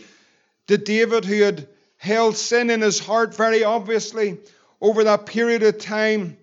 to 0.68 0.78
David 0.78 1.24
who 1.24 1.42
had 1.42 1.66
held 1.96 2.36
sin 2.36 2.70
in 2.70 2.80
his 2.80 3.00
heart 3.00 3.34
very 3.34 3.64
obviously 3.64 4.38
over 4.80 5.02
that 5.04 5.26
period 5.26 5.64
of 5.64 5.78
time. 5.78 6.36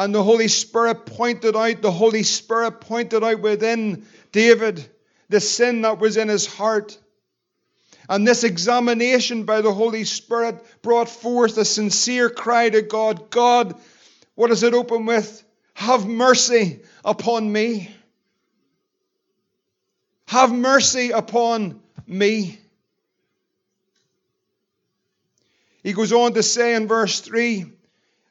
And 0.00 0.14
the 0.14 0.22
Holy 0.22 0.48
Spirit 0.48 1.04
pointed 1.04 1.54
out, 1.54 1.82
the 1.82 1.90
Holy 1.90 2.22
Spirit 2.22 2.80
pointed 2.80 3.22
out 3.22 3.42
within 3.42 4.06
David 4.32 4.88
the 5.28 5.40
sin 5.40 5.82
that 5.82 5.98
was 5.98 6.16
in 6.16 6.28
his 6.28 6.46
heart. 6.46 6.96
And 8.08 8.26
this 8.26 8.42
examination 8.42 9.44
by 9.44 9.60
the 9.60 9.74
Holy 9.74 10.04
Spirit 10.04 10.64
brought 10.80 11.10
forth 11.10 11.58
a 11.58 11.66
sincere 11.66 12.30
cry 12.30 12.70
to 12.70 12.80
God 12.80 13.28
God, 13.28 13.78
what 14.36 14.48
does 14.48 14.62
it 14.62 14.72
open 14.72 15.04
with? 15.04 15.44
Have 15.74 16.06
mercy 16.06 16.80
upon 17.04 17.52
me. 17.52 17.94
Have 20.28 20.50
mercy 20.50 21.10
upon 21.10 21.78
me. 22.06 22.58
He 25.82 25.92
goes 25.92 26.10
on 26.10 26.32
to 26.32 26.42
say 26.42 26.74
in 26.74 26.88
verse 26.88 27.20
3 27.20 27.66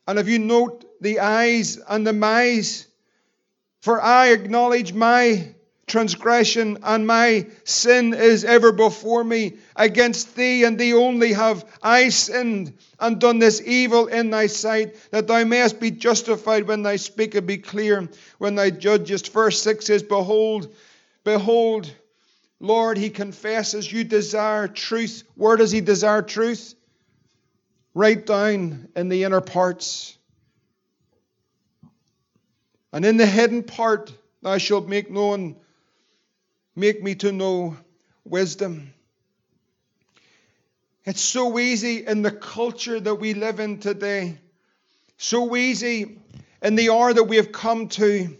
and 0.07 0.17
if 0.17 0.27
you 0.27 0.39
note 0.39 0.88
the 1.01 1.19
eyes 1.19 1.77
and 1.77 2.05
the 2.05 2.13
my's, 2.13 2.87
for 3.81 4.01
I 4.01 4.29
acknowledge 4.29 4.93
my 4.93 5.53
transgression 5.89 6.77
and 6.83 7.05
my 7.05 7.47
sin 7.65 8.13
is 8.13 8.45
ever 8.45 8.71
before 8.71 9.23
me. 9.23 9.57
Against 9.75 10.35
thee 10.35 10.63
and 10.63 10.79
thee 10.79 10.93
only 10.93 11.33
have 11.33 11.65
I 11.81 12.09
sinned 12.09 12.77
and 12.99 13.19
done 13.19 13.39
this 13.39 13.61
evil 13.65 14.07
in 14.07 14.29
thy 14.29 14.47
sight, 14.47 14.95
that 15.11 15.27
thou 15.27 15.43
mayest 15.43 15.79
be 15.79 15.91
justified 15.91 16.67
when 16.67 16.83
thou 16.83 16.95
speak 16.95 17.35
and 17.35 17.47
be 17.47 17.57
clear 17.57 18.07
when 18.37 18.55
thou 18.55 18.69
judgest. 18.69 19.33
Verse 19.33 19.61
6 19.61 19.85
says, 19.85 20.03
Behold, 20.03 20.73
behold, 21.23 21.91
Lord, 22.59 22.97
he 22.97 23.09
confesses, 23.09 23.91
you 23.91 24.03
desire 24.03 24.67
truth. 24.67 25.23
Where 25.35 25.57
does 25.57 25.71
he 25.71 25.81
desire 25.81 26.21
truth? 26.21 26.75
Right 27.93 28.23
down 28.23 28.89
in 28.95 29.09
the 29.09 29.23
inner 29.23 29.41
parts. 29.41 30.17
And 32.91 33.05
in 33.05 33.17
the 33.17 33.25
hidden 33.25 33.63
part, 33.63 34.11
thou 34.41 34.57
shalt 34.57 34.87
make 34.87 35.11
known, 35.11 35.55
make 36.75 37.03
me 37.03 37.15
to 37.15 37.31
know 37.31 37.77
wisdom. 38.25 38.93
It's 41.05 41.21
so 41.21 41.57
easy 41.59 42.05
in 42.05 42.21
the 42.21 42.31
culture 42.31 42.99
that 42.99 43.15
we 43.15 43.33
live 43.33 43.59
in 43.59 43.79
today, 43.79 44.37
so 45.17 45.55
easy 45.55 46.19
in 46.61 46.75
the 46.75 46.89
hour 46.89 47.13
that 47.13 47.23
we 47.23 47.37
have 47.37 47.51
come 47.51 47.87
to, 47.89 48.37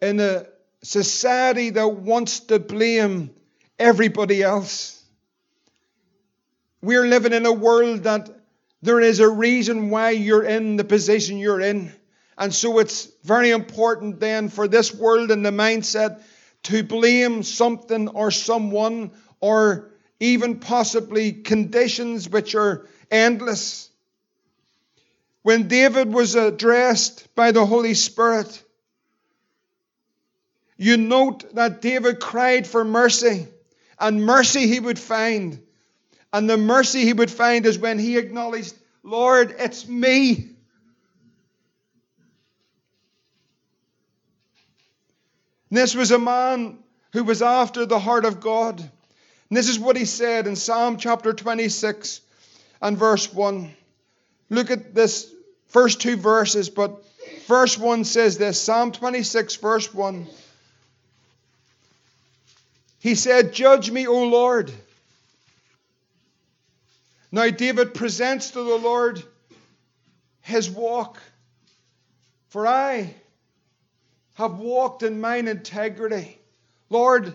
in 0.00 0.20
a 0.20 0.46
society 0.82 1.70
that 1.70 1.88
wants 1.88 2.40
to 2.40 2.58
blame 2.58 3.30
everybody 3.78 4.42
else. 4.42 5.02
We're 6.82 7.06
living 7.06 7.32
in 7.32 7.46
a 7.46 7.52
world 7.52 8.04
that 8.04 8.28
there 8.82 9.00
is 9.00 9.20
a 9.20 9.28
reason 9.28 9.88
why 9.90 10.10
you're 10.10 10.44
in 10.44 10.76
the 10.76 10.84
position 10.84 11.38
you're 11.38 11.60
in. 11.60 11.92
And 12.36 12.54
so 12.54 12.78
it's 12.78 13.08
very 13.22 13.50
important 13.50 14.20
then 14.20 14.48
for 14.48 14.66
this 14.66 14.94
world 14.94 15.30
and 15.30 15.44
the 15.44 15.50
mindset 15.50 16.22
to 16.64 16.82
blame 16.82 17.42
something 17.42 18.08
or 18.08 18.30
someone 18.30 19.12
or 19.40 19.90
even 20.18 20.58
possibly 20.58 21.32
conditions 21.32 22.28
which 22.28 22.54
are 22.54 22.88
endless. 23.10 23.90
When 25.42 25.68
David 25.68 26.12
was 26.12 26.34
addressed 26.34 27.34
by 27.34 27.52
the 27.52 27.66
Holy 27.66 27.94
Spirit, 27.94 28.62
you 30.76 30.96
note 30.96 31.54
that 31.54 31.82
David 31.82 32.18
cried 32.18 32.66
for 32.66 32.84
mercy, 32.84 33.46
and 33.98 34.24
mercy 34.24 34.66
he 34.66 34.80
would 34.80 34.98
find. 34.98 35.60
And 36.32 36.50
the 36.50 36.56
mercy 36.56 37.02
he 37.02 37.12
would 37.12 37.30
find 37.30 37.64
is 37.64 37.78
when 37.78 37.98
he 37.98 38.18
acknowledged, 38.18 38.74
Lord, 39.02 39.54
it's 39.58 39.86
me. 39.86 40.53
This 45.74 45.94
was 45.94 46.12
a 46.12 46.18
man 46.18 46.78
who 47.12 47.24
was 47.24 47.42
after 47.42 47.84
the 47.84 47.98
heart 47.98 48.24
of 48.24 48.40
God. 48.40 48.80
And 48.80 49.56
this 49.56 49.68
is 49.68 49.78
what 49.78 49.96
he 49.96 50.04
said 50.04 50.46
in 50.46 50.56
Psalm 50.56 50.98
chapter 50.98 51.32
26 51.32 52.20
and 52.80 52.96
verse 52.96 53.32
1. 53.32 53.74
Look 54.50 54.70
at 54.70 54.94
this 54.94 55.32
first 55.68 56.00
two 56.00 56.16
verses, 56.16 56.70
but 56.70 57.04
verse 57.46 57.76
1 57.76 58.04
says 58.04 58.38
this 58.38 58.60
Psalm 58.60 58.92
26, 58.92 59.56
verse 59.56 59.92
1. 59.92 60.26
He 63.00 63.14
said, 63.14 63.52
Judge 63.52 63.90
me, 63.90 64.06
O 64.06 64.24
Lord. 64.28 64.72
Now, 67.32 67.50
David 67.50 67.94
presents 67.94 68.52
to 68.52 68.62
the 68.62 68.76
Lord 68.76 69.22
his 70.40 70.70
walk. 70.70 71.20
For 72.48 72.64
I 72.64 73.12
have 74.34 74.58
walked 74.58 75.02
in 75.02 75.20
mine 75.20 75.48
integrity. 75.48 76.38
Lord, 76.90 77.34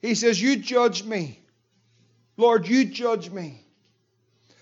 he 0.00 0.14
says, 0.14 0.40
You 0.40 0.56
judge 0.56 1.04
me. 1.04 1.40
Lord, 2.36 2.68
you 2.68 2.84
judge 2.84 3.30
me. 3.30 3.64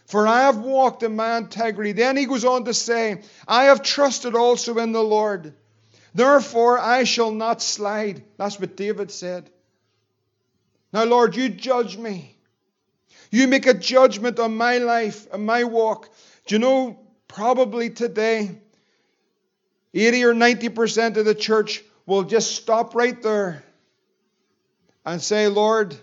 For 0.06 0.26
I 0.26 0.42
have 0.42 0.58
walked 0.58 1.02
in 1.02 1.16
my 1.16 1.38
integrity. 1.38 1.92
Then 1.92 2.16
he 2.16 2.26
goes 2.26 2.44
on 2.44 2.64
to 2.66 2.74
say, 2.74 3.22
I 3.48 3.64
have 3.64 3.82
trusted 3.82 4.34
also 4.34 4.76
in 4.78 4.92
the 4.92 5.02
Lord. 5.02 5.54
Therefore 6.14 6.78
I 6.78 7.04
shall 7.04 7.30
not 7.30 7.62
slide. 7.62 8.22
That's 8.36 8.60
what 8.60 8.76
David 8.76 9.10
said. 9.10 9.48
Now, 10.92 11.04
Lord, 11.04 11.34
you 11.34 11.48
judge 11.48 11.96
me. 11.96 12.36
You 13.30 13.48
make 13.48 13.66
a 13.66 13.72
judgment 13.72 14.38
on 14.38 14.56
my 14.56 14.76
life 14.78 15.26
and 15.32 15.46
my 15.46 15.64
walk. 15.64 16.10
Do 16.46 16.56
you 16.56 16.58
know, 16.58 16.98
probably 17.28 17.88
today, 17.88 18.50
80 19.94 20.24
or 20.24 20.34
90% 20.34 21.16
of 21.16 21.24
the 21.24 21.34
church 21.34 21.82
will 22.06 22.22
just 22.22 22.56
stop 22.56 22.94
right 22.94 23.20
there 23.22 23.62
and 25.04 25.20
say, 25.20 25.48
Lord, 25.48 25.96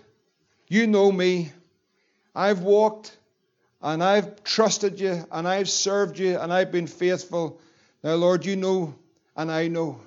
you 0.68 0.86
know 0.86 1.10
me. 1.10 1.52
I've 2.34 2.60
walked 2.60 3.16
and 3.82 4.02
I've 4.02 4.44
trusted 4.44 5.00
you 5.00 5.24
and 5.32 5.48
I've 5.48 5.68
served 5.68 6.18
you 6.18 6.38
and 6.38 6.52
I've 6.52 6.70
been 6.70 6.86
faithful. 6.86 7.60
Now, 8.04 8.14
Lord, 8.14 8.44
you 8.44 8.56
know 8.56 8.94
and 9.36 9.50
I 9.50 9.68
know. 9.68 10.00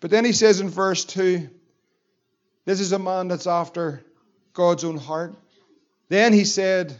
But 0.00 0.10
then 0.10 0.24
he 0.24 0.32
says 0.32 0.60
in 0.60 0.68
verse 0.68 1.04
2 1.04 1.48
this 2.64 2.80
is 2.80 2.92
a 2.92 2.98
man 2.98 3.28
that's 3.28 3.46
after 3.46 4.02
God's 4.52 4.84
own 4.84 4.96
heart. 4.96 5.34
Then 6.08 6.32
he 6.32 6.44
said, 6.44 6.94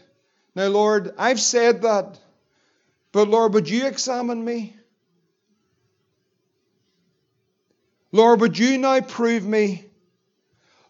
Now, 0.55 0.69
Lord, 0.69 1.15
I've 1.19 1.41
said 1.41 1.83
that, 1.83 2.19
but 3.13 3.29
Lord, 3.29 3.55
would 3.55 3.69
you 3.69 3.87
examine 3.87 4.45
me? 4.45 4.77
Lord, 8.15 8.43
would 8.43 8.57
you 8.57 8.79
now 8.79 9.01
prove 9.01 9.45
me? 9.45 9.87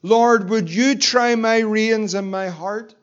Lord, 0.03 0.51
would 0.51 0.69
you 0.69 0.99
try 0.99 1.35
my 1.37 1.61
reins 1.61 2.13
and 2.13 2.31
my 2.31 2.49
heart? 2.49 2.95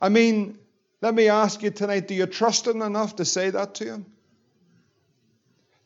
I 0.00 0.08
mean, 0.08 0.58
let 1.00 1.14
me 1.14 1.28
ask 1.28 1.62
you 1.62 1.70
tonight 1.70 2.08
do 2.08 2.16
you 2.16 2.26
trust 2.26 2.66
Him 2.66 2.82
enough 2.82 3.14
to 3.16 3.24
say 3.24 3.50
that 3.50 3.76
to 3.76 3.84
Him? 3.84 4.06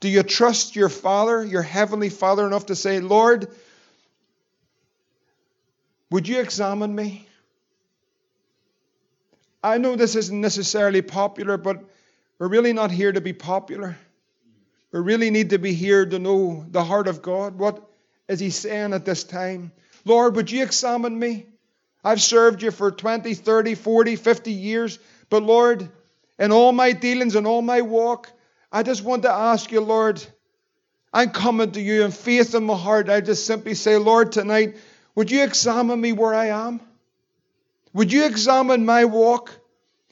Do 0.00 0.08
you 0.08 0.22
trust 0.22 0.74
your 0.74 0.88
Father, 0.88 1.44
your 1.44 1.60
Heavenly 1.60 2.08
Father, 2.08 2.46
enough 2.46 2.64
to 2.66 2.74
say, 2.74 3.00
Lord, 3.00 3.48
would 6.10 6.26
you 6.26 6.40
examine 6.40 6.94
me? 6.94 7.28
I 9.62 9.76
know 9.76 9.96
this 9.96 10.16
isn't 10.16 10.40
necessarily 10.40 11.02
popular, 11.02 11.58
but 11.58 11.84
we're 12.38 12.48
really 12.48 12.72
not 12.72 12.90
here 12.90 13.12
to 13.12 13.20
be 13.20 13.34
popular. 13.34 13.98
We 14.92 15.00
really 15.00 15.30
need 15.30 15.50
to 15.50 15.58
be 15.58 15.72
here 15.72 16.04
to 16.04 16.18
know 16.18 16.66
the 16.68 16.84
heart 16.84 17.08
of 17.08 17.22
God. 17.22 17.58
What 17.58 17.82
is 18.28 18.38
He 18.40 18.50
saying 18.50 18.92
at 18.92 19.04
this 19.04 19.24
time? 19.24 19.72
Lord, 20.04 20.36
would 20.36 20.50
you 20.50 20.62
examine 20.62 21.18
me? 21.18 21.46
I've 22.04 22.20
served 22.20 22.62
you 22.62 22.70
for 22.70 22.90
20, 22.90 23.34
30, 23.34 23.74
40, 23.74 24.16
50 24.16 24.52
years, 24.52 24.98
but 25.30 25.42
Lord, 25.42 25.88
in 26.38 26.52
all 26.52 26.72
my 26.72 26.92
dealings 26.92 27.36
and 27.36 27.46
all 27.46 27.62
my 27.62 27.80
walk, 27.80 28.30
I 28.70 28.82
just 28.82 29.04
want 29.04 29.22
to 29.22 29.30
ask 29.30 29.70
you, 29.70 29.80
Lord, 29.80 30.22
I'm 31.12 31.30
coming 31.30 31.70
to 31.72 31.80
you 31.80 32.04
in 32.04 32.10
faith 32.10 32.54
in 32.54 32.64
my 32.64 32.76
heart. 32.76 33.08
I 33.08 33.20
just 33.20 33.46
simply 33.46 33.74
say, 33.74 33.96
Lord, 33.96 34.32
tonight, 34.32 34.76
would 35.14 35.30
you 35.30 35.42
examine 35.42 36.00
me 36.00 36.12
where 36.12 36.34
I 36.34 36.46
am? 36.46 36.80
Would 37.92 38.12
you 38.12 38.24
examine 38.24 38.84
my 38.84 39.04
walk? 39.04 39.52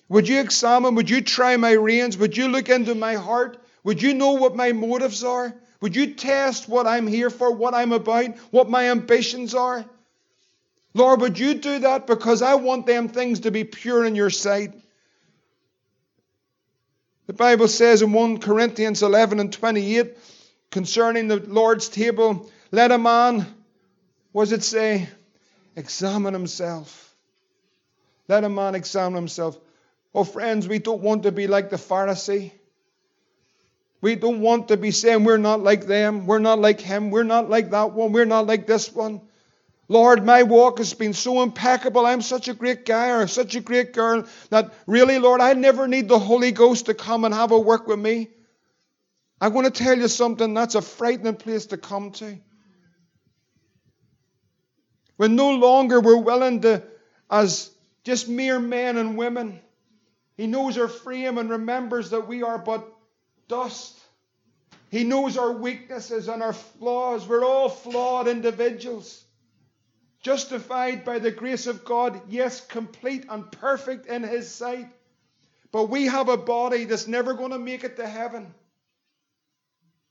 Would 0.08 0.28
you 0.28 0.40
examine, 0.40 0.94
would 0.96 1.08
you 1.08 1.22
try 1.22 1.56
my 1.56 1.72
reins? 1.72 2.18
Would 2.18 2.36
you 2.36 2.48
look 2.48 2.68
into 2.68 2.94
my 2.94 3.14
heart? 3.14 3.62
Would 3.84 4.02
you 4.02 4.14
know 4.14 4.32
what 4.32 4.56
my 4.56 4.72
motives 4.72 5.24
are? 5.24 5.54
Would 5.80 5.96
you 5.96 6.14
test 6.14 6.68
what 6.68 6.86
I'm 6.86 7.06
here 7.06 7.30
for, 7.30 7.52
what 7.52 7.74
I'm 7.74 7.92
about, 7.92 8.36
what 8.50 8.68
my 8.68 8.90
ambitions 8.90 9.54
are? 9.54 9.84
Lord, 10.92 11.20
would 11.20 11.38
you 11.38 11.54
do 11.54 11.78
that 11.80 12.06
because 12.06 12.42
I 12.42 12.56
want 12.56 12.86
them 12.86 13.08
things 13.08 13.40
to 13.40 13.50
be 13.50 13.64
pure 13.64 14.04
in 14.04 14.14
your 14.14 14.30
sight? 14.30 14.74
The 17.26 17.32
Bible 17.32 17.68
says 17.68 18.02
in 18.02 18.12
1 18.12 18.38
Corinthians 18.40 19.02
11 19.02 19.38
and 19.38 19.52
28 19.52 20.18
concerning 20.70 21.28
the 21.28 21.36
Lord's 21.36 21.88
table, 21.88 22.50
let 22.72 22.90
a 22.90 22.98
man, 22.98 23.46
what 24.32 24.44
does 24.44 24.52
it 24.52 24.64
say? 24.64 25.08
Examine 25.76 26.34
himself. 26.34 27.14
Let 28.28 28.44
a 28.44 28.48
man 28.48 28.74
examine 28.74 29.14
himself. 29.14 29.58
Oh, 30.14 30.24
friends, 30.24 30.66
we 30.66 30.80
don't 30.80 31.02
want 31.02 31.22
to 31.22 31.32
be 31.32 31.46
like 31.46 31.70
the 31.70 31.76
Pharisee. 31.76 32.50
We 34.00 34.14
don't 34.14 34.40
want 34.40 34.68
to 34.68 34.76
be 34.76 34.92
saying 34.92 35.24
we're 35.24 35.36
not 35.36 35.62
like 35.62 35.86
them, 35.86 36.26
we're 36.26 36.38
not 36.38 36.58
like 36.58 36.80
him, 36.80 37.10
we're 37.10 37.22
not 37.22 37.50
like 37.50 37.70
that 37.70 37.92
one, 37.92 38.12
we're 38.12 38.24
not 38.24 38.46
like 38.46 38.66
this 38.66 38.92
one. 38.92 39.20
Lord, 39.88 40.24
my 40.24 40.44
walk 40.44 40.78
has 40.78 40.94
been 40.94 41.12
so 41.12 41.42
impeccable. 41.42 42.06
I'm 42.06 42.22
such 42.22 42.46
a 42.46 42.54
great 42.54 42.86
guy 42.86 43.10
or 43.10 43.26
such 43.26 43.56
a 43.56 43.60
great 43.60 43.92
girl 43.92 44.24
that 44.50 44.72
really, 44.86 45.18
Lord, 45.18 45.40
I 45.40 45.54
never 45.54 45.88
need 45.88 46.08
the 46.08 46.18
Holy 46.18 46.52
Ghost 46.52 46.86
to 46.86 46.94
come 46.94 47.24
and 47.24 47.34
have 47.34 47.50
a 47.50 47.58
work 47.58 47.88
with 47.88 47.98
me. 47.98 48.28
I'm 49.40 49.52
going 49.52 49.64
to 49.64 49.70
tell 49.72 49.98
you 49.98 50.06
something 50.06 50.54
that's 50.54 50.76
a 50.76 50.80
frightening 50.80 51.34
place 51.34 51.66
to 51.66 51.76
come 51.76 52.12
to. 52.12 52.38
When 55.16 55.34
no 55.34 55.50
longer 55.50 56.00
we're 56.00 56.16
willing 56.16 56.60
to, 56.60 56.84
as 57.28 57.70
just 58.04 58.28
mere 58.28 58.60
men 58.60 58.96
and 58.96 59.18
women, 59.18 59.60
He 60.36 60.46
knows 60.46 60.78
our 60.78 60.86
frame 60.88 61.36
and 61.36 61.50
remembers 61.50 62.10
that 62.10 62.28
we 62.28 62.44
are 62.44 62.58
but 62.58 62.86
dust. 63.50 63.98
He 64.90 65.04
knows 65.04 65.36
our 65.36 65.52
weaknesses 65.52 66.28
and 66.28 66.42
our 66.42 66.52
flaws. 66.52 67.26
We're 67.26 67.44
all 67.44 67.68
flawed 67.68 68.28
individuals. 68.28 69.22
Justified 70.22 71.04
by 71.04 71.18
the 71.18 71.30
grace 71.30 71.66
of 71.66 71.84
God, 71.84 72.20
yes, 72.28 72.64
complete 72.66 73.26
and 73.28 73.50
perfect 73.50 74.06
in 74.06 74.22
His 74.22 74.50
sight. 74.50 74.88
But 75.72 75.90
we 75.90 76.06
have 76.06 76.28
a 76.28 76.36
body 76.36 76.84
that's 76.84 77.06
never 77.06 77.34
going 77.34 77.52
to 77.52 77.58
make 77.58 77.84
it 77.84 77.96
to 77.96 78.06
heaven. 78.06 78.54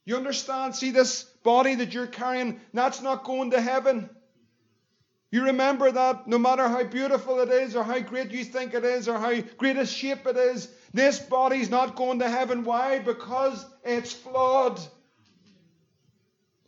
You 0.06 0.16
understand? 0.16 0.76
See, 0.76 0.92
this 0.92 1.24
body 1.44 1.76
that 1.76 1.94
you're 1.94 2.08
carrying, 2.08 2.60
that's 2.74 3.02
not 3.02 3.24
going 3.24 3.52
to 3.52 3.62
heaven. 3.62 4.10
You 5.32 5.46
remember 5.46 5.92
that 5.92 6.28
no 6.28 6.40
matter 6.40 6.68
how 6.68 6.84
beautiful 6.84 7.40
it 7.40 7.50
is, 7.50 7.76
or 7.76 7.84
how 7.84 8.00
great 8.00 8.32
you 8.32 8.44
think 8.44 8.74
it 8.74 8.84
is, 8.84 9.08
or 9.08 9.20
how 9.20 9.40
great 9.58 9.78
a 9.78 9.86
shape 9.86 10.26
it 10.26 10.38
is, 10.38 10.70
this 10.94 11.20
body's 11.20 11.70
not 11.70 11.96
going 11.96 12.20
to 12.20 12.30
heaven. 12.30 12.64
Why? 12.64 13.00
Because 13.00 13.66
it's 13.84 14.12
flawed. 14.12 14.80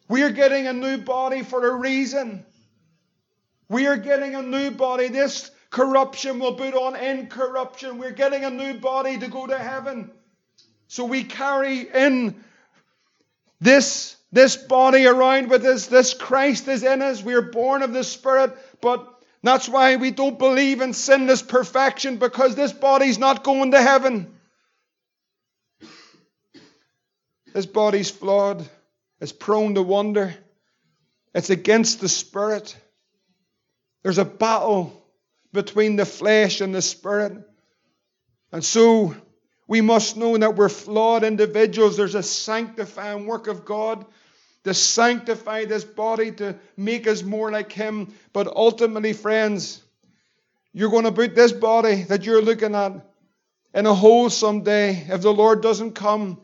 We 0.07 0.23
are 0.23 0.29
getting 0.29 0.67
a 0.67 0.73
new 0.73 0.97
body 0.97 1.41
for 1.41 1.67
a 1.67 1.75
reason. 1.75 2.45
We 3.67 3.87
are 3.87 3.97
getting 3.97 4.35
a 4.35 4.41
new 4.41 4.69
body. 4.69 5.07
This 5.07 5.49
corruption 5.69 6.39
will 6.39 6.55
put 6.55 6.75
on 6.75 6.95
incorruption. 6.97 7.97
We're 7.97 8.11
getting 8.11 8.43
a 8.43 8.49
new 8.49 8.75
body 8.75 9.17
to 9.17 9.27
go 9.27 9.47
to 9.47 9.57
heaven. 9.57 10.11
So 10.87 11.05
we 11.05 11.23
carry 11.23 11.87
in 11.89 12.43
this, 13.61 14.17
this 14.31 14.55
body 14.55 15.05
around 15.05 15.49
with 15.49 15.65
us. 15.65 15.87
This 15.87 16.13
Christ 16.13 16.67
is 16.67 16.83
in 16.83 17.01
us. 17.01 17.21
We 17.23 17.33
are 17.33 17.41
born 17.41 17.81
of 17.81 17.93
the 17.93 18.03
Spirit, 18.03 18.55
but 18.81 19.07
that's 19.43 19.67
why 19.67 19.95
we 19.95 20.11
don't 20.11 20.39
believe 20.39 20.81
in 20.81 20.93
sinless 20.93 21.41
perfection 21.41 22.17
because 22.17 22.55
this 22.55 22.71
body's 22.71 23.17
not 23.17 23.43
going 23.43 23.71
to 23.71 23.81
heaven. 23.81 24.33
This 27.53 27.65
body's 27.65 28.09
flawed. 28.09 28.67
It's 29.19 29.33
prone 29.33 29.75
to 29.75 29.81
wander. 29.81 30.33
It's 31.33 31.49
against 31.49 31.99
the 31.99 32.09
Spirit. 32.09 32.75
There's 34.03 34.17
a 34.17 34.25
battle 34.25 35.05
between 35.51 35.95
the 35.95 36.05
flesh 36.05 36.61
and 36.61 36.73
the 36.73 36.81
Spirit. 36.81 37.33
And 38.51 38.63
so 38.63 39.15
we 39.71 39.79
must 39.79 40.17
know 40.17 40.37
that 40.37 40.57
we're 40.57 40.67
flawed 40.67 41.23
individuals. 41.23 41.95
There's 41.95 42.13
a 42.13 42.21
sanctifying 42.21 43.25
work 43.25 43.47
of 43.47 43.63
God 43.63 44.05
to 44.65 44.73
sanctify 44.73 45.63
this 45.63 45.85
body, 45.85 46.33
to 46.33 46.57
make 46.75 47.07
us 47.07 47.23
more 47.23 47.49
like 47.49 47.71
Him. 47.71 48.13
But 48.33 48.47
ultimately, 48.47 49.13
friends, 49.13 49.81
you're 50.73 50.89
going 50.89 51.05
to 51.05 51.11
put 51.13 51.35
this 51.35 51.53
body 51.53 52.03
that 52.03 52.25
you're 52.25 52.41
looking 52.41 52.75
at 52.75 52.91
in 53.73 53.85
a 53.85 53.93
hole 53.93 54.29
someday 54.29 55.05
if 55.07 55.21
the 55.21 55.31
Lord 55.31 55.61
doesn't 55.61 55.93
come. 55.93 56.41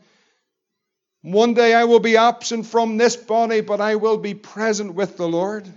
One 1.20 1.52
day 1.52 1.74
I 1.74 1.84
will 1.84 2.00
be 2.00 2.16
absent 2.16 2.64
from 2.64 2.96
this 2.96 3.14
body, 3.14 3.60
but 3.60 3.82
I 3.82 3.96
will 3.96 4.16
be 4.16 4.32
present 4.32 4.94
with 4.94 5.18
the 5.18 5.28
Lord. 5.28 5.68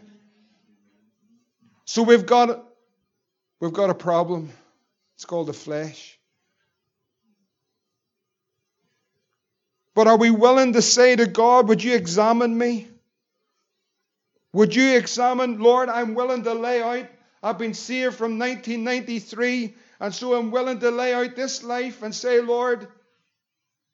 So 1.83 2.03
we've 2.03 2.25
got, 2.25 2.63
we've 3.59 3.73
got 3.73 3.89
a 3.89 3.93
problem. 3.93 4.51
It's 5.15 5.25
called 5.25 5.47
the 5.47 5.53
flesh. 5.53 6.17
But 9.93 10.07
are 10.07 10.17
we 10.17 10.31
willing 10.31 10.73
to 10.73 10.81
say 10.81 11.15
to 11.15 11.25
God, 11.25 11.67
Would 11.67 11.83
you 11.83 11.95
examine 11.95 12.57
me? 12.57 12.87
Would 14.53 14.75
you 14.75 14.97
examine, 14.97 15.59
Lord, 15.59 15.89
I'm 15.89 16.13
willing 16.13 16.43
to 16.43 16.53
lay 16.53 16.81
out. 16.81 17.07
I've 17.43 17.57
been 17.57 17.73
saved 17.73 18.15
from 18.15 18.37
1993, 18.37 19.73
and 19.99 20.13
so 20.13 20.35
I'm 20.35 20.51
willing 20.51 20.79
to 20.79 20.91
lay 20.91 21.13
out 21.13 21.35
this 21.35 21.63
life 21.63 22.03
and 22.03 22.13
say, 22.13 22.41
Lord, 22.41 22.87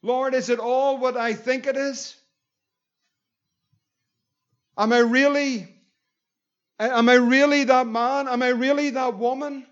Lord, 0.02 0.34
is 0.34 0.50
it 0.50 0.60
all 0.60 0.98
what 0.98 1.16
I 1.16 1.34
think 1.34 1.68
it 1.68 1.78
is? 1.78 2.16
Am 4.78 4.94
I 4.94 5.00
really 5.00 5.74
am 6.80 7.10
I 7.10 7.16
really 7.16 7.64
that 7.66 7.88
man? 7.88 8.28
Am 8.28 8.44
I 8.44 8.50
really 8.50 8.92
that 8.92 9.18
woman? 9.18 9.66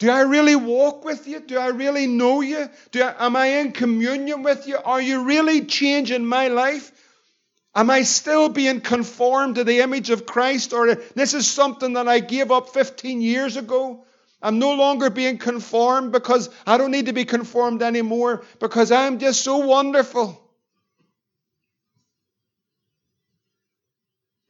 Do 0.00 0.10
I 0.10 0.22
really 0.22 0.56
walk 0.56 1.04
with 1.04 1.28
you? 1.28 1.40
Do 1.40 1.58
I 1.58 1.68
really 1.68 2.06
know 2.06 2.40
you? 2.40 2.70
Do 2.90 3.02
I, 3.02 3.26
am 3.26 3.36
I 3.36 3.46
in 3.46 3.72
communion 3.72 4.42
with 4.42 4.66
you? 4.66 4.78
Are 4.78 5.00
you 5.00 5.24
really 5.24 5.66
changing 5.66 6.24
my 6.24 6.48
life? 6.48 6.90
Am 7.74 7.90
I 7.90 8.02
still 8.02 8.48
being 8.48 8.80
conformed 8.80 9.56
to 9.56 9.64
the 9.64 9.80
image 9.80 10.08
of 10.08 10.24
Christ? 10.24 10.72
Or 10.72 10.94
this 10.94 11.34
is 11.34 11.46
something 11.46 11.92
that 11.92 12.08
I 12.08 12.20
gave 12.20 12.50
up 12.50 12.70
15 12.70 13.20
years 13.20 13.58
ago? 13.58 14.06
I'm 14.40 14.58
no 14.58 14.72
longer 14.72 15.10
being 15.10 15.36
conformed 15.36 16.12
because 16.12 16.48
I 16.66 16.78
don't 16.78 16.92
need 16.92 17.06
to 17.06 17.12
be 17.12 17.26
conformed 17.26 17.82
anymore 17.82 18.42
because 18.58 18.90
I'm 18.90 19.18
just 19.18 19.44
so 19.44 19.58
wonderful. 19.58 20.40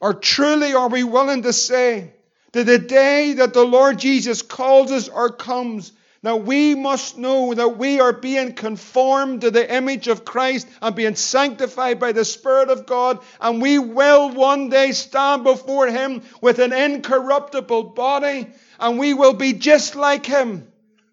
Or 0.00 0.14
truly 0.14 0.74
are 0.74 0.88
we 0.88 1.02
willing 1.02 1.42
to 1.42 1.52
say, 1.52 2.14
that 2.52 2.64
the 2.64 2.78
day 2.78 3.34
that 3.34 3.52
the 3.52 3.64
Lord 3.64 3.98
Jesus 3.98 4.42
calls 4.42 4.90
us 4.90 5.08
or 5.08 5.30
comes, 5.30 5.92
now 6.22 6.36
we 6.36 6.74
must 6.74 7.16
know 7.16 7.54
that 7.54 7.78
we 7.78 8.00
are 8.00 8.12
being 8.12 8.52
conformed 8.52 9.40
to 9.40 9.50
the 9.50 9.74
image 9.74 10.06
of 10.08 10.24
Christ 10.24 10.68
and 10.82 10.94
being 10.94 11.14
sanctified 11.14 11.98
by 11.98 12.12
the 12.12 12.26
Spirit 12.26 12.68
of 12.68 12.84
God, 12.84 13.20
and 13.40 13.62
we 13.62 13.78
will 13.78 14.30
one 14.30 14.68
day 14.68 14.92
stand 14.92 15.44
before 15.44 15.86
Him 15.86 16.22
with 16.42 16.58
an 16.58 16.74
incorruptible 16.74 17.84
body, 17.84 18.48
and 18.78 18.98
we 18.98 19.14
will 19.14 19.32
be 19.32 19.54
just 19.54 19.96
like 19.96 20.26
Him, 20.26 20.70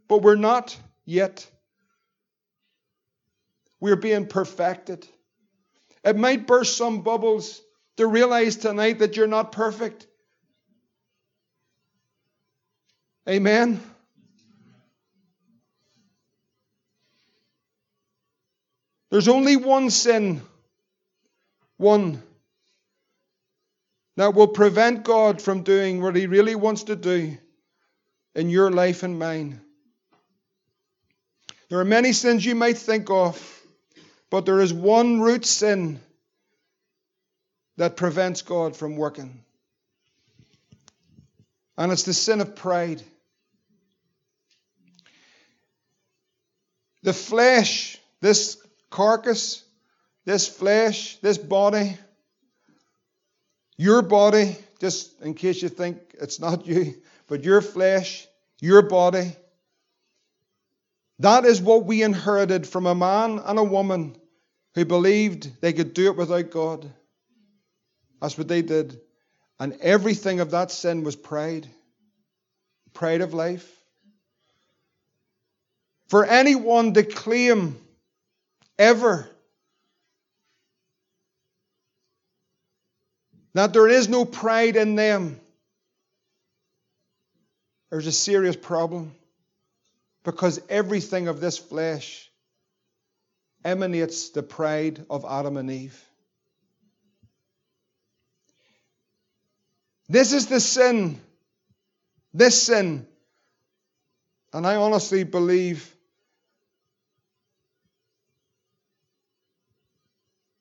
but 0.10 0.22
we're 0.22 0.36
not 0.36 0.78
yet. 1.06 1.50
We're 3.80 3.96
being 3.96 4.26
perfected. 4.26 5.08
It 6.04 6.18
might 6.18 6.48
burst 6.48 6.76
some 6.76 7.02
bubbles 7.02 7.62
to 7.96 8.08
realize 8.08 8.58
tonight 8.58 9.00
that 9.00 9.16
you're 9.16 9.28
not 9.28 9.52
perfect. 9.52 10.08
Amen. 13.28 13.82
There's 19.10 19.28
only 19.28 19.58
one 19.58 19.90
sin, 19.90 20.42
one, 21.78 22.22
that 24.16 24.34
will 24.34 24.48
prevent 24.48 25.04
God 25.04 25.42
from 25.42 25.64
doing 25.64 26.02
what 26.02 26.16
He 26.16 26.28
really 26.28 26.56
wants 26.56 26.84
to 26.84 26.96
do 26.96 27.38
in 28.36 28.50
your 28.50 28.72
life 28.72 29.04
and 29.04 29.20
mine. 29.20 29.62
There 31.70 31.80
are 31.80 31.86
many 31.86 32.14
sins 32.14 32.46
you 32.46 32.56
might 32.56 32.78
think 32.78 33.10
of, 33.10 33.62
but 34.30 34.46
there 34.46 34.62
is 34.62 34.74
one 34.74 35.20
root 35.20 35.46
sin 35.46 36.00
that 37.76 37.98
prevents 37.98 38.42
God 38.42 38.76
from 38.76 38.96
working. 38.96 39.44
And 41.78 41.92
it's 41.92 42.04
the 42.04 42.14
sin 42.14 42.42
of 42.42 42.56
pride. 42.56 43.02
The 47.08 47.14
flesh, 47.14 47.98
this 48.20 48.58
carcass, 48.90 49.64
this 50.26 50.46
flesh, 50.46 51.16
this 51.22 51.38
body, 51.38 51.98
your 53.78 54.02
body, 54.02 54.58
just 54.82 55.22
in 55.22 55.34
case 55.34 55.62
you 55.62 55.70
think 55.70 56.00
it's 56.20 56.42
not 56.42 56.68
you, 56.68 56.96
but 57.28 57.46
your 57.46 57.62
flesh, 57.62 58.28
your 58.60 58.82
body, 58.82 59.34
that 61.20 61.46
is 61.46 61.62
what 61.62 61.86
we 61.86 62.04
inherited 62.04 62.68
from 62.68 62.86
a 62.86 62.94
man 62.94 63.40
and 63.40 63.58
a 63.58 63.64
woman 63.64 64.18
who 64.76 64.84
believed 64.84 65.62
they 65.62 65.72
could 65.72 65.94
do 65.94 66.08
it 66.08 66.18
without 66.18 66.52
God. 66.52 66.92
That's 68.22 68.38
what 68.38 68.50
they 68.50 68.64
did. 68.64 69.00
And 69.62 69.78
everything 69.80 70.42
of 70.42 70.52
that 70.52 70.72
sin 70.72 71.06
was 71.06 71.16
pride 71.16 71.70
pride 72.94 73.22
of 73.22 73.34
life 73.34 73.77
for 76.08 76.26
anyone 76.26 76.94
to 76.94 77.04
claim 77.04 77.78
ever 78.80 79.30
that 83.54 83.74
there 83.74 83.88
is 83.88 84.08
no 84.08 84.24
pride 84.24 84.76
in 84.76 84.96
them, 84.96 85.40
there's 87.90 88.08
a 88.08 88.12
serious 88.12 88.56
problem 88.56 89.14
because 90.24 90.62
everything 90.70 91.28
of 91.28 91.40
this 91.40 91.58
flesh 91.58 92.30
emanates 93.66 94.30
the 94.30 94.44
pride 94.44 95.06
of 95.10 95.26
Adam 95.28 95.58
and 95.58 95.72
Eve. 95.72 96.02
This 100.08 100.34
is 100.34 100.48
the 100.48 100.60
sin, 100.60 101.20
this 102.34 102.62
sin. 102.62 103.08
And 104.54 104.66
I 104.66 104.76
honestly 104.76 105.24
believe 105.24 105.97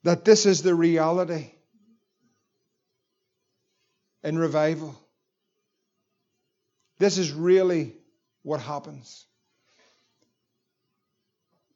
that 0.06 0.24
this 0.24 0.46
is 0.46 0.62
the 0.62 0.72
reality 0.72 1.50
in 4.22 4.38
revival. 4.38 4.94
This 7.00 7.18
is 7.18 7.32
really 7.32 7.92
what 8.44 8.60
happens. 8.60 9.26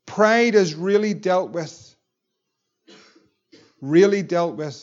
Pride 0.07 0.55
is 0.55 0.76
really 0.76 1.12
dealt 1.12 1.51
with 1.51 1.97
really 3.81 4.22
dealt 4.22 4.55
with 4.55 4.78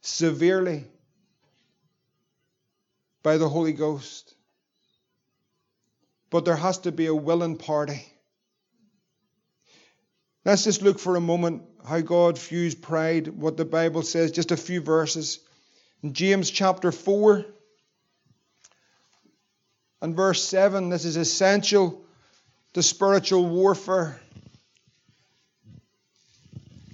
severely 0.00 0.84
by 3.22 3.36
the 3.36 3.48
Holy 3.48 3.74
Ghost. 3.74 4.34
But 6.30 6.46
there 6.46 6.56
has 6.56 6.78
to 6.78 6.92
be 6.92 7.06
a 7.06 7.14
willing 7.14 7.58
party. 7.58 8.06
Let's 10.46 10.64
just 10.64 10.80
look 10.80 10.98
for 10.98 11.16
a 11.16 11.20
moment 11.20 11.75
how 11.86 12.00
God 12.00 12.36
views 12.36 12.74
pride, 12.74 13.28
what 13.28 13.56
the 13.56 13.64
Bible 13.64 14.02
says, 14.02 14.32
just 14.32 14.50
a 14.50 14.56
few 14.56 14.80
verses. 14.80 15.38
In 16.02 16.14
James 16.14 16.50
chapter 16.50 16.90
4 16.90 17.44
and 20.02 20.16
verse 20.16 20.42
7, 20.42 20.88
this 20.88 21.04
is 21.04 21.16
essential 21.16 22.04
to 22.74 22.82
spiritual 22.82 23.46
warfare. 23.46 24.20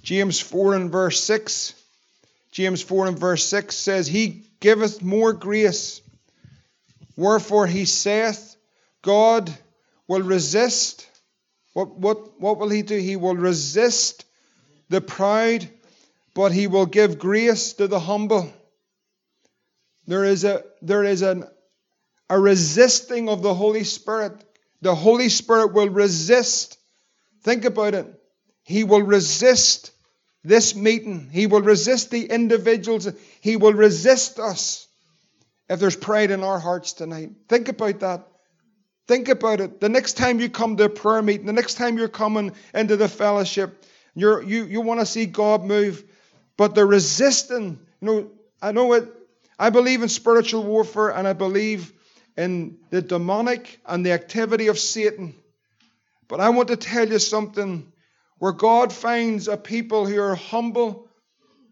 James 0.03 0.39
4 0.39 0.75
and 0.75 0.91
verse 0.91 1.23
6. 1.23 1.73
James 2.51 2.83
4 2.83 3.07
and 3.07 3.19
verse 3.19 3.45
6 3.47 3.75
says, 3.75 4.05
He 4.05 4.43
giveth 4.59 5.01
more 5.01 5.33
grace. 5.33 6.01
Wherefore 7.15 7.65
he 7.65 7.85
saith, 7.85 8.55
God 9.01 9.51
will 10.07 10.21
resist. 10.21 11.09
What, 11.73 11.95
what, 11.95 12.39
what 12.39 12.59
will 12.59 12.69
he 12.69 12.83
do? 12.83 12.97
He 12.97 13.15
will 13.15 13.35
resist 13.35 14.25
the 14.93 15.01
proud, 15.01 15.67
but 16.35 16.51
he 16.51 16.67
will 16.67 16.85
give 16.85 17.17
grace 17.17 17.73
to 17.73 17.87
the 17.87 17.99
humble. 17.99 18.53
There 20.05 20.23
is 20.23 20.43
a 20.43 20.63
there 20.83 21.03
is 21.03 21.23
an, 21.23 21.45
a 22.29 22.39
resisting 22.39 23.27
of 23.27 23.41
the 23.41 23.55
Holy 23.55 23.85
Spirit. 23.85 24.33
The 24.81 24.93
Holy 24.93 25.29
Spirit 25.29 25.73
will 25.73 25.89
resist. 25.89 26.77
Think 27.41 27.65
about 27.65 27.95
it. 27.95 28.05
He 28.65 28.83
will 28.83 29.01
resist 29.01 29.91
this 30.43 30.75
meeting. 30.75 31.29
He 31.31 31.47
will 31.47 31.63
resist 31.63 32.11
the 32.11 32.25
individuals. 32.25 33.09
He 33.41 33.55
will 33.55 33.73
resist 33.73 34.37
us 34.37 34.87
if 35.69 35.79
there's 35.79 35.95
pride 35.95 36.29
in 36.29 36.43
our 36.43 36.59
hearts 36.59 36.93
tonight. 36.93 37.31
Think 37.49 37.67
about 37.67 38.01
that. 38.01 38.27
Think 39.07 39.27
about 39.27 39.59
it. 39.59 39.81
The 39.81 39.89
next 39.89 40.17
time 40.17 40.39
you 40.39 40.49
come 40.49 40.77
to 40.77 40.83
a 40.83 40.89
prayer 40.89 41.23
meeting, 41.23 41.47
the 41.47 41.53
next 41.53 41.79
time 41.79 41.97
you're 41.97 42.07
coming 42.07 42.51
into 42.75 42.95
the 42.95 43.09
fellowship, 43.09 43.83
you're, 44.15 44.41
you, 44.41 44.65
you 44.65 44.81
want 44.81 44.99
to 44.99 45.05
see 45.05 45.25
God 45.25 45.63
move, 45.63 46.03
but 46.57 46.75
the 46.75 46.85
resisting, 46.85 47.79
you 48.01 48.07
know, 48.07 48.31
I 48.61 48.71
know 48.71 48.93
it, 48.93 49.07
I 49.57 49.69
believe 49.69 50.03
in 50.03 50.09
spiritual 50.09 50.63
warfare 50.63 51.09
and 51.09 51.27
I 51.27 51.33
believe 51.33 51.91
in 52.37 52.77
the 52.89 53.01
demonic 53.01 53.79
and 53.85 54.05
the 54.05 54.11
activity 54.11 54.67
of 54.67 54.79
Satan. 54.79 55.35
But 56.27 56.39
I 56.39 56.49
want 56.49 56.69
to 56.69 56.75
tell 56.75 57.07
you 57.07 57.19
something 57.19 57.91
where 58.39 58.51
God 58.51 58.91
finds 58.91 59.47
a 59.47 59.57
people 59.57 60.05
who 60.05 60.19
are 60.19 60.35
humble 60.35 61.07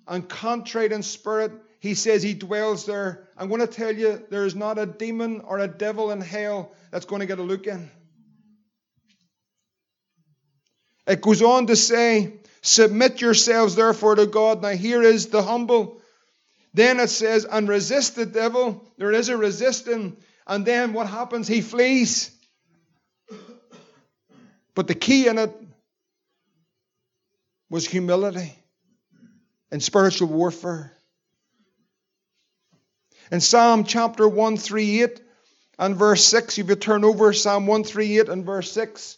and 0.07 0.27
contrite 0.27 0.91
in 0.91 1.03
spirit. 1.03 1.51
He 1.79 1.95
says 1.95 2.21
he 2.21 2.33
dwells 2.33 2.85
there. 2.85 3.27
I'm 3.37 3.49
going 3.49 3.61
to 3.61 3.67
tell 3.67 3.95
you, 3.95 4.23
there 4.29 4.45
is 4.45 4.55
not 4.55 4.77
a 4.77 4.85
demon 4.85 5.41
or 5.41 5.59
a 5.59 5.67
devil 5.67 6.11
in 6.11 6.21
hell 6.21 6.71
that's 6.91 7.05
going 7.05 7.21
to 7.21 7.25
get 7.25 7.39
a 7.39 7.43
look 7.43 7.67
in. 7.67 7.89
It 11.07 11.21
goes 11.21 11.41
on 11.41 11.67
to 11.67 11.75
say, 11.75 12.33
Submit 12.61 13.21
yourselves 13.21 13.75
therefore 13.75 14.15
to 14.15 14.27
God. 14.27 14.61
Now, 14.61 14.69
here 14.69 15.01
is 15.01 15.27
the 15.27 15.41
humble. 15.41 15.99
Then 16.73 16.99
it 16.99 17.09
says, 17.09 17.45
And 17.45 17.67
resist 17.67 18.15
the 18.15 18.25
devil. 18.25 18.85
There 18.97 19.11
is 19.11 19.29
a 19.29 19.37
resisting. 19.37 20.15
And 20.45 20.65
then 20.65 20.93
what 20.93 21.07
happens? 21.07 21.47
He 21.47 21.61
flees. 21.61 22.31
But 24.75 24.87
the 24.87 24.95
key 24.95 25.27
in 25.27 25.37
it 25.37 25.51
was 27.69 27.87
humility 27.87 28.55
and 29.71 29.81
spiritual 29.81 30.27
warfare. 30.27 30.95
In 33.31 33.39
Psalm 33.39 33.85
chapter 33.85 34.27
138 34.27 35.21
and 35.79 35.95
verse 35.95 36.23
6, 36.25 36.57
if 36.57 36.67
you 36.67 36.75
turn 36.75 37.05
over 37.05 37.31
Psalm 37.31 37.65
138 37.65 38.27
and 38.29 38.45
verse 38.45 38.71
6, 38.71 39.17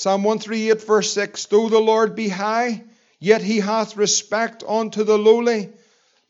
Psalm 0.00 0.22
138, 0.22 0.82
verse 0.82 1.12
6 1.12 1.44
Though 1.44 1.68
the 1.68 1.78
Lord 1.78 2.14
be 2.14 2.30
high, 2.30 2.84
yet 3.18 3.42
he 3.42 3.60
hath 3.60 3.98
respect 3.98 4.64
unto 4.66 5.04
the 5.04 5.18
lowly, 5.18 5.74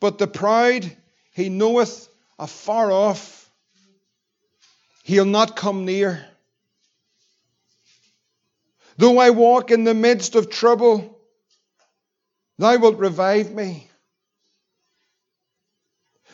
but 0.01 0.19
the 0.19 0.27
proud 0.27 0.91
he 1.31 1.51
knoweth 1.51 2.09
afar 2.37 2.91
off. 2.91 3.49
He'll 5.05 5.25
not 5.25 5.55
come 5.55 5.85
near. 5.85 6.27
Though 8.97 9.19
I 9.21 9.31
walk 9.31 9.71
in 9.71 9.85
the 9.85 9.95
midst 9.95 10.35
of 10.35 10.51
trouble, 10.51 11.17
thou 12.59 12.77
wilt 12.77 12.99
revive 12.99 13.55
me. 13.55 13.89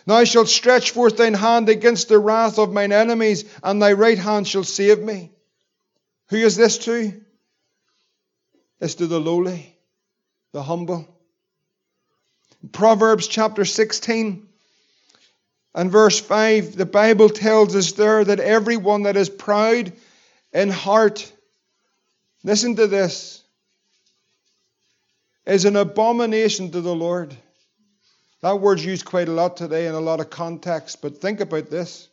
Thou 0.07 0.24
shalt 0.24 0.49
stretch 0.49 0.93
forth 0.93 1.18
thine 1.18 1.34
hand 1.34 1.68
against 1.68 2.09
the 2.09 2.18
wrath 2.18 2.59
of 2.59 2.72
mine 2.72 2.93
enemies, 2.93 3.45
and 3.62 3.82
thy 3.82 3.93
right 3.93 4.18
hand 4.18 4.49
shall 4.49 4.64
save 4.64 5.01
me. 5.01 5.32
Who 6.30 6.39
is 6.39 6.57
this 6.57 6.78
to? 6.78 7.26
It's 8.81 8.97
to 8.97 9.07
the 9.07 9.20
lowly, 9.20 9.74
the 10.53 10.62
humble. 10.62 11.09
Proverbs 12.72 13.27
chapter 13.27 13.64
16 13.64 14.47
and 15.74 15.93
verse 15.93 16.20
5, 16.20 16.77
the 16.77 16.87
Bible 16.87 17.29
tells 17.29 17.77
us 17.77 17.93
there 17.93 18.24
that 18.24 18.41
everyone 18.41 19.05
that 19.05 19.16
is 19.16 19.29
proud 19.29 19.93
in 20.53 20.70
heart, 20.70 21.31
listen 22.45 22.77
to 22.77 22.87
this, 22.87 23.43
is 25.47 25.64
an 25.64 25.77
abomination 25.77 26.70
to 26.72 26.81
the 26.81 26.95
Lord. 26.95 27.37
That 28.41 28.61
word's 28.61 28.85
used 28.85 29.05
quite 29.05 29.29
a 29.29 29.33
lot 29.33 29.57
today 29.57 29.87
in 29.87 29.95
a 29.95 30.01
lot 30.01 30.20
of 30.20 30.29
contexts, 30.29 30.97
but 30.97 31.20
think 31.20 31.41
about 31.41 31.70
this. 31.70 32.09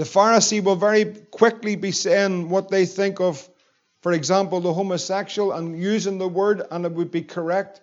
The 0.00 0.06
Pharisee 0.06 0.64
will 0.64 0.76
very 0.76 1.04
quickly 1.04 1.76
be 1.76 1.92
saying 1.92 2.48
what 2.48 2.70
they 2.70 2.86
think 2.86 3.20
of, 3.20 3.46
for 4.00 4.12
example, 4.12 4.62
the 4.62 4.72
homosexual 4.72 5.52
and 5.52 5.78
using 5.78 6.16
the 6.16 6.26
word, 6.26 6.62
and 6.70 6.86
it 6.86 6.92
would 6.92 7.10
be 7.10 7.20
correct. 7.20 7.82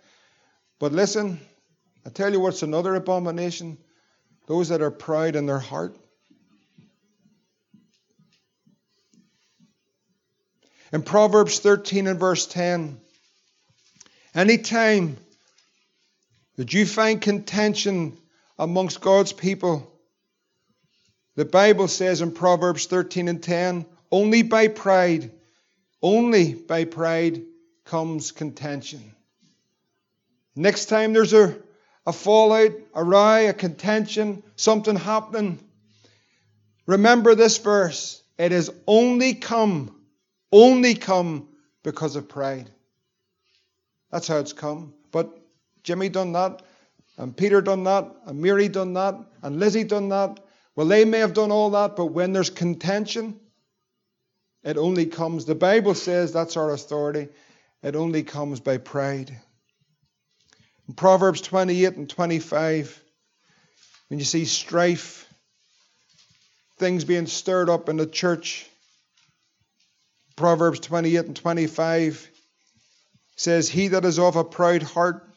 But 0.80 0.94
listen, 0.94 1.40
I 2.08 2.10
tell 2.10 2.34
you 2.34 2.40
what's 2.40 2.64
another 2.64 2.96
abomination 2.96 3.78
those 4.48 4.70
that 4.70 4.82
are 4.82 4.90
proud 4.90 5.36
in 5.36 5.46
their 5.46 5.60
heart. 5.60 5.96
In 10.92 11.04
Proverbs 11.04 11.60
13 11.60 12.08
and 12.08 12.20
verse 12.20 12.48
10, 12.48 13.00
anytime 14.34 15.18
that 16.56 16.74
you 16.74 16.88
find 16.88 17.22
contention 17.22 18.18
amongst 18.58 19.02
God's 19.02 19.34
people, 19.34 19.94
the 21.38 21.46
Bible 21.46 21.88
says 21.88 22.22
in 22.22 22.32
Proverbs 22.32 22.88
13 22.88 23.28
and 23.28 23.42
10, 23.42 23.86
only 24.12 24.42
by 24.42 24.70
pride, 24.70 25.30
only 26.02 26.56
by 26.56 26.84
pride 26.84 27.44
comes 27.86 28.32
contention. 28.32 29.14
Next 30.56 30.88
time 30.88 31.14
there's 31.14 31.34
a, 31.34 31.56
a 32.08 32.12
fallout, 32.12 32.72
a 32.96 33.04
row, 33.04 33.50
a 33.50 33.54
contention, 33.54 34.42
something 34.56 34.96
happening, 34.96 35.60
remember 36.88 37.36
this 37.36 37.60
verse. 37.60 38.24
It 38.40 38.52
has 38.52 38.72
only 38.88 39.36
come, 39.36 39.96
only 40.52 40.96
come 40.96 41.50
because 41.84 42.16
of 42.16 42.28
pride. 42.28 42.68
That's 44.12 44.28
how 44.28 44.38
it's 44.38 44.54
come. 44.54 44.96
But 45.12 45.38
Jimmy 45.84 46.10
done 46.10 46.32
that, 46.32 46.64
and 47.16 47.38
Peter 47.38 47.62
done 47.62 47.84
that, 47.84 48.12
and 48.26 48.42
Mary 48.42 48.70
done 48.70 48.94
that, 48.94 49.14
and 49.44 49.60
Lizzie 49.60 49.84
done 49.84 50.10
that, 50.10 50.40
well, 50.78 50.86
they 50.86 51.06
may 51.06 51.18
have 51.20 51.34
done 51.34 51.52
all 51.52 51.72
that, 51.72 51.96
but 51.96 52.06
when 52.06 52.34
there's 52.34 52.52
contention, 52.52 53.40
it 54.64 54.78
only 54.78 55.08
comes, 55.08 55.44
the 55.44 55.56
Bible 55.56 55.96
says 55.96 56.32
that's 56.32 56.56
our 56.56 56.72
authority, 56.72 57.30
it 57.82 57.96
only 57.96 58.22
comes 58.22 58.60
by 58.60 58.78
pride. 58.78 59.36
In 60.88 60.94
Proverbs 60.94 61.42
28 61.42 61.96
and 61.96 62.08
25, 62.08 63.04
when 64.10 64.20
you 64.20 64.26
see 64.26 64.46
strife, 64.46 65.28
things 66.78 67.06
being 67.06 67.26
stirred 67.26 67.72
up 67.72 67.90
in 67.90 67.98
the 67.98 68.06
church, 68.06 68.68
Proverbs 70.36 70.80
28 70.82 71.26
and 71.26 71.36
25 71.36 72.30
says, 73.36 73.68
He 73.68 73.88
that 73.88 74.06
is 74.06 74.20
of 74.20 74.36
a 74.36 74.44
proud 74.44 74.84
heart 74.84 75.28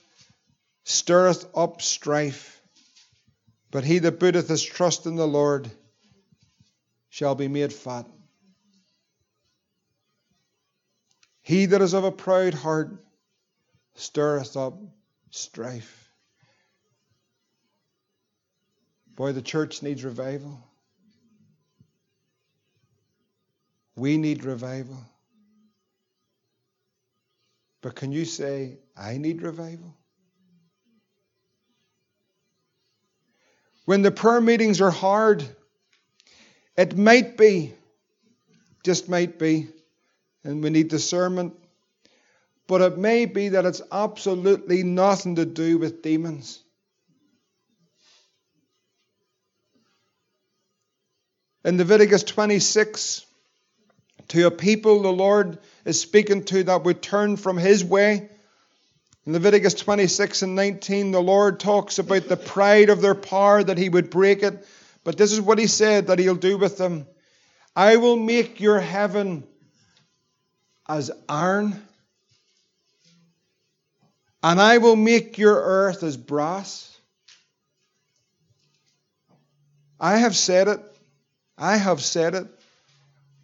stirreth 0.85 1.47
up 1.57 1.81
strife. 1.81 2.60
But 3.71 3.85
he 3.85 3.99
that 4.01 4.19
putteth 4.19 4.49
his 4.49 4.63
trust 4.63 5.07
in 5.07 5.17
the 5.17 5.29
Lord 5.29 5.71
shall 7.09 7.35
be 7.35 7.49
made 7.49 7.73
fat. 7.73 8.07
He 11.43 11.67
that 11.67 11.83
is 11.83 11.95
of 11.95 12.05
a 12.05 12.13
proud 12.13 12.55
heart 12.55 13.05
stirreth 13.95 14.57
up 14.57 14.79
strife. 15.31 16.13
Boy, 19.15 19.33
the 19.33 19.43
church 19.43 19.83
needs 19.83 20.05
revival. 20.05 20.59
We 23.97 24.17
need 24.17 24.45
revival. 24.45 24.99
But 27.83 27.95
can 27.95 28.13
you 28.13 28.25
say, 28.25 28.79
I 28.97 29.19
need 29.19 29.43
revival? 29.43 29.95
When 33.91 34.03
the 34.03 34.13
prayer 34.13 34.41
meetings 34.41 34.81
are 34.81 34.93
hard, 34.93 35.45
it 36.77 36.97
might 36.97 37.37
be, 37.37 37.75
just 38.85 39.09
might 39.09 39.37
be, 39.37 39.67
and 40.45 40.63
we 40.63 40.71
need 40.71 40.87
discernment, 40.87 41.55
but 42.69 42.83
it 42.83 42.99
may 42.99 43.25
be 43.25 43.49
that 43.49 43.67
it's 43.67 43.83
absolutely 43.91 44.85
nothing 44.85 45.35
to 45.35 45.45
do 45.45 45.77
with 45.77 46.03
demons. 46.03 46.63
In 51.65 51.77
Leviticus 51.77 52.23
26, 52.23 53.27
to 54.29 54.47
a 54.47 54.53
people 54.53 55.03
the 55.03 55.13
Lord 55.13 55.59
is 55.85 56.01
speaking 56.01 56.45
to 56.45 56.63
that 56.63 56.85
would 56.85 57.03
turn 57.03 57.37
from 57.37 57.57
his 57.57 57.85
way. 57.85 58.31
In 59.27 59.35
Leviticus 59.35 59.75
26 59.75 60.43
and 60.43 60.57
19, 60.57 61.11
the 61.11 61.21
Lord 61.21 61.61
talks 61.61 61.99
about 61.99 62.29
the 62.29 62.37
pride 62.37 62.89
of 62.89 63.03
their 63.03 63.15
power, 63.15 63.63
that 63.63 63.79
he 63.79 63.89
would 63.89 64.11
break 64.11 64.43
it. 64.43 64.67
But 65.05 65.19
this 65.19 65.33
is 65.33 65.41
what 65.41 65.59
he 65.59 65.67
said 65.67 66.07
that 66.07 66.19
he'll 66.19 66.35
do 66.35 66.59
with 66.59 66.79
them 66.79 67.07
I 67.77 67.97
will 67.97 68.17
make 68.17 68.61
your 68.61 68.81
heaven 68.81 69.45
as 70.89 71.11
iron, 71.29 71.81
and 74.43 74.61
I 74.61 74.79
will 74.79 74.97
make 74.97 75.39
your 75.39 75.55
earth 75.55 76.03
as 76.03 76.17
brass. 76.17 76.99
I 80.01 80.17
have 80.17 80.37
said 80.37 80.67
it. 80.67 80.81
I 81.57 81.77
have 81.77 82.03
said 82.03 82.35
it. 82.35 82.49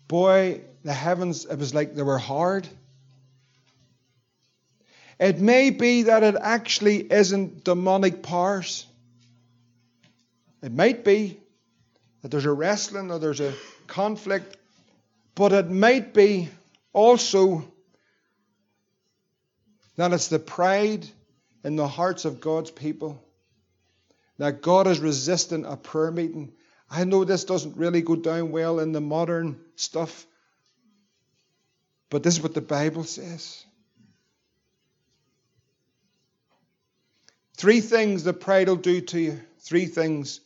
Boy, 0.08 0.62
the 0.82 0.92
heavens, 0.92 1.44
it 1.44 1.58
was 1.58 1.74
like 1.74 1.94
they 1.94 2.02
were 2.02 2.18
hard. 2.18 2.66
It 5.18 5.40
may 5.40 5.70
be 5.70 6.02
that 6.04 6.22
it 6.22 6.36
actually 6.40 7.10
isn't 7.10 7.64
demonic 7.64 8.22
powers. 8.22 8.86
It 10.62 10.72
might 10.72 11.04
be 11.04 11.38
that 12.22 12.30
there's 12.30 12.44
a 12.44 12.52
wrestling 12.52 13.10
or 13.10 13.18
there's 13.18 13.40
a 13.40 13.54
conflict, 13.86 14.56
but 15.34 15.52
it 15.52 15.70
might 15.70 16.12
be 16.12 16.48
also 16.92 17.64
that 19.96 20.12
it's 20.12 20.28
the 20.28 20.38
pride 20.38 21.06
in 21.64 21.76
the 21.76 21.88
hearts 21.88 22.24
of 22.24 22.40
God's 22.40 22.70
people. 22.70 23.22
That 24.38 24.60
God 24.60 24.86
is 24.86 24.98
resisting 24.98 25.64
a 25.64 25.76
prayer 25.76 26.10
meeting 26.10 26.52
I 26.90 27.04
know 27.04 27.24
this 27.24 27.44
doesn't 27.44 27.76
really 27.76 28.02
go 28.02 28.16
down 28.16 28.52
well 28.52 28.78
in 28.78 28.92
the 28.92 29.00
modern 29.00 29.58
stuff, 29.74 30.26
but 32.10 32.22
this 32.22 32.36
is 32.36 32.42
what 32.42 32.54
the 32.54 32.60
Bible 32.60 33.04
says. 33.04 33.64
Three 37.56 37.80
things 37.80 38.24
that 38.24 38.34
pride 38.34 38.68
will 38.68 38.76
do 38.76 39.00
to 39.00 39.18
you. 39.18 39.40
Three 39.60 39.86
things. 39.86 40.40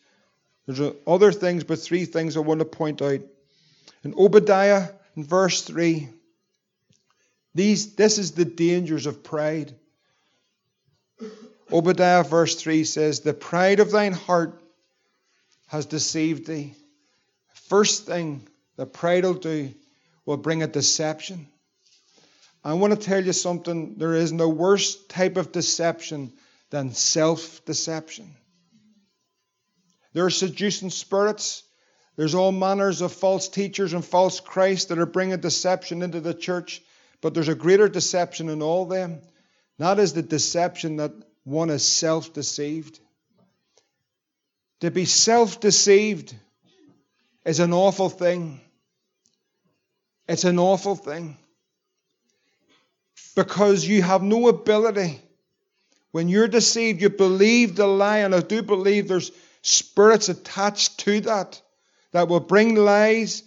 There's 0.66 0.94
other 1.06 1.32
things, 1.32 1.64
but 1.64 1.80
three 1.80 2.04
things 2.04 2.36
I 2.36 2.40
want 2.40 2.60
to 2.60 2.64
point 2.64 3.02
out. 3.02 3.20
In 4.04 4.14
Obadiah, 4.16 4.88
in 5.16 5.24
verse 5.24 5.62
3, 5.62 6.08
these, 7.54 7.94
this 7.96 8.18
is 8.18 8.32
the 8.32 8.44
dangers 8.44 9.06
of 9.06 9.24
pride. 9.24 9.74
Obadiah, 11.72 12.22
verse 12.22 12.54
3 12.54 12.84
says, 12.84 13.20
The 13.20 13.34
pride 13.34 13.80
of 13.80 13.90
thine 13.90 14.12
heart 14.12 14.62
has 15.66 15.86
deceived 15.86 16.46
thee. 16.46 16.74
First 17.54 18.06
thing 18.06 18.46
that 18.76 18.92
pride 18.92 19.24
will 19.24 19.34
do 19.34 19.74
will 20.24 20.36
bring 20.36 20.62
a 20.62 20.68
deception. 20.68 21.48
I 22.62 22.74
want 22.74 22.92
to 22.92 22.98
tell 22.98 23.24
you 23.24 23.32
something. 23.32 23.96
There 23.96 24.14
is 24.14 24.32
no 24.32 24.48
worse 24.48 24.96
type 25.06 25.36
of 25.36 25.50
deception 25.50 26.32
than 26.70 26.92
self 26.92 27.64
deception. 27.64 28.34
There 30.12 30.24
are 30.24 30.30
seducing 30.30 30.90
spirits. 30.90 31.62
There's 32.16 32.34
all 32.34 32.52
manners 32.52 33.00
of 33.00 33.12
false 33.12 33.48
teachers 33.48 33.92
and 33.92 34.04
false 34.04 34.40
Christ 34.40 34.88
that 34.88 34.98
are 34.98 35.06
bringing 35.06 35.38
deception 35.40 36.02
into 36.02 36.20
the 36.20 36.34
church. 36.34 36.82
But 37.20 37.34
there's 37.34 37.48
a 37.48 37.54
greater 37.54 37.88
deception 37.88 38.48
in 38.48 38.62
all 38.62 38.86
them. 38.86 39.20
That 39.78 39.98
is 39.98 40.12
the 40.12 40.22
deception 40.22 40.96
that 40.96 41.12
one 41.44 41.70
is 41.70 41.86
self 41.86 42.32
deceived. 42.32 42.98
To 44.80 44.90
be 44.90 45.04
self 45.04 45.60
deceived 45.60 46.34
is 47.44 47.60
an 47.60 47.72
awful 47.72 48.08
thing. 48.08 48.60
It's 50.28 50.44
an 50.44 50.58
awful 50.58 50.96
thing. 50.96 51.36
Because 53.34 53.86
you 53.86 54.02
have 54.02 54.22
no 54.22 54.48
ability. 54.48 55.20
When 56.12 56.28
you're 56.28 56.48
deceived, 56.48 57.00
you 57.00 57.10
believe 57.10 57.76
the 57.76 57.86
lie, 57.86 58.18
and 58.18 58.34
I 58.34 58.40
do 58.40 58.62
believe 58.62 59.08
there's 59.08 59.30
spirits 59.62 60.28
attached 60.28 60.98
to 61.00 61.20
that 61.22 61.60
that 62.12 62.28
will 62.28 62.40
bring 62.40 62.74
lies 62.74 63.44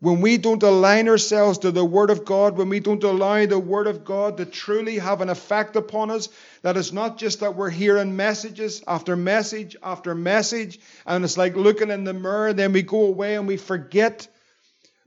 when 0.00 0.22
we 0.22 0.38
don't 0.38 0.62
align 0.62 1.08
ourselves 1.08 1.58
to 1.58 1.70
the 1.70 1.84
Word 1.84 2.08
of 2.08 2.24
God, 2.24 2.56
when 2.56 2.70
we 2.70 2.80
don't 2.80 3.04
allow 3.04 3.44
the 3.44 3.58
Word 3.58 3.86
of 3.86 4.02
God 4.02 4.38
to 4.38 4.46
truly 4.46 4.98
have 4.98 5.20
an 5.20 5.28
effect 5.28 5.76
upon 5.76 6.10
us, 6.10 6.30
that 6.62 6.78
it's 6.78 6.92
not 6.92 7.18
just 7.18 7.40
that 7.40 7.54
we're 7.54 7.68
hearing 7.70 8.16
messages 8.16 8.82
after 8.88 9.14
message 9.14 9.76
after 9.82 10.14
message, 10.14 10.80
and 11.06 11.22
it's 11.22 11.36
like 11.36 11.54
looking 11.54 11.90
in 11.90 12.04
the 12.04 12.14
mirror, 12.14 12.54
then 12.54 12.72
we 12.72 12.80
go 12.80 13.06
away 13.06 13.36
and 13.36 13.46
we 13.46 13.58
forget. 13.58 14.26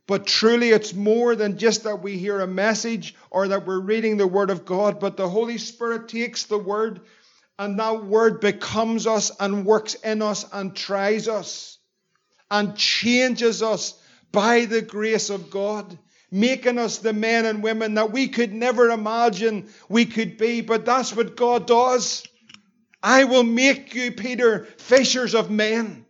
But 0.06 0.28
truly, 0.28 0.70
it's 0.70 0.94
more 0.94 1.36
than 1.36 1.58
just 1.58 1.86
that 1.86 2.02
we 2.02 2.18
hear 2.18 2.42
a 2.42 2.48
message 2.48 3.16
or 3.30 3.48
that 3.48 3.66
we're 3.66 3.80
reading 3.80 4.18
the 4.18 4.28
Word 4.28 4.50
of 4.50 4.66
God, 4.66 5.00
but 5.00 5.16
the 5.16 5.30
Holy 5.30 5.58
Spirit 5.58 6.10
takes 6.10 6.44
the 6.44 6.58
Word 6.58 7.02
and 7.58 7.80
that 7.80 8.06
Word 8.06 8.42
becomes 8.42 9.08
us 9.08 9.32
and 9.40 9.66
works 9.66 9.94
in 9.96 10.22
us 10.22 10.46
and 10.52 10.76
tries 10.76 11.28
us 11.28 11.78
and 12.52 12.76
changes 12.76 13.64
us 13.64 13.94
by 14.32 14.66
the 14.66 14.82
grace 14.82 15.30
of 15.30 15.50
God, 15.50 15.98
making 16.30 16.80
us 16.80 16.98
the 16.98 17.14
men 17.14 17.46
and 17.46 17.64
women 17.64 17.94
that 17.94 18.12
we 18.12 18.28
could 18.28 18.52
never 18.52 18.90
imagine 18.90 19.70
we 19.88 20.06
could 20.06 20.38
be. 20.38 20.62
But 20.62 20.86
that's 20.86 21.16
what 21.16 21.38
God 21.38 21.66
does. 21.66 22.24
I 23.02 23.24
will 23.24 23.44
make 23.44 23.96
you, 23.96 24.12
Peter, 24.12 24.66
fishers 24.78 25.34
of 25.34 25.50
men. 25.50 26.06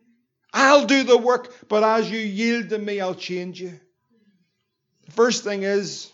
I'll 0.54 0.86
do 0.86 1.04
the 1.04 1.18
work, 1.18 1.54
but 1.68 1.84
as 1.84 2.10
you 2.10 2.20
yield 2.20 2.70
to 2.70 2.78
me, 2.78 3.02
I'll 3.02 3.16
change 3.16 3.60
you. 3.60 3.80
The 5.06 5.12
first 5.12 5.44
thing 5.44 5.64
is 5.64 6.12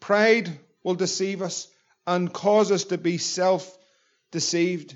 pride 0.00 0.50
will 0.82 0.94
deceive 0.94 1.42
us 1.42 1.68
and 2.06 2.32
cause 2.32 2.72
us 2.72 2.84
to 2.84 2.98
be 2.98 3.18
self 3.18 3.78
deceived. 4.30 4.94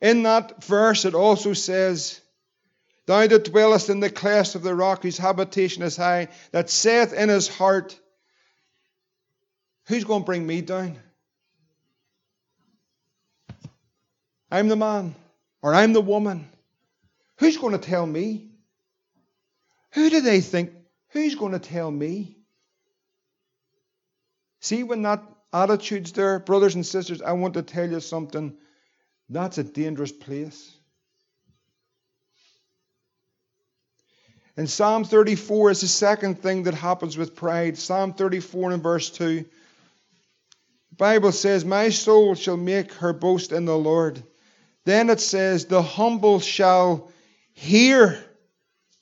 In 0.00 0.24
that 0.24 0.64
verse, 0.64 1.04
it 1.04 1.14
also 1.14 1.52
says, 1.52 2.20
Thou 3.06 3.26
that 3.26 3.44
dwellest 3.44 3.88
in 3.88 4.00
the 4.00 4.10
cleft 4.10 4.54
of 4.54 4.62
the 4.62 4.74
rock, 4.74 5.02
whose 5.02 5.18
habitation 5.18 5.82
is 5.82 5.96
high, 5.96 6.28
that 6.50 6.70
saith 6.70 7.12
in 7.12 7.28
his 7.28 7.48
heart, 7.48 7.98
Who's 9.86 10.04
going 10.04 10.22
to 10.22 10.26
bring 10.26 10.46
me 10.46 10.60
down? 10.60 10.98
I'm 14.50 14.68
the 14.68 14.76
man, 14.76 15.14
or 15.62 15.74
I'm 15.74 15.92
the 15.92 16.00
woman. 16.00 16.48
Who's 17.38 17.56
going 17.56 17.72
to 17.72 17.78
tell 17.78 18.06
me? 18.06 18.51
Who 19.94 20.10
do 20.10 20.20
they 20.20 20.40
think? 20.40 20.72
Who's 21.10 21.34
going 21.34 21.52
to 21.52 21.58
tell 21.58 21.90
me? 21.90 22.38
See, 24.60 24.82
when 24.82 25.02
that 25.02 25.22
attitude's 25.52 26.12
there, 26.12 26.38
brothers 26.38 26.74
and 26.74 26.86
sisters, 26.86 27.20
I 27.20 27.32
want 27.32 27.54
to 27.54 27.62
tell 27.62 27.90
you 27.90 28.00
something. 28.00 28.56
That's 29.28 29.58
a 29.58 29.64
dangerous 29.64 30.12
place. 30.12 30.76
In 34.56 34.66
Psalm 34.66 35.04
34 35.04 35.70
is 35.70 35.80
the 35.80 35.88
second 35.88 36.40
thing 36.42 36.64
that 36.64 36.74
happens 36.74 37.16
with 37.16 37.34
pride. 37.34 37.78
Psalm 37.78 38.12
34 38.12 38.72
and 38.72 38.82
verse 38.82 39.10
2. 39.10 39.44
The 40.90 40.96
Bible 40.96 41.32
says, 41.32 41.64
My 41.64 41.88
soul 41.88 42.34
shall 42.34 42.58
make 42.58 42.92
her 42.94 43.14
boast 43.14 43.52
in 43.52 43.64
the 43.64 43.76
Lord. 43.76 44.22
Then 44.84 45.08
it 45.08 45.20
says, 45.20 45.66
The 45.66 45.82
humble 45.82 46.38
shall 46.40 47.10
hear 47.54 48.22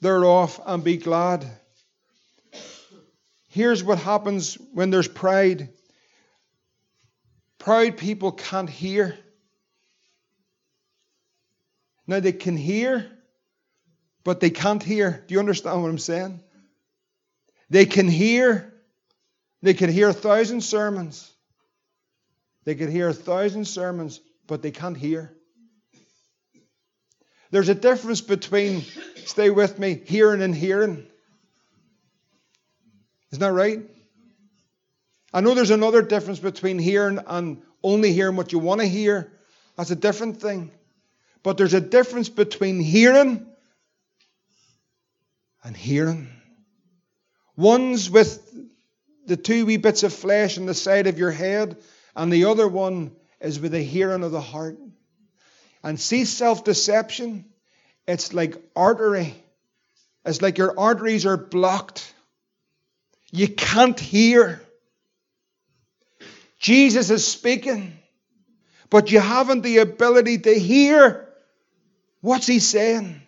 thereof 0.00 0.60
and 0.66 0.82
be 0.82 0.96
glad. 0.96 1.46
Here's 3.48 3.82
what 3.82 3.98
happens 3.98 4.54
when 4.72 4.90
there's 4.90 5.08
pride 5.08 5.68
proud 7.58 7.98
people 7.98 8.32
can't 8.32 8.70
hear. 8.70 9.18
Now 12.06 12.20
they 12.20 12.32
can 12.32 12.56
hear, 12.56 13.06
but 14.24 14.40
they 14.40 14.50
can't 14.50 14.82
hear. 14.82 15.22
Do 15.26 15.34
you 15.34 15.38
understand 15.38 15.82
what 15.82 15.90
I'm 15.90 15.98
saying? 15.98 16.40
They 17.68 17.86
can 17.86 18.08
hear. 18.08 18.72
They 19.62 19.74
can 19.74 19.90
hear 19.90 20.08
a 20.08 20.14
thousand 20.14 20.62
sermons. 20.62 21.30
They 22.64 22.74
can 22.74 22.90
hear 22.90 23.08
a 23.08 23.14
thousand 23.14 23.66
sermons, 23.66 24.20
but 24.46 24.62
they 24.62 24.70
can't 24.70 24.96
hear. 24.96 25.32
There's 27.50 27.68
a 27.68 27.74
difference 27.74 28.20
between, 28.20 28.84
stay 29.24 29.50
with 29.50 29.78
me, 29.78 30.00
hearing 30.04 30.42
and 30.42 30.54
hearing. 30.54 31.06
Isn't 33.32 33.40
that 33.40 33.52
right? 33.52 33.80
I 35.32 35.40
know 35.40 35.54
there's 35.54 35.70
another 35.70 36.02
difference 36.02 36.38
between 36.38 36.78
hearing 36.78 37.18
and 37.26 37.62
only 37.82 38.12
hearing 38.12 38.36
what 38.36 38.52
you 38.52 38.58
want 38.58 38.80
to 38.80 38.86
hear. 38.86 39.32
That's 39.76 39.90
a 39.90 39.96
different 39.96 40.40
thing. 40.40 40.70
But 41.42 41.56
there's 41.56 41.74
a 41.74 41.80
difference 41.80 42.28
between 42.28 42.80
hearing 42.80 43.46
and 45.64 45.76
hearing. 45.76 46.28
One's 47.56 48.10
with 48.10 48.42
the 49.26 49.36
two 49.36 49.66
wee 49.66 49.76
bits 49.76 50.02
of 50.02 50.12
flesh 50.12 50.58
on 50.58 50.66
the 50.66 50.74
side 50.74 51.06
of 51.06 51.18
your 51.18 51.30
head, 51.30 51.76
and 52.16 52.32
the 52.32 52.46
other 52.46 52.66
one 52.66 53.12
is 53.40 53.60
with 53.60 53.72
the 53.72 53.82
hearing 53.82 54.24
of 54.24 54.32
the 54.32 54.40
heart. 54.40 54.78
And 55.82 55.98
see 55.98 56.24
self 56.24 56.64
deception, 56.64 57.46
it's 58.06 58.34
like 58.34 58.56
artery. 58.76 59.34
It's 60.24 60.42
like 60.42 60.58
your 60.58 60.78
arteries 60.78 61.24
are 61.26 61.36
blocked. 61.36 62.14
You 63.32 63.48
can't 63.48 63.98
hear. 63.98 64.60
Jesus 66.58 67.08
is 67.10 67.26
speaking, 67.26 67.96
but 68.90 69.10
you 69.10 69.20
haven't 69.20 69.62
the 69.62 69.78
ability 69.78 70.38
to 70.38 70.52
hear 70.58 71.28
what's 72.20 72.46
he 72.46 72.58
saying. 72.58 73.22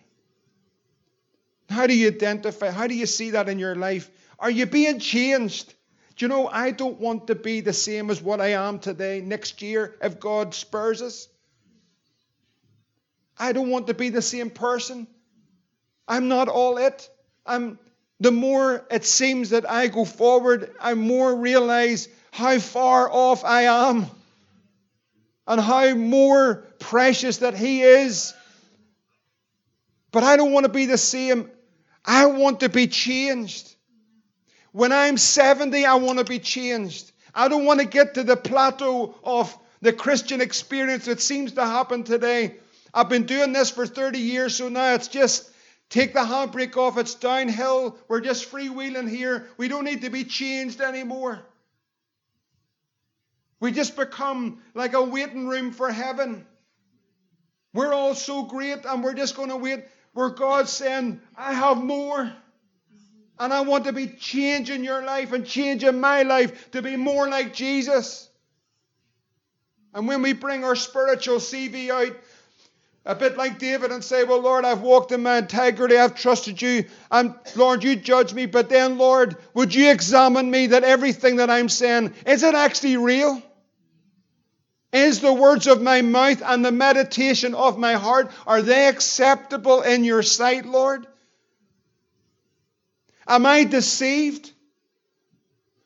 How 1.69 1.87
do 1.87 1.95
you 1.95 2.09
identify? 2.09 2.69
How 2.69 2.85
do 2.85 2.93
you 2.93 3.07
see 3.07 3.31
that 3.31 3.49
in 3.49 3.57
your 3.57 3.75
life? 3.75 4.11
Are 4.37 4.51
you 4.51 4.67
being 4.67 4.99
changed? 4.99 5.73
Do 6.15 6.25
you 6.25 6.29
know, 6.29 6.47
I 6.47 6.69
don't 6.69 6.99
want 6.99 7.27
to 7.27 7.35
be 7.35 7.61
the 7.61 7.73
same 7.73 8.11
as 8.11 8.21
what 8.21 8.39
I 8.39 8.49
am 8.49 8.77
today 8.77 9.21
next 9.21 9.63
year 9.63 9.95
if 10.01 10.19
God 10.19 10.53
spurs 10.53 11.01
us. 11.01 11.27
I 13.37 13.51
don't 13.51 13.69
want 13.69 13.87
to 13.87 13.93
be 13.93 14.09
the 14.09 14.21
same 14.21 14.49
person. 14.49 15.07
I'm 16.07 16.27
not 16.27 16.47
all 16.47 16.77
it. 16.77 17.09
I'm 17.45 17.79
the 18.19 18.31
more 18.31 18.85
it 18.89 19.03
seems 19.03 19.49
that 19.49 19.69
I 19.69 19.87
go 19.87 20.05
forward, 20.05 20.73
I 20.79 20.93
more 20.93 21.35
realize 21.35 22.07
how 22.31 22.57
far 22.59 23.11
off 23.11 23.43
I 23.43 23.63
am 23.63 24.05
and 25.45 25.59
how 25.59 25.93
more 25.93 26.63
precious 26.79 27.37
that 27.37 27.53
He 27.53 27.81
is. 27.81 28.33
But 30.11 30.23
I 30.23 30.37
don't 30.37 30.53
want 30.53 30.65
to 30.65 30.71
be 30.71 30.85
the 30.85 30.97
same. 30.97 31.49
I 32.05 32.27
want 32.27 32.61
to 32.61 32.69
be 32.69 32.87
changed. 32.87 33.75
When 34.71 34.91
I'm 34.91 35.17
70, 35.17 35.85
I 35.85 35.95
want 35.95 36.19
to 36.19 36.25
be 36.25 36.39
changed. 36.39 37.11
I 37.35 37.47
don't 37.47 37.65
want 37.65 37.79
to 37.79 37.85
get 37.85 38.13
to 38.13 38.23
the 38.23 38.37
plateau 38.37 39.15
of 39.23 39.55
the 39.81 39.91
Christian 39.91 40.39
experience 40.39 41.05
that 41.05 41.19
seems 41.19 41.53
to 41.53 41.65
happen 41.65 42.03
today. 42.03 42.55
I've 42.93 43.09
been 43.09 43.25
doing 43.25 43.53
this 43.53 43.71
for 43.71 43.87
30 43.87 44.19
years, 44.19 44.55
so 44.55 44.69
now 44.69 44.93
it's 44.93 45.07
just 45.07 45.49
take 45.89 46.13
the 46.13 46.19
handbrake 46.19 46.77
off. 46.77 46.97
It's 46.97 47.15
downhill. 47.15 47.97
We're 48.07 48.21
just 48.21 48.51
freewheeling 48.51 49.09
here. 49.09 49.47
We 49.57 49.67
don't 49.67 49.85
need 49.85 50.01
to 50.01 50.09
be 50.09 50.23
changed 50.23 50.79
anymore. 50.79 51.43
We 53.59 53.71
just 53.71 53.95
become 53.95 54.61
like 54.75 54.93
a 54.93 55.03
waiting 55.03 55.47
room 55.47 55.71
for 55.71 55.91
heaven. 55.91 56.45
We're 57.73 57.93
all 57.93 58.13
so 58.13 58.43
great, 58.43 58.85
and 58.85 59.03
we're 59.03 59.13
just 59.15 59.35
going 59.35 59.49
to 59.49 59.57
wait 59.57 59.85
where 60.13 60.29
God's 60.29 60.71
saying, 60.71 61.21
I 61.35 61.53
have 61.53 61.77
more. 61.77 62.31
And 63.39 63.51
I 63.51 63.61
want 63.61 63.85
to 63.85 63.93
be 63.93 64.07
changing 64.07 64.83
your 64.83 65.03
life 65.03 65.33
and 65.33 65.45
changing 65.45 65.99
my 65.99 66.21
life 66.21 66.69
to 66.71 66.83
be 66.83 66.95
more 66.95 67.27
like 67.27 67.53
Jesus. 67.53 68.29
And 69.93 70.07
when 70.07 70.21
we 70.21 70.33
bring 70.33 70.63
our 70.63 70.75
spiritual 70.75 71.37
CV 71.37 71.89
out, 71.89 72.15
a 73.05 73.15
bit 73.15 73.37
like 73.37 73.59
David, 73.59 73.91
and 73.91 74.03
say, 74.03 74.23
Well, 74.23 74.41
Lord, 74.41 74.63
I've 74.63 74.81
walked 74.81 75.11
in 75.11 75.23
my 75.23 75.37
integrity, 75.37 75.97
I've 75.97 76.15
trusted 76.15 76.61
you, 76.61 76.85
and 77.11 77.35
Lord, 77.55 77.83
you 77.83 77.95
judge 77.95 78.33
me, 78.33 78.45
but 78.45 78.69
then, 78.69 78.97
Lord, 78.97 79.35
would 79.53 79.75
you 79.75 79.91
examine 79.91 80.49
me 80.49 80.67
that 80.67 80.83
everything 80.83 81.37
that 81.37 81.49
I'm 81.49 81.69
saying, 81.69 82.13
is 82.25 82.43
it 82.43 82.55
actually 82.55 82.97
real? 82.97 83.41
Is 84.93 85.21
the 85.21 85.33
words 85.33 85.67
of 85.67 85.81
my 85.81 86.01
mouth 86.01 86.41
and 86.45 86.63
the 86.63 86.71
meditation 86.71 87.55
of 87.55 87.77
my 87.77 87.93
heart, 87.93 88.31
are 88.45 88.61
they 88.61 88.87
acceptable 88.87 89.81
in 89.81 90.03
your 90.03 90.21
sight, 90.21 90.65
Lord? 90.65 91.07
Am 93.27 93.45
I 93.45 93.63
deceived? 93.63 94.51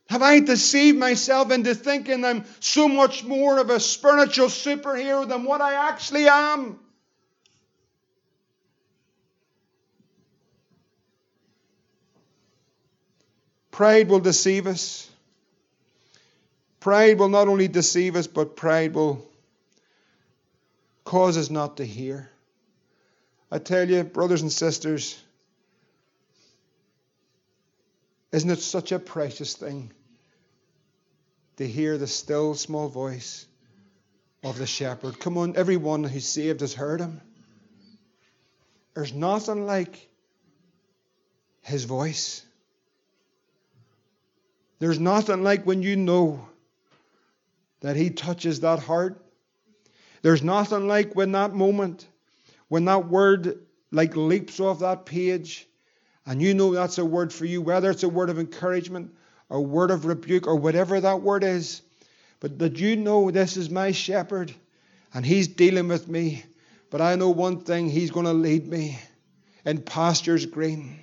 Have 0.09 0.21
I 0.21 0.39
deceived 0.39 0.97
myself 0.97 1.51
into 1.51 1.73
thinking 1.73 2.23
I'm 2.23 2.45
so 2.59 2.87
much 2.87 3.23
more 3.23 3.59
of 3.59 3.69
a 3.69 3.79
spiritual 3.79 4.47
superhero 4.47 5.27
than 5.27 5.45
what 5.45 5.61
I 5.61 5.89
actually 5.89 6.27
am? 6.27 6.79
Pride 13.77 14.09
will 14.09 14.21
deceive 14.21 14.65
us. 14.65 15.07
Pride 16.79 17.19
will 17.19 17.29
not 17.29 17.47
only 17.47 17.67
deceive 17.67 18.15
us, 18.15 18.25
but 18.25 18.55
pride 18.55 18.95
will 18.95 19.23
cause 21.03 21.37
us 21.37 21.51
not 21.51 21.77
to 21.77 21.85
hear. 21.85 22.27
I 23.51 23.59
tell 23.59 23.87
you, 23.87 24.03
brothers 24.03 24.41
and 24.41 24.51
sisters, 24.51 25.21
isn't 28.31 28.49
it 28.49 28.61
such 28.61 28.91
a 28.91 28.97
precious 28.97 29.53
thing 29.53 29.91
to 31.57 31.67
hear 31.67 31.99
the 31.99 32.07
still 32.07 32.55
small 32.55 32.89
voice 32.89 33.45
of 34.43 34.57
the 34.57 34.65
shepherd? 34.65 35.19
Come 35.19 35.37
on, 35.37 35.55
everyone 35.55 36.03
who's 36.03 36.25
saved 36.25 36.61
has 36.61 36.73
heard 36.73 36.99
him. 36.99 37.21
There's 38.95 39.13
nothing 39.13 39.67
like 39.67 40.09
his 41.61 41.83
voice. 41.83 42.43
There's 44.79 44.99
nothing 44.99 45.43
like 45.43 45.65
when 45.65 45.81
you 45.81 45.95
know 45.95 46.47
that 47.81 47.95
He 47.95 48.09
touches 48.09 48.61
that 48.61 48.79
heart. 48.79 49.23
There's 50.21 50.43
nothing 50.43 50.87
like 50.87 51.15
when 51.15 51.31
that 51.33 51.53
moment, 51.53 52.07
when 52.67 52.85
that 52.85 53.07
word 53.07 53.59
like 53.91 54.15
leaps 54.15 54.59
off 54.59 54.79
that 54.79 55.05
page, 55.05 55.67
and 56.25 56.41
you 56.41 56.53
know 56.53 56.73
that's 56.73 56.97
a 56.97 57.05
word 57.05 57.31
for 57.31 57.45
you, 57.45 57.61
whether 57.61 57.89
it's 57.89 58.03
a 58.03 58.09
word 58.09 58.29
of 58.29 58.39
encouragement, 58.39 59.13
a 59.49 59.59
word 59.59 59.91
of 59.91 60.05
rebuke, 60.05 60.47
or 60.47 60.57
whatever 60.57 60.99
that 60.99 61.21
word 61.21 61.43
is. 61.43 61.81
But 62.39 62.59
that 62.59 62.77
you 62.77 62.95
know 62.95 63.31
this 63.31 63.57
is 63.57 63.69
my 63.69 63.91
shepherd, 63.91 64.53
and 65.13 65.25
He's 65.25 65.47
dealing 65.47 65.87
with 65.87 66.07
me. 66.07 66.43
But 66.89 67.01
I 67.01 67.15
know 67.15 67.29
one 67.29 67.61
thing 67.61 67.89
He's 67.89 68.11
going 68.11 68.25
to 68.25 68.33
lead 68.33 68.67
me 68.67 68.99
in 69.65 69.81
pastures 69.81 70.45
green. 70.45 70.99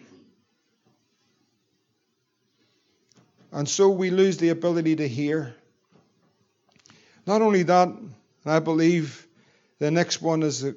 And 3.55 3.69
so 3.69 3.89
we 3.89 4.11
lose 4.11 4.37
the 4.39 4.49
ability 4.49 4.97
to 4.97 5.07
hear. 5.07 5.55
Not 7.25 7.41
only 7.41 7.63
that, 7.63 7.89
I 8.45 8.59
believe 8.59 9.29
the 9.79 9.93
next 9.93 10.21
one 10.21 10.43
is 10.43 10.65
a, 10.65 10.75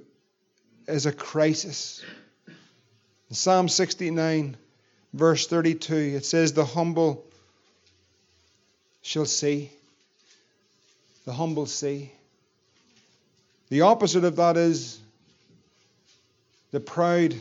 is 0.87 1.07
a 1.07 1.11
crisis. 1.11 2.05
In 2.47 3.35
Psalm 3.35 3.67
69, 3.67 4.55
verse 5.11 5.47
32, 5.47 5.95
it 5.95 6.25
says, 6.25 6.53
The 6.53 6.65
humble 6.65 7.25
shall 9.01 9.25
see. 9.25 9.71
The 11.25 11.33
humble 11.33 11.65
see. 11.65 12.11
The 13.69 13.81
opposite 13.81 14.23
of 14.23 14.35
that 14.35 14.55
is 14.55 14.99
the 16.69 16.79
proud 16.79 17.33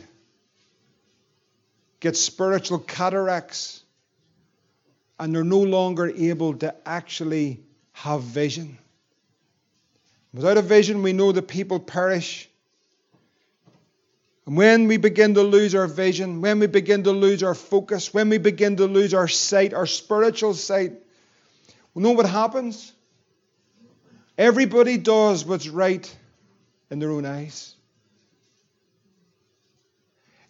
get 1.99 2.17
spiritual 2.17 2.79
cataracts 2.79 3.83
and 5.19 5.33
they're 5.33 5.43
no 5.43 5.61
longer 5.61 6.07
able 6.07 6.55
to 6.57 6.75
actually 6.87 7.61
have 7.93 8.21
vision. 8.21 8.77
Without 10.33 10.57
a 10.57 10.61
vision, 10.61 11.01
we 11.01 11.13
know 11.13 11.31
that 11.31 11.47
people 11.47 11.79
perish. 11.79 12.47
And 14.45 14.55
when 14.55 14.87
we 14.87 14.97
begin 14.97 15.33
to 15.33 15.43
lose 15.43 15.73
our 15.73 15.87
vision, 15.87 16.41
when 16.41 16.59
we 16.59 16.67
begin 16.67 17.03
to 17.03 17.11
lose 17.11 17.43
our 17.43 17.55
focus, 17.55 18.13
when 18.13 18.29
we 18.29 18.37
begin 18.37 18.77
to 18.77 18.85
lose 18.85 19.13
our 19.13 19.27
sight, 19.27 19.73
our 19.73 19.87
spiritual 19.87 20.53
sight, 20.53 20.93
we 21.93 22.03
know 22.03 22.11
what 22.11 22.27
happens? 22.27 22.93
Everybody 24.37 24.97
does 24.97 25.43
what's 25.43 25.67
right 25.67 26.15
in 26.91 26.99
their 26.99 27.09
own 27.09 27.25
eyes. 27.25 27.73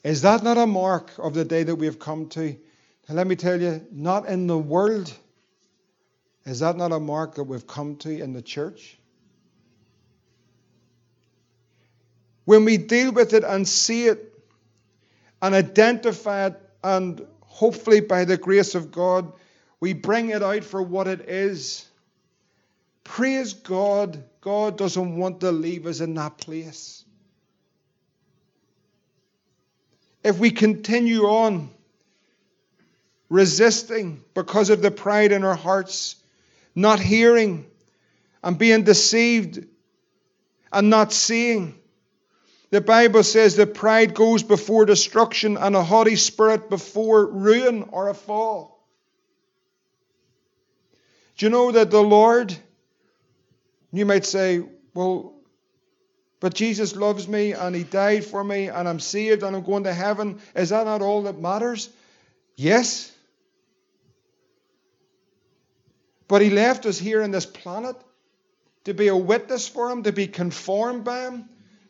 Is 0.04 0.24
that 0.24 0.44
not 0.44 0.58
a 0.58 0.68
mark 0.68 1.12
of 1.18 1.34
the 1.34 1.46
day 1.46 1.64
that 1.64 1.76
we 1.76 1.86
have 1.86 2.00
come 2.00 2.28
to? 2.30 2.58
And 3.08 3.16
let 3.16 3.26
me 3.28 3.36
tell 3.36 3.62
you, 3.62 3.86
not 3.92 4.28
in 4.28 4.48
the 4.48 4.58
world. 4.58 5.14
Is 6.46 6.60
that 6.60 6.78
not 6.78 6.92
a 6.92 7.00
mark 7.00 7.36
that 7.36 7.44
we've 7.44 7.68
come 7.68 7.98
to 7.98 8.10
in 8.10 8.34
the 8.34 8.42
church? 8.42 8.98
When 12.46 12.64
we 12.64 12.78
deal 12.78 13.12
with 13.12 13.34
it 13.34 13.44
and 13.44 13.68
see 13.68 14.08
it 14.08 14.34
and 15.42 15.54
identify 15.54 16.48
it, 16.48 16.62
and 16.84 17.26
hopefully 17.42 18.00
by 18.00 18.26
the 18.26 18.38
grace 18.38 18.76
of 18.76 18.92
God, 18.92 19.34
we 19.80 19.94
bring 19.94 20.30
it 20.30 20.42
out 20.42 20.64
for 20.64 20.82
what 20.82 21.08
it 21.08 21.30
is. 21.30 21.86
Praise 23.04 23.54
God, 23.54 24.24
God 24.42 24.78
doesn't 24.78 25.18
want 25.18 25.42
to 25.42 25.52
leave 25.52 25.86
us 25.86 26.00
in 26.00 26.14
that 26.16 26.38
place. 26.38 27.04
If 30.24 30.40
we 30.40 30.52
continue 30.52 31.24
on, 31.24 31.70
resisting 33.30 34.24
because 34.34 34.70
of 34.70 34.82
the 34.82 34.92
pride 34.92 35.32
in 35.32 35.44
our 35.44 35.56
hearts, 35.56 36.16
not 36.76 37.00
hearing 37.00 37.66
and 38.44 38.58
being 38.58 38.84
deceived 38.84 39.66
and 40.72 40.90
not 40.90 41.12
seeing. 41.12 41.80
The 42.70 42.82
Bible 42.82 43.24
says 43.24 43.56
that 43.56 43.74
pride 43.74 44.14
goes 44.14 44.44
before 44.44 44.86
destruction 44.86 45.58
and 45.58 45.76
a 45.76 45.84
haughty 45.84 46.16
spirit 46.16 46.70
before 46.70 47.26
ruin 47.26 47.90
or 47.92 48.10
a 48.10 48.14
fall. 48.14 48.86
Do 51.38 51.46
you 51.46 51.50
know 51.50 51.72
that 51.72 51.92
the 51.92 52.02
Lord, 52.02 52.56
you 53.94 54.06
might 54.06 54.26
say, 54.26 54.64
well, 54.94 55.34
but 56.40 56.54
Jesus 56.54 56.96
loves 56.96 57.28
me 57.28 57.54
and 57.54 57.76
He 57.76 57.84
died 57.84 58.26
for 58.26 58.44
me 58.44 58.68
and 58.68 58.88
I'm 58.88 59.00
saved 59.00 59.44
and 59.44 59.56
I'm 59.56 59.64
going 59.64 59.84
to 59.86 59.94
heaven. 59.94 60.40
Is 60.56 60.70
that 60.70 60.86
not 60.86 61.02
all 61.02 61.24
that 61.24 61.40
matters? 61.40 61.90
Yes. 62.56 63.12
But 66.28 66.42
He 66.42 66.50
left 66.50 66.86
us 66.86 67.00
here 67.00 67.24
on 67.24 67.32
this 67.32 67.46
planet 67.46 67.96
to 68.84 68.94
be 68.94 69.08
a 69.08 69.16
witness 69.16 69.68
for 69.68 69.90
Him, 69.90 70.04
to 70.04 70.12
be 70.12 70.28
conformed 70.28 71.04
by 71.04 71.22
Him, 71.22 71.50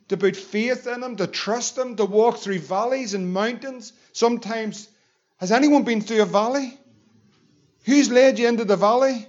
to 0.10 0.18
put 0.18 0.36
faith 0.36 0.88
in 0.88 1.04
Him, 1.04 1.16
to 1.18 1.28
trust 1.28 1.78
Him, 1.78 1.96
to 1.96 2.06
walk 2.06 2.38
through 2.38 2.60
valleys 2.60 3.14
and 3.14 3.34
mountains. 3.34 3.94
Sometimes, 4.14 4.88
has 5.38 5.52
anyone 5.52 5.84
been 5.84 6.02
through 6.02 6.22
a 6.22 6.26
valley? 6.26 6.78
Who's 7.86 8.10
led 8.10 8.40
you 8.40 8.48
into 8.48 8.66
the 8.66 8.76
valley? 8.76 9.28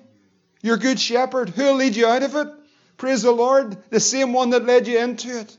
Your 0.62 0.76
good 0.76 0.98
shepherd. 0.98 1.50
Who'll 1.50 1.74
lead 1.74 1.94
you 1.94 2.06
out 2.06 2.22
of 2.22 2.34
it? 2.34 2.48
Praise 2.96 3.22
the 3.22 3.30
Lord, 3.30 3.76
the 3.90 4.00
same 4.00 4.32
one 4.32 4.50
that 4.50 4.64
led 4.64 4.88
you 4.88 4.98
into 4.98 5.38
it. 5.38 5.56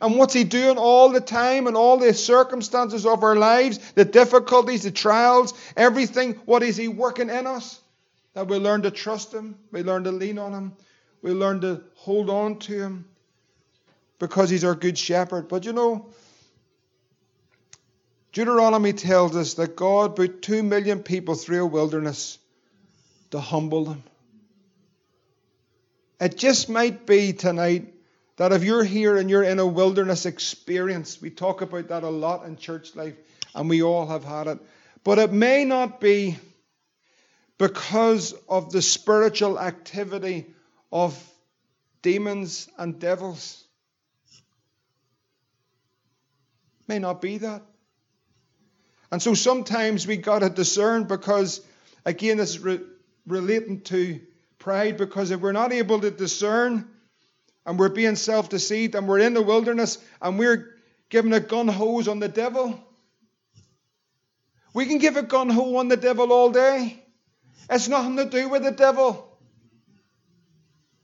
And 0.00 0.16
what's 0.16 0.34
He 0.34 0.44
doing 0.44 0.76
all 0.76 1.10
the 1.10 1.20
time 1.20 1.66
and 1.66 1.76
all 1.76 1.98
the 1.98 2.12
circumstances 2.12 3.06
of 3.06 3.22
our 3.22 3.36
lives, 3.36 3.78
the 3.92 4.04
difficulties, 4.04 4.82
the 4.82 4.90
trials, 4.90 5.54
everything? 5.76 6.34
What 6.44 6.62
is 6.62 6.76
He 6.76 6.88
working 6.88 7.30
in 7.30 7.46
us? 7.46 7.80
That 8.34 8.48
we 8.48 8.58
learn 8.58 8.82
to 8.82 8.90
trust 8.90 9.32
Him, 9.32 9.56
we 9.72 9.82
learn 9.82 10.04
to 10.04 10.12
lean 10.12 10.38
on 10.38 10.52
Him, 10.52 10.76
we 11.22 11.32
learn 11.32 11.60
to 11.62 11.82
hold 11.94 12.28
on 12.28 12.58
to 12.60 12.72
Him 12.72 13.04
because 14.18 14.50
He's 14.50 14.64
our 14.64 14.74
good 14.74 14.98
shepherd. 14.98 15.48
But 15.48 15.64
you 15.64 15.72
know, 15.72 16.06
Deuteronomy 18.32 18.92
tells 18.92 19.36
us 19.36 19.54
that 19.54 19.76
God 19.76 20.16
put 20.16 20.42
two 20.42 20.62
million 20.62 21.02
people 21.02 21.36
through 21.36 21.62
a 21.62 21.66
wilderness 21.66 22.38
to 23.30 23.38
humble 23.40 23.84
them. 23.84 24.02
It 26.20 26.36
just 26.36 26.68
might 26.68 27.06
be 27.06 27.32
tonight 27.32 27.94
that 28.36 28.52
if 28.52 28.64
you're 28.64 28.84
here 28.84 29.16
and 29.16 29.30
you're 29.30 29.44
in 29.44 29.60
a 29.60 29.66
wilderness 29.66 30.26
experience, 30.26 31.20
we 31.20 31.30
talk 31.30 31.62
about 31.62 31.88
that 31.88 32.02
a 32.02 32.08
lot 32.08 32.44
in 32.46 32.56
church 32.56 32.96
life, 32.96 33.14
and 33.54 33.68
we 33.68 33.82
all 33.82 34.06
have 34.06 34.24
had 34.24 34.48
it. 34.48 34.58
But 35.04 35.18
it 35.18 35.32
may 35.32 35.64
not 35.64 36.00
be 36.00 36.36
because 37.58 38.34
of 38.48 38.72
the 38.72 38.82
spiritual 38.82 39.58
activity 39.58 40.46
of 40.92 41.18
demons 42.02 42.68
and 42.78 42.98
devils. 42.98 43.64
May 46.86 46.98
not 46.98 47.22
be 47.22 47.38
that. 47.38 47.62
And 49.10 49.22
so 49.22 49.34
sometimes 49.34 50.06
we 50.06 50.16
got 50.16 50.40
to 50.40 50.50
discern 50.50 51.04
because, 51.04 51.60
again, 52.04 52.36
this 52.36 52.50
is 52.50 52.58
re- 52.58 52.80
relating 53.26 53.82
to 53.82 54.20
pride 54.58 54.96
because 54.96 55.30
if 55.30 55.40
we're 55.40 55.52
not 55.52 55.72
able 55.72 56.00
to 56.00 56.10
discern 56.10 56.88
and 57.64 57.78
we're 57.78 57.88
being 57.88 58.16
self 58.16 58.48
deceived 58.48 58.94
and 58.94 59.06
we're 59.06 59.20
in 59.20 59.34
the 59.34 59.42
wilderness 59.42 59.98
and 60.20 60.38
we're 60.38 60.74
giving 61.10 61.32
a 61.32 61.40
gun 61.40 61.68
hose 61.68 62.08
on 62.08 62.18
the 62.18 62.28
devil, 62.28 62.82
we 64.74 64.86
can 64.86 64.98
give 64.98 65.16
a 65.16 65.22
gun 65.22 65.48
hose 65.48 65.76
on 65.76 65.88
the 65.88 65.96
devil 65.96 66.32
all 66.32 66.50
day. 66.50 67.03
It's 67.70 67.88
nothing 67.88 68.16
to 68.16 68.26
do 68.26 68.48
with 68.48 68.62
the 68.62 68.70
devil. 68.70 69.30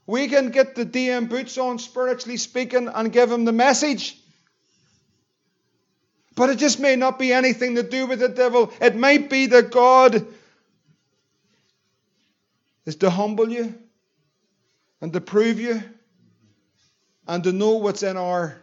We 0.05 0.27
can 0.27 0.51
get 0.51 0.75
the 0.75 0.85
DM 0.85 1.29
boots 1.29 1.57
on, 1.57 1.79
spiritually 1.79 2.37
speaking, 2.37 2.87
and 2.87 3.11
give 3.11 3.31
him 3.31 3.45
the 3.45 3.51
message. 3.51 4.17
But 6.35 6.49
it 6.49 6.57
just 6.57 6.79
may 6.79 6.95
not 6.95 7.19
be 7.19 7.33
anything 7.33 7.75
to 7.75 7.83
do 7.83 8.07
with 8.07 8.19
the 8.19 8.29
devil. 8.29 8.71
It 8.81 8.95
might 8.95 9.29
be 9.29 9.47
that 9.47 9.71
God 9.71 10.25
is 12.85 12.95
to 12.97 13.09
humble 13.09 13.49
you 13.49 13.75
and 15.01 15.13
to 15.13 15.21
prove 15.21 15.59
you 15.59 15.83
and 17.27 17.43
to 17.43 17.51
know 17.51 17.71
what's 17.77 18.03
in 18.03 18.17
our 18.17 18.57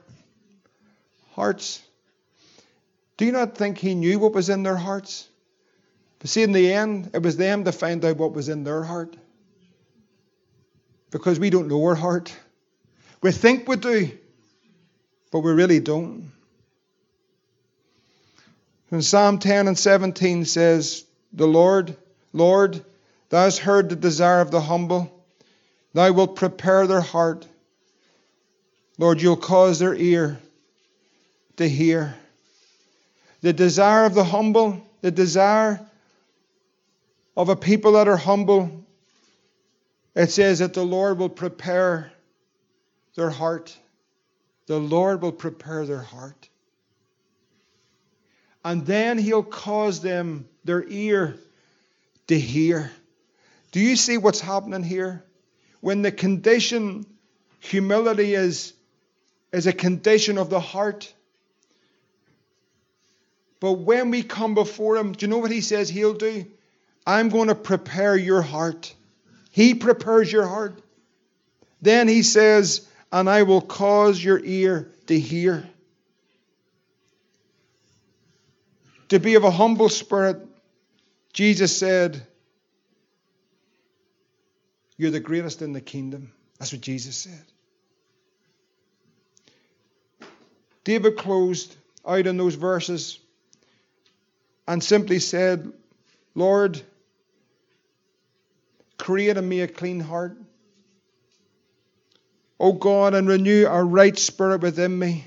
hearts. 1.34 1.82
Do 3.16 3.24
you 3.24 3.32
not 3.32 3.56
think 3.56 3.78
he 3.78 3.94
knew 3.94 4.18
what 4.18 4.32
was 4.32 4.48
in 4.48 4.62
their 4.62 4.76
hearts? 4.76 5.27
But 6.18 6.30
see, 6.30 6.42
in 6.42 6.52
the 6.52 6.72
end, 6.72 7.10
it 7.14 7.22
was 7.22 7.36
them 7.36 7.64
to 7.64 7.72
find 7.72 8.04
out 8.04 8.16
what 8.16 8.32
was 8.32 8.48
in 8.48 8.64
their 8.64 8.82
heart. 8.82 9.16
Because 11.10 11.38
we 11.38 11.50
don't 11.50 11.68
know 11.68 11.84
our 11.84 11.94
heart. 11.94 12.34
We 13.22 13.32
think 13.32 13.68
we 13.68 13.76
do, 13.76 14.10
but 15.30 15.40
we 15.40 15.52
really 15.52 15.80
don't. 15.80 16.30
When 18.88 19.02
Psalm 19.02 19.38
10 19.38 19.68
and 19.68 19.78
17 19.78 20.44
says, 20.44 21.04
The 21.32 21.46
Lord, 21.46 21.96
Lord, 22.32 22.84
Thou 23.30 23.44
hast 23.44 23.58
heard 23.58 23.88
the 23.88 23.96
desire 23.96 24.40
of 24.40 24.50
the 24.50 24.60
humble. 24.60 25.12
Thou 25.92 26.12
wilt 26.12 26.36
prepare 26.36 26.86
their 26.86 27.00
heart. 27.00 27.46
Lord, 28.96 29.20
you'll 29.20 29.36
cause 29.36 29.78
their 29.78 29.94
ear 29.94 30.38
to 31.56 31.68
hear. 31.68 32.14
The 33.42 33.52
desire 33.52 34.06
of 34.06 34.14
the 34.14 34.24
humble, 34.24 34.80
the 35.02 35.10
desire 35.10 35.80
of 37.38 37.48
a 37.50 37.56
people 37.56 37.92
that 37.92 38.08
are 38.08 38.16
humble, 38.16 38.84
it 40.16 40.28
says 40.28 40.58
that 40.58 40.74
the 40.74 40.82
Lord 40.82 41.18
will 41.18 41.28
prepare 41.28 42.10
their 43.14 43.30
heart. 43.30 43.78
The 44.66 44.80
Lord 44.80 45.22
will 45.22 45.30
prepare 45.32 45.86
their 45.86 46.02
heart. 46.02 46.48
And 48.64 48.84
then 48.84 49.18
He'll 49.18 49.44
cause 49.44 50.00
them, 50.00 50.48
their 50.64 50.84
ear, 50.88 51.36
to 52.26 52.38
hear. 52.38 52.90
Do 53.70 53.78
you 53.78 53.94
see 53.94 54.18
what's 54.18 54.40
happening 54.40 54.82
here? 54.82 55.24
When 55.80 56.02
the 56.02 56.10
condition, 56.10 57.06
humility 57.60 58.34
is, 58.34 58.72
is 59.52 59.68
a 59.68 59.72
condition 59.72 60.38
of 60.38 60.50
the 60.50 60.58
heart. 60.58 61.14
But 63.60 63.74
when 63.74 64.10
we 64.10 64.24
come 64.24 64.54
before 64.54 64.96
Him, 64.96 65.12
do 65.12 65.24
you 65.24 65.30
know 65.30 65.38
what 65.38 65.52
He 65.52 65.60
says 65.60 65.88
He'll 65.88 66.14
do? 66.14 66.44
I'm 67.08 67.30
going 67.30 67.48
to 67.48 67.54
prepare 67.54 68.14
your 68.14 68.42
heart. 68.42 68.94
He 69.50 69.74
prepares 69.74 70.30
your 70.30 70.46
heart. 70.46 70.82
Then 71.80 72.06
He 72.06 72.22
says, 72.22 72.86
and 73.10 73.30
I 73.30 73.44
will 73.44 73.62
cause 73.62 74.22
your 74.22 74.38
ear 74.44 74.92
to 75.06 75.18
hear. 75.18 75.66
To 79.08 79.18
be 79.18 79.36
of 79.36 79.44
a 79.44 79.50
humble 79.50 79.88
spirit, 79.88 80.46
Jesus 81.32 81.74
said, 81.74 82.26
you're 84.98 85.10
the 85.10 85.18
greatest 85.18 85.62
in 85.62 85.72
the 85.72 85.80
kingdom. 85.80 86.30
That's 86.58 86.74
what 86.74 86.82
Jesus 86.82 87.16
said. 87.16 87.42
David 90.84 91.16
closed 91.16 91.74
out 92.06 92.26
in 92.26 92.36
those 92.36 92.56
verses 92.56 93.18
and 94.66 94.84
simply 94.84 95.20
said, 95.20 95.72
Lord, 96.34 96.82
create 99.08 99.38
in 99.38 99.48
me 99.48 99.62
a 99.62 99.66
clean 99.66 100.00
heart. 100.00 100.36
O 102.60 102.74
God, 102.74 103.14
and 103.14 103.26
renew 103.26 103.64
a 103.66 103.82
right 103.82 104.18
spirit 104.18 104.60
within 104.60 104.98
me. 104.98 105.24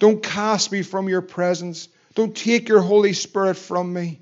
Don't 0.00 0.20
cast 0.20 0.72
me 0.72 0.82
from 0.82 1.08
your 1.08 1.22
presence. 1.22 1.88
Don't 2.16 2.36
take 2.36 2.68
your 2.68 2.80
Holy 2.80 3.12
Spirit 3.12 3.58
from 3.58 3.92
me. 3.92 4.18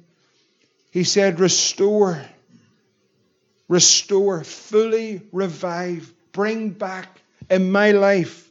He 0.90 1.02
said, 1.02 1.40
Restore 1.40 2.20
restore, 3.68 4.44
fully 4.44 5.22
revive, 5.32 6.12
bring 6.32 6.68
back 6.68 7.22
in 7.48 7.72
my 7.72 7.92
life 7.92 8.50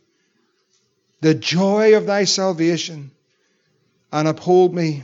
the 1.21 1.35
joy 1.35 1.95
of 1.95 2.07
thy 2.07 2.23
salvation 2.23 3.11
and 4.11 4.27
uphold 4.27 4.73
me 4.73 5.03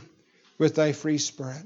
with 0.58 0.74
thy 0.74 0.90
free 0.90 1.18
spirit. 1.18 1.64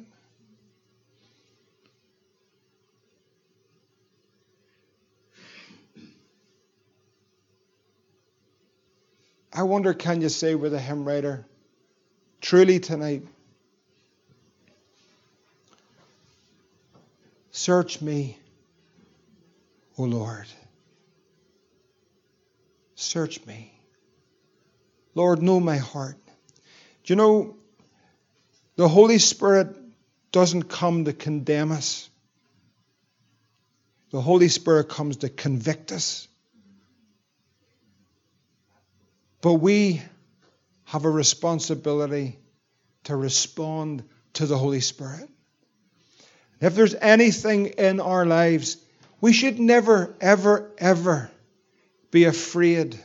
I 9.54 9.62
wonder, 9.62 9.94
can 9.94 10.20
you 10.20 10.28
say 10.28 10.56
with 10.56 10.74
a 10.74 10.80
hymn 10.80 11.04
writer, 11.04 11.46
truly 12.40 12.80
tonight, 12.80 13.22
Search 17.56 18.02
me, 18.02 18.36
O 19.96 20.02
Lord. 20.02 20.46
Search 22.96 23.46
me. 23.46 23.72
Lord, 25.14 25.40
know 25.40 25.60
my 25.60 25.76
heart. 25.76 26.16
Do 27.04 27.12
you 27.12 27.16
know, 27.16 27.56
the 28.74 28.88
Holy 28.88 29.18
Spirit 29.18 29.68
doesn't 30.32 30.64
come 30.64 31.04
to 31.04 31.12
condemn 31.12 31.70
us. 31.70 32.10
The 34.10 34.20
Holy 34.20 34.48
Spirit 34.48 34.88
comes 34.88 35.18
to 35.18 35.28
convict 35.28 35.92
us. 35.92 36.26
But 39.44 39.60
we 39.60 40.00
have 40.84 41.04
a 41.04 41.10
responsibility 41.10 42.38
to 43.02 43.14
respond 43.14 44.02
to 44.32 44.46
the 44.46 44.56
Holy 44.56 44.80
Spirit. 44.80 45.28
If 46.62 46.74
there's 46.74 46.94
anything 46.94 47.66
in 47.66 48.00
our 48.00 48.24
lives, 48.24 48.78
we 49.20 49.34
should 49.34 49.60
never, 49.60 50.14
ever, 50.18 50.70
ever 50.78 51.30
be 52.10 52.24
afraid 52.24 52.98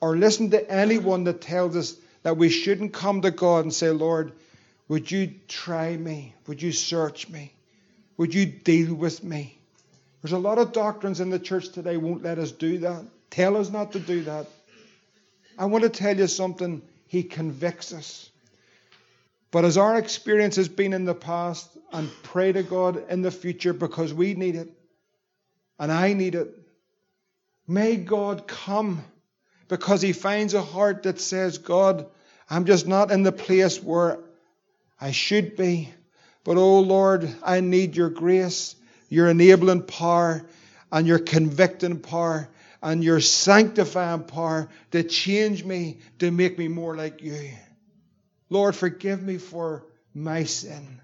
or 0.00 0.16
listen 0.16 0.48
to 0.52 0.70
anyone 0.70 1.24
that 1.24 1.42
tells 1.42 1.76
us 1.76 1.94
that 2.22 2.38
we 2.38 2.48
shouldn't 2.48 2.94
come 2.94 3.20
to 3.20 3.30
God 3.30 3.64
and 3.64 3.74
say, 3.74 3.90
Lord, 3.90 4.32
would 4.88 5.10
you 5.10 5.34
try 5.46 5.94
me? 5.94 6.34
Would 6.46 6.62
you 6.62 6.72
search 6.72 7.28
me? 7.28 7.52
Would 8.16 8.32
you 8.32 8.46
deal 8.46 8.94
with 8.94 9.22
me? 9.22 9.58
There's 10.22 10.32
a 10.32 10.38
lot 10.38 10.56
of 10.56 10.72
doctrines 10.72 11.20
in 11.20 11.28
the 11.28 11.38
church 11.38 11.68
today 11.68 11.98
won't 11.98 12.22
let 12.22 12.38
us 12.38 12.50
do 12.50 12.78
that. 12.78 13.04
Tell 13.28 13.58
us 13.58 13.68
not 13.68 13.92
to 13.92 14.00
do 14.00 14.22
that. 14.22 14.46
I 15.58 15.66
want 15.66 15.84
to 15.84 15.90
tell 15.90 16.16
you 16.16 16.26
something. 16.26 16.82
He 17.06 17.22
convicts 17.22 17.92
us. 17.92 18.30
But 19.50 19.64
as 19.64 19.78
our 19.78 19.96
experience 19.96 20.56
has 20.56 20.68
been 20.68 20.92
in 20.92 21.04
the 21.04 21.14
past, 21.14 21.68
and 21.92 22.10
pray 22.24 22.50
to 22.50 22.64
God 22.64 23.08
in 23.08 23.22
the 23.22 23.30
future 23.30 23.72
because 23.72 24.12
we 24.12 24.34
need 24.34 24.56
it, 24.56 24.68
and 25.78 25.92
I 25.92 26.12
need 26.12 26.34
it, 26.34 26.58
may 27.68 27.94
God 27.96 28.48
come 28.48 29.04
because 29.68 30.02
He 30.02 30.12
finds 30.12 30.54
a 30.54 30.62
heart 30.62 31.04
that 31.04 31.20
says, 31.20 31.58
God, 31.58 32.06
I'm 32.50 32.64
just 32.64 32.88
not 32.88 33.12
in 33.12 33.22
the 33.22 33.32
place 33.32 33.80
where 33.80 34.18
I 35.00 35.12
should 35.12 35.56
be. 35.56 35.94
But 36.42 36.56
oh 36.56 36.80
Lord, 36.80 37.32
I 37.42 37.60
need 37.60 37.96
your 37.96 38.10
grace, 38.10 38.74
your 39.08 39.28
enabling 39.28 39.84
power, 39.84 40.44
and 40.90 41.06
your 41.06 41.20
convicting 41.20 42.00
power, 42.00 42.48
and 42.84 43.02
your 43.02 43.18
sanctifying 43.18 44.24
power 44.24 44.68
to 44.90 45.02
change 45.02 45.64
me, 45.64 46.00
to 46.18 46.30
make 46.30 46.58
me 46.58 46.68
more 46.68 46.94
like 46.94 47.22
you. 47.22 47.50
Lord, 48.50 48.76
forgive 48.76 49.22
me 49.22 49.38
for 49.38 49.86
my 50.12 50.44
sin. 50.44 51.00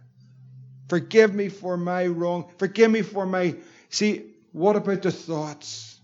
Forgive 0.90 1.34
me 1.34 1.48
for 1.48 1.78
my 1.78 2.06
wrong. 2.06 2.52
Forgive 2.58 2.90
me 2.90 3.00
for 3.00 3.24
my. 3.24 3.56
See, 3.88 4.26
what 4.52 4.76
about 4.76 5.00
the 5.00 5.10
thoughts? 5.10 5.98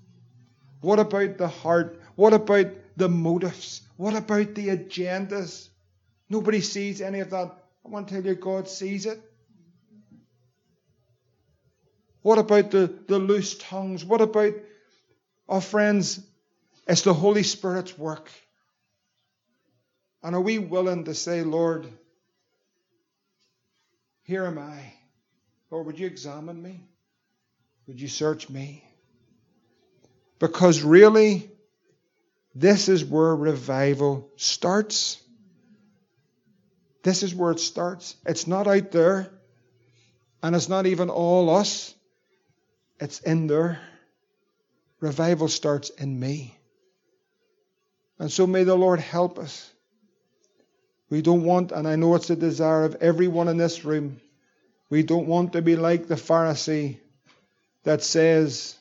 What 0.80 0.98
about 0.98 1.36
the 1.36 1.48
heart? 1.48 2.00
What 2.14 2.32
about 2.32 2.68
the 2.96 3.10
motives? 3.10 3.82
What 3.98 4.16
about 4.16 4.54
the 4.54 4.68
agendas? 4.68 5.68
Nobody 6.30 6.62
sees 6.62 7.02
any 7.02 7.20
of 7.20 7.30
that. 7.30 7.54
I 7.84 7.88
want 7.88 8.08
to 8.08 8.14
tell 8.14 8.24
you, 8.24 8.34
God 8.34 8.66
sees 8.66 9.04
it. 9.04 9.20
What 12.22 12.38
about 12.38 12.70
the, 12.70 12.92
the 13.06 13.18
loose 13.18 13.58
tongues? 13.58 14.04
What 14.04 14.22
about 14.22 14.54
our 15.48 15.60
friends? 15.60 16.20
It's 16.86 17.02
the 17.02 17.14
Holy 17.14 17.42
Spirit's 17.42 17.96
work. 17.98 18.30
And 20.22 20.34
are 20.34 20.40
we 20.40 20.58
willing 20.58 21.04
to 21.04 21.14
say, 21.14 21.42
Lord, 21.42 21.86
here 24.22 24.44
am 24.44 24.58
I. 24.58 24.92
Lord, 25.70 25.86
would 25.86 25.98
you 25.98 26.06
examine 26.06 26.60
me? 26.60 26.80
Would 27.86 28.00
you 28.00 28.08
search 28.08 28.48
me? 28.48 28.82
Because 30.38 30.82
really, 30.82 31.50
this 32.54 32.88
is 32.88 33.04
where 33.04 33.34
revival 33.34 34.30
starts. 34.36 35.22
This 37.02 37.22
is 37.22 37.34
where 37.34 37.52
it 37.52 37.60
starts. 37.60 38.16
It's 38.26 38.48
not 38.48 38.66
out 38.66 38.90
there, 38.90 39.30
and 40.42 40.56
it's 40.56 40.68
not 40.68 40.86
even 40.86 41.08
all 41.08 41.54
us, 41.54 41.94
it's 42.98 43.20
in 43.20 43.46
there. 43.46 43.80
Revival 45.00 45.48
starts 45.48 45.90
in 45.90 46.18
me. 46.18 46.56
And 48.18 48.32
so 48.32 48.46
may 48.46 48.64
the 48.64 48.74
Lord 48.74 49.00
help 49.00 49.38
us. 49.38 49.70
We 51.10 51.22
don't 51.22 51.44
want, 51.44 51.72
and 51.72 51.86
I 51.86 51.96
know 51.96 52.14
it's 52.14 52.28
the 52.28 52.36
desire 52.36 52.84
of 52.84 52.96
everyone 52.96 53.48
in 53.48 53.56
this 53.56 53.84
room, 53.84 54.20
we 54.88 55.02
don't 55.02 55.26
want 55.26 55.52
to 55.52 55.62
be 55.62 55.76
like 55.76 56.06
the 56.06 56.14
Pharisee 56.14 56.98
that 57.84 58.02
says, 58.02 58.76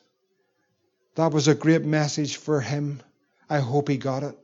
That 1.16 1.32
was 1.32 1.47
a 1.47 1.55
great 1.55 1.84
message 1.84 2.38
for 2.38 2.61
him. 2.61 3.01
I 3.49 3.59
hope 3.59 3.89
he 3.89 3.97
got 3.97 4.24
it 4.24 4.38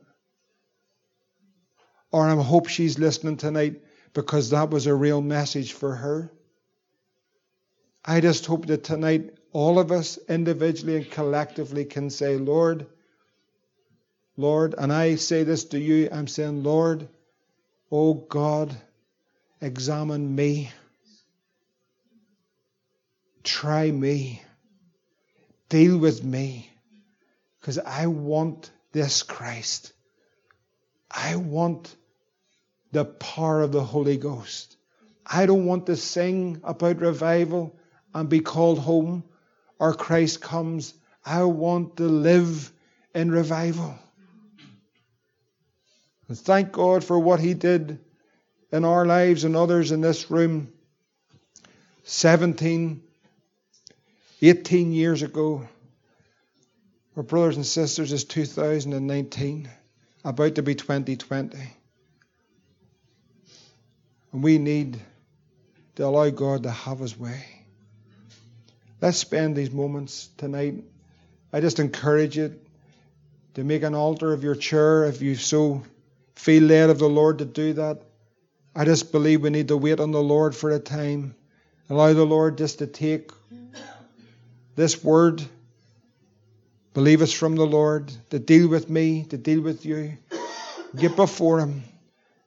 or 2.12 2.28
I 2.28 2.34
hope 2.34 2.68
she's 2.68 2.98
listening 2.98 3.38
tonight 3.38 3.80
because 4.12 4.50
that 4.50 4.70
was 4.70 4.86
a 4.86 4.94
real 4.94 5.22
message 5.22 5.72
for 5.72 5.96
her. 5.96 6.30
I 8.04 8.20
just 8.20 8.46
hope 8.46 8.66
that 8.66 8.84
tonight 8.84 9.34
all 9.52 9.78
of 9.78 9.92
us 9.92 10.18
individually 10.28 10.96
and 10.96 11.10
collectively 11.10 11.84
can 11.84 12.10
say, 12.10 12.36
Lord, 12.36 12.86
Lord, 14.36 14.74
and 14.76 14.92
I 14.92 15.16
say 15.16 15.44
this 15.44 15.64
to 15.66 15.78
you, 15.78 16.08
I'm 16.10 16.26
saying, 16.26 16.62
Lord, 16.62 17.08
oh 17.90 18.14
God, 18.14 18.74
examine 19.60 20.34
me. 20.34 20.70
Try 23.44 23.90
me. 23.90 24.42
Deal 25.68 25.98
with 25.98 26.24
me. 26.24 26.70
Because 27.60 27.78
I 27.78 28.06
want 28.06 28.70
this 28.92 29.22
Christ. 29.22 29.92
I 31.10 31.36
want 31.36 31.94
the 32.92 33.04
power 33.04 33.60
of 33.60 33.72
the 33.72 33.84
Holy 33.84 34.16
Ghost. 34.16 34.76
I 35.26 35.46
don't 35.46 35.66
want 35.66 35.86
to 35.86 35.96
sing 35.96 36.60
about 36.64 37.00
revival 37.00 37.76
and 38.14 38.28
be 38.28 38.40
called 38.40 38.78
home 38.78 39.24
or 39.82 39.92
Christ 39.92 40.40
comes. 40.40 40.94
I 41.26 41.42
want 41.42 41.96
to 41.96 42.04
live 42.04 42.70
in 43.16 43.32
revival. 43.32 43.98
And 46.28 46.38
thank 46.38 46.70
God 46.70 47.02
for 47.02 47.18
what 47.18 47.40
He 47.40 47.54
did 47.54 47.98
in 48.70 48.84
our 48.84 49.04
lives 49.04 49.42
and 49.42 49.56
others 49.56 49.90
in 49.90 50.00
this 50.00 50.30
room 50.30 50.72
17, 52.04 53.02
18 54.40 54.92
years 54.92 55.22
ago. 55.22 55.68
Our 57.16 57.24
brothers 57.24 57.56
and 57.56 57.66
sisters, 57.66 58.12
is 58.12 58.22
2019, 58.22 59.68
about 60.24 60.54
to 60.54 60.62
be 60.62 60.76
2020. 60.76 61.58
And 64.30 64.44
we 64.44 64.58
need 64.58 65.00
to 65.96 66.06
allow 66.06 66.30
God 66.30 66.62
to 66.62 66.70
have 66.70 67.00
His 67.00 67.18
way. 67.18 67.61
Let's 69.02 69.18
spend 69.18 69.56
these 69.56 69.72
moments 69.72 70.28
tonight. 70.38 70.84
I 71.52 71.60
just 71.60 71.80
encourage 71.80 72.36
you 72.36 72.58
to 73.54 73.64
make 73.64 73.82
an 73.82 73.96
altar 73.96 74.32
of 74.32 74.44
your 74.44 74.54
chair 74.54 75.04
if 75.04 75.20
you 75.20 75.34
so 75.34 75.82
feel 76.36 76.62
led 76.62 76.88
of 76.88 77.00
the 77.00 77.08
Lord 77.08 77.38
to 77.38 77.44
do 77.44 77.72
that. 77.74 78.00
I 78.76 78.84
just 78.84 79.10
believe 79.10 79.42
we 79.42 79.50
need 79.50 79.68
to 79.68 79.76
wait 79.76 79.98
on 79.98 80.12
the 80.12 80.22
Lord 80.22 80.54
for 80.54 80.70
a 80.70 80.78
time. 80.78 81.34
Allow 81.90 82.12
the 82.12 82.24
Lord 82.24 82.56
just 82.56 82.78
to 82.78 82.86
take 82.86 83.32
this 84.76 85.02
word, 85.02 85.42
believe 86.94 87.20
it's 87.22 87.32
from 87.32 87.56
the 87.56 87.66
Lord, 87.66 88.12
to 88.30 88.38
deal 88.38 88.68
with 88.68 88.88
me, 88.88 89.24
to 89.24 89.36
deal 89.36 89.62
with 89.62 89.84
you. 89.84 90.16
Get 90.96 91.16
before 91.16 91.58
Him 91.58 91.82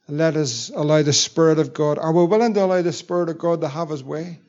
let 0.08 0.36
us 0.36 0.70
allow 0.74 1.02
the 1.02 1.14
Spirit 1.14 1.60
of 1.60 1.74
God. 1.74 1.98
Are 1.98 2.14
we 2.14 2.26
willing 2.26 2.54
to 2.54 2.64
allow 2.64 2.82
the 2.82 2.94
Spirit 2.94 3.30
of 3.30 3.40
God 3.40 3.62
to 3.62 3.68
have 3.68 3.90
His 3.90 4.04
way? 4.04 4.40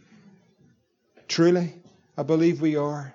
Truly, 1.29 1.73
I 2.17 2.23
believe 2.23 2.61
we 2.61 2.77
are. 2.77 3.15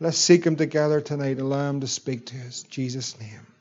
Let's 0.00 0.18
seek 0.18 0.44
Him 0.44 0.56
together 0.56 1.00
tonight. 1.00 1.38
Allow 1.38 1.70
Him 1.70 1.80
to 1.80 1.86
speak 1.86 2.26
to 2.26 2.36
us. 2.46 2.64
In 2.64 2.70
Jesus' 2.70 3.18
name. 3.20 3.51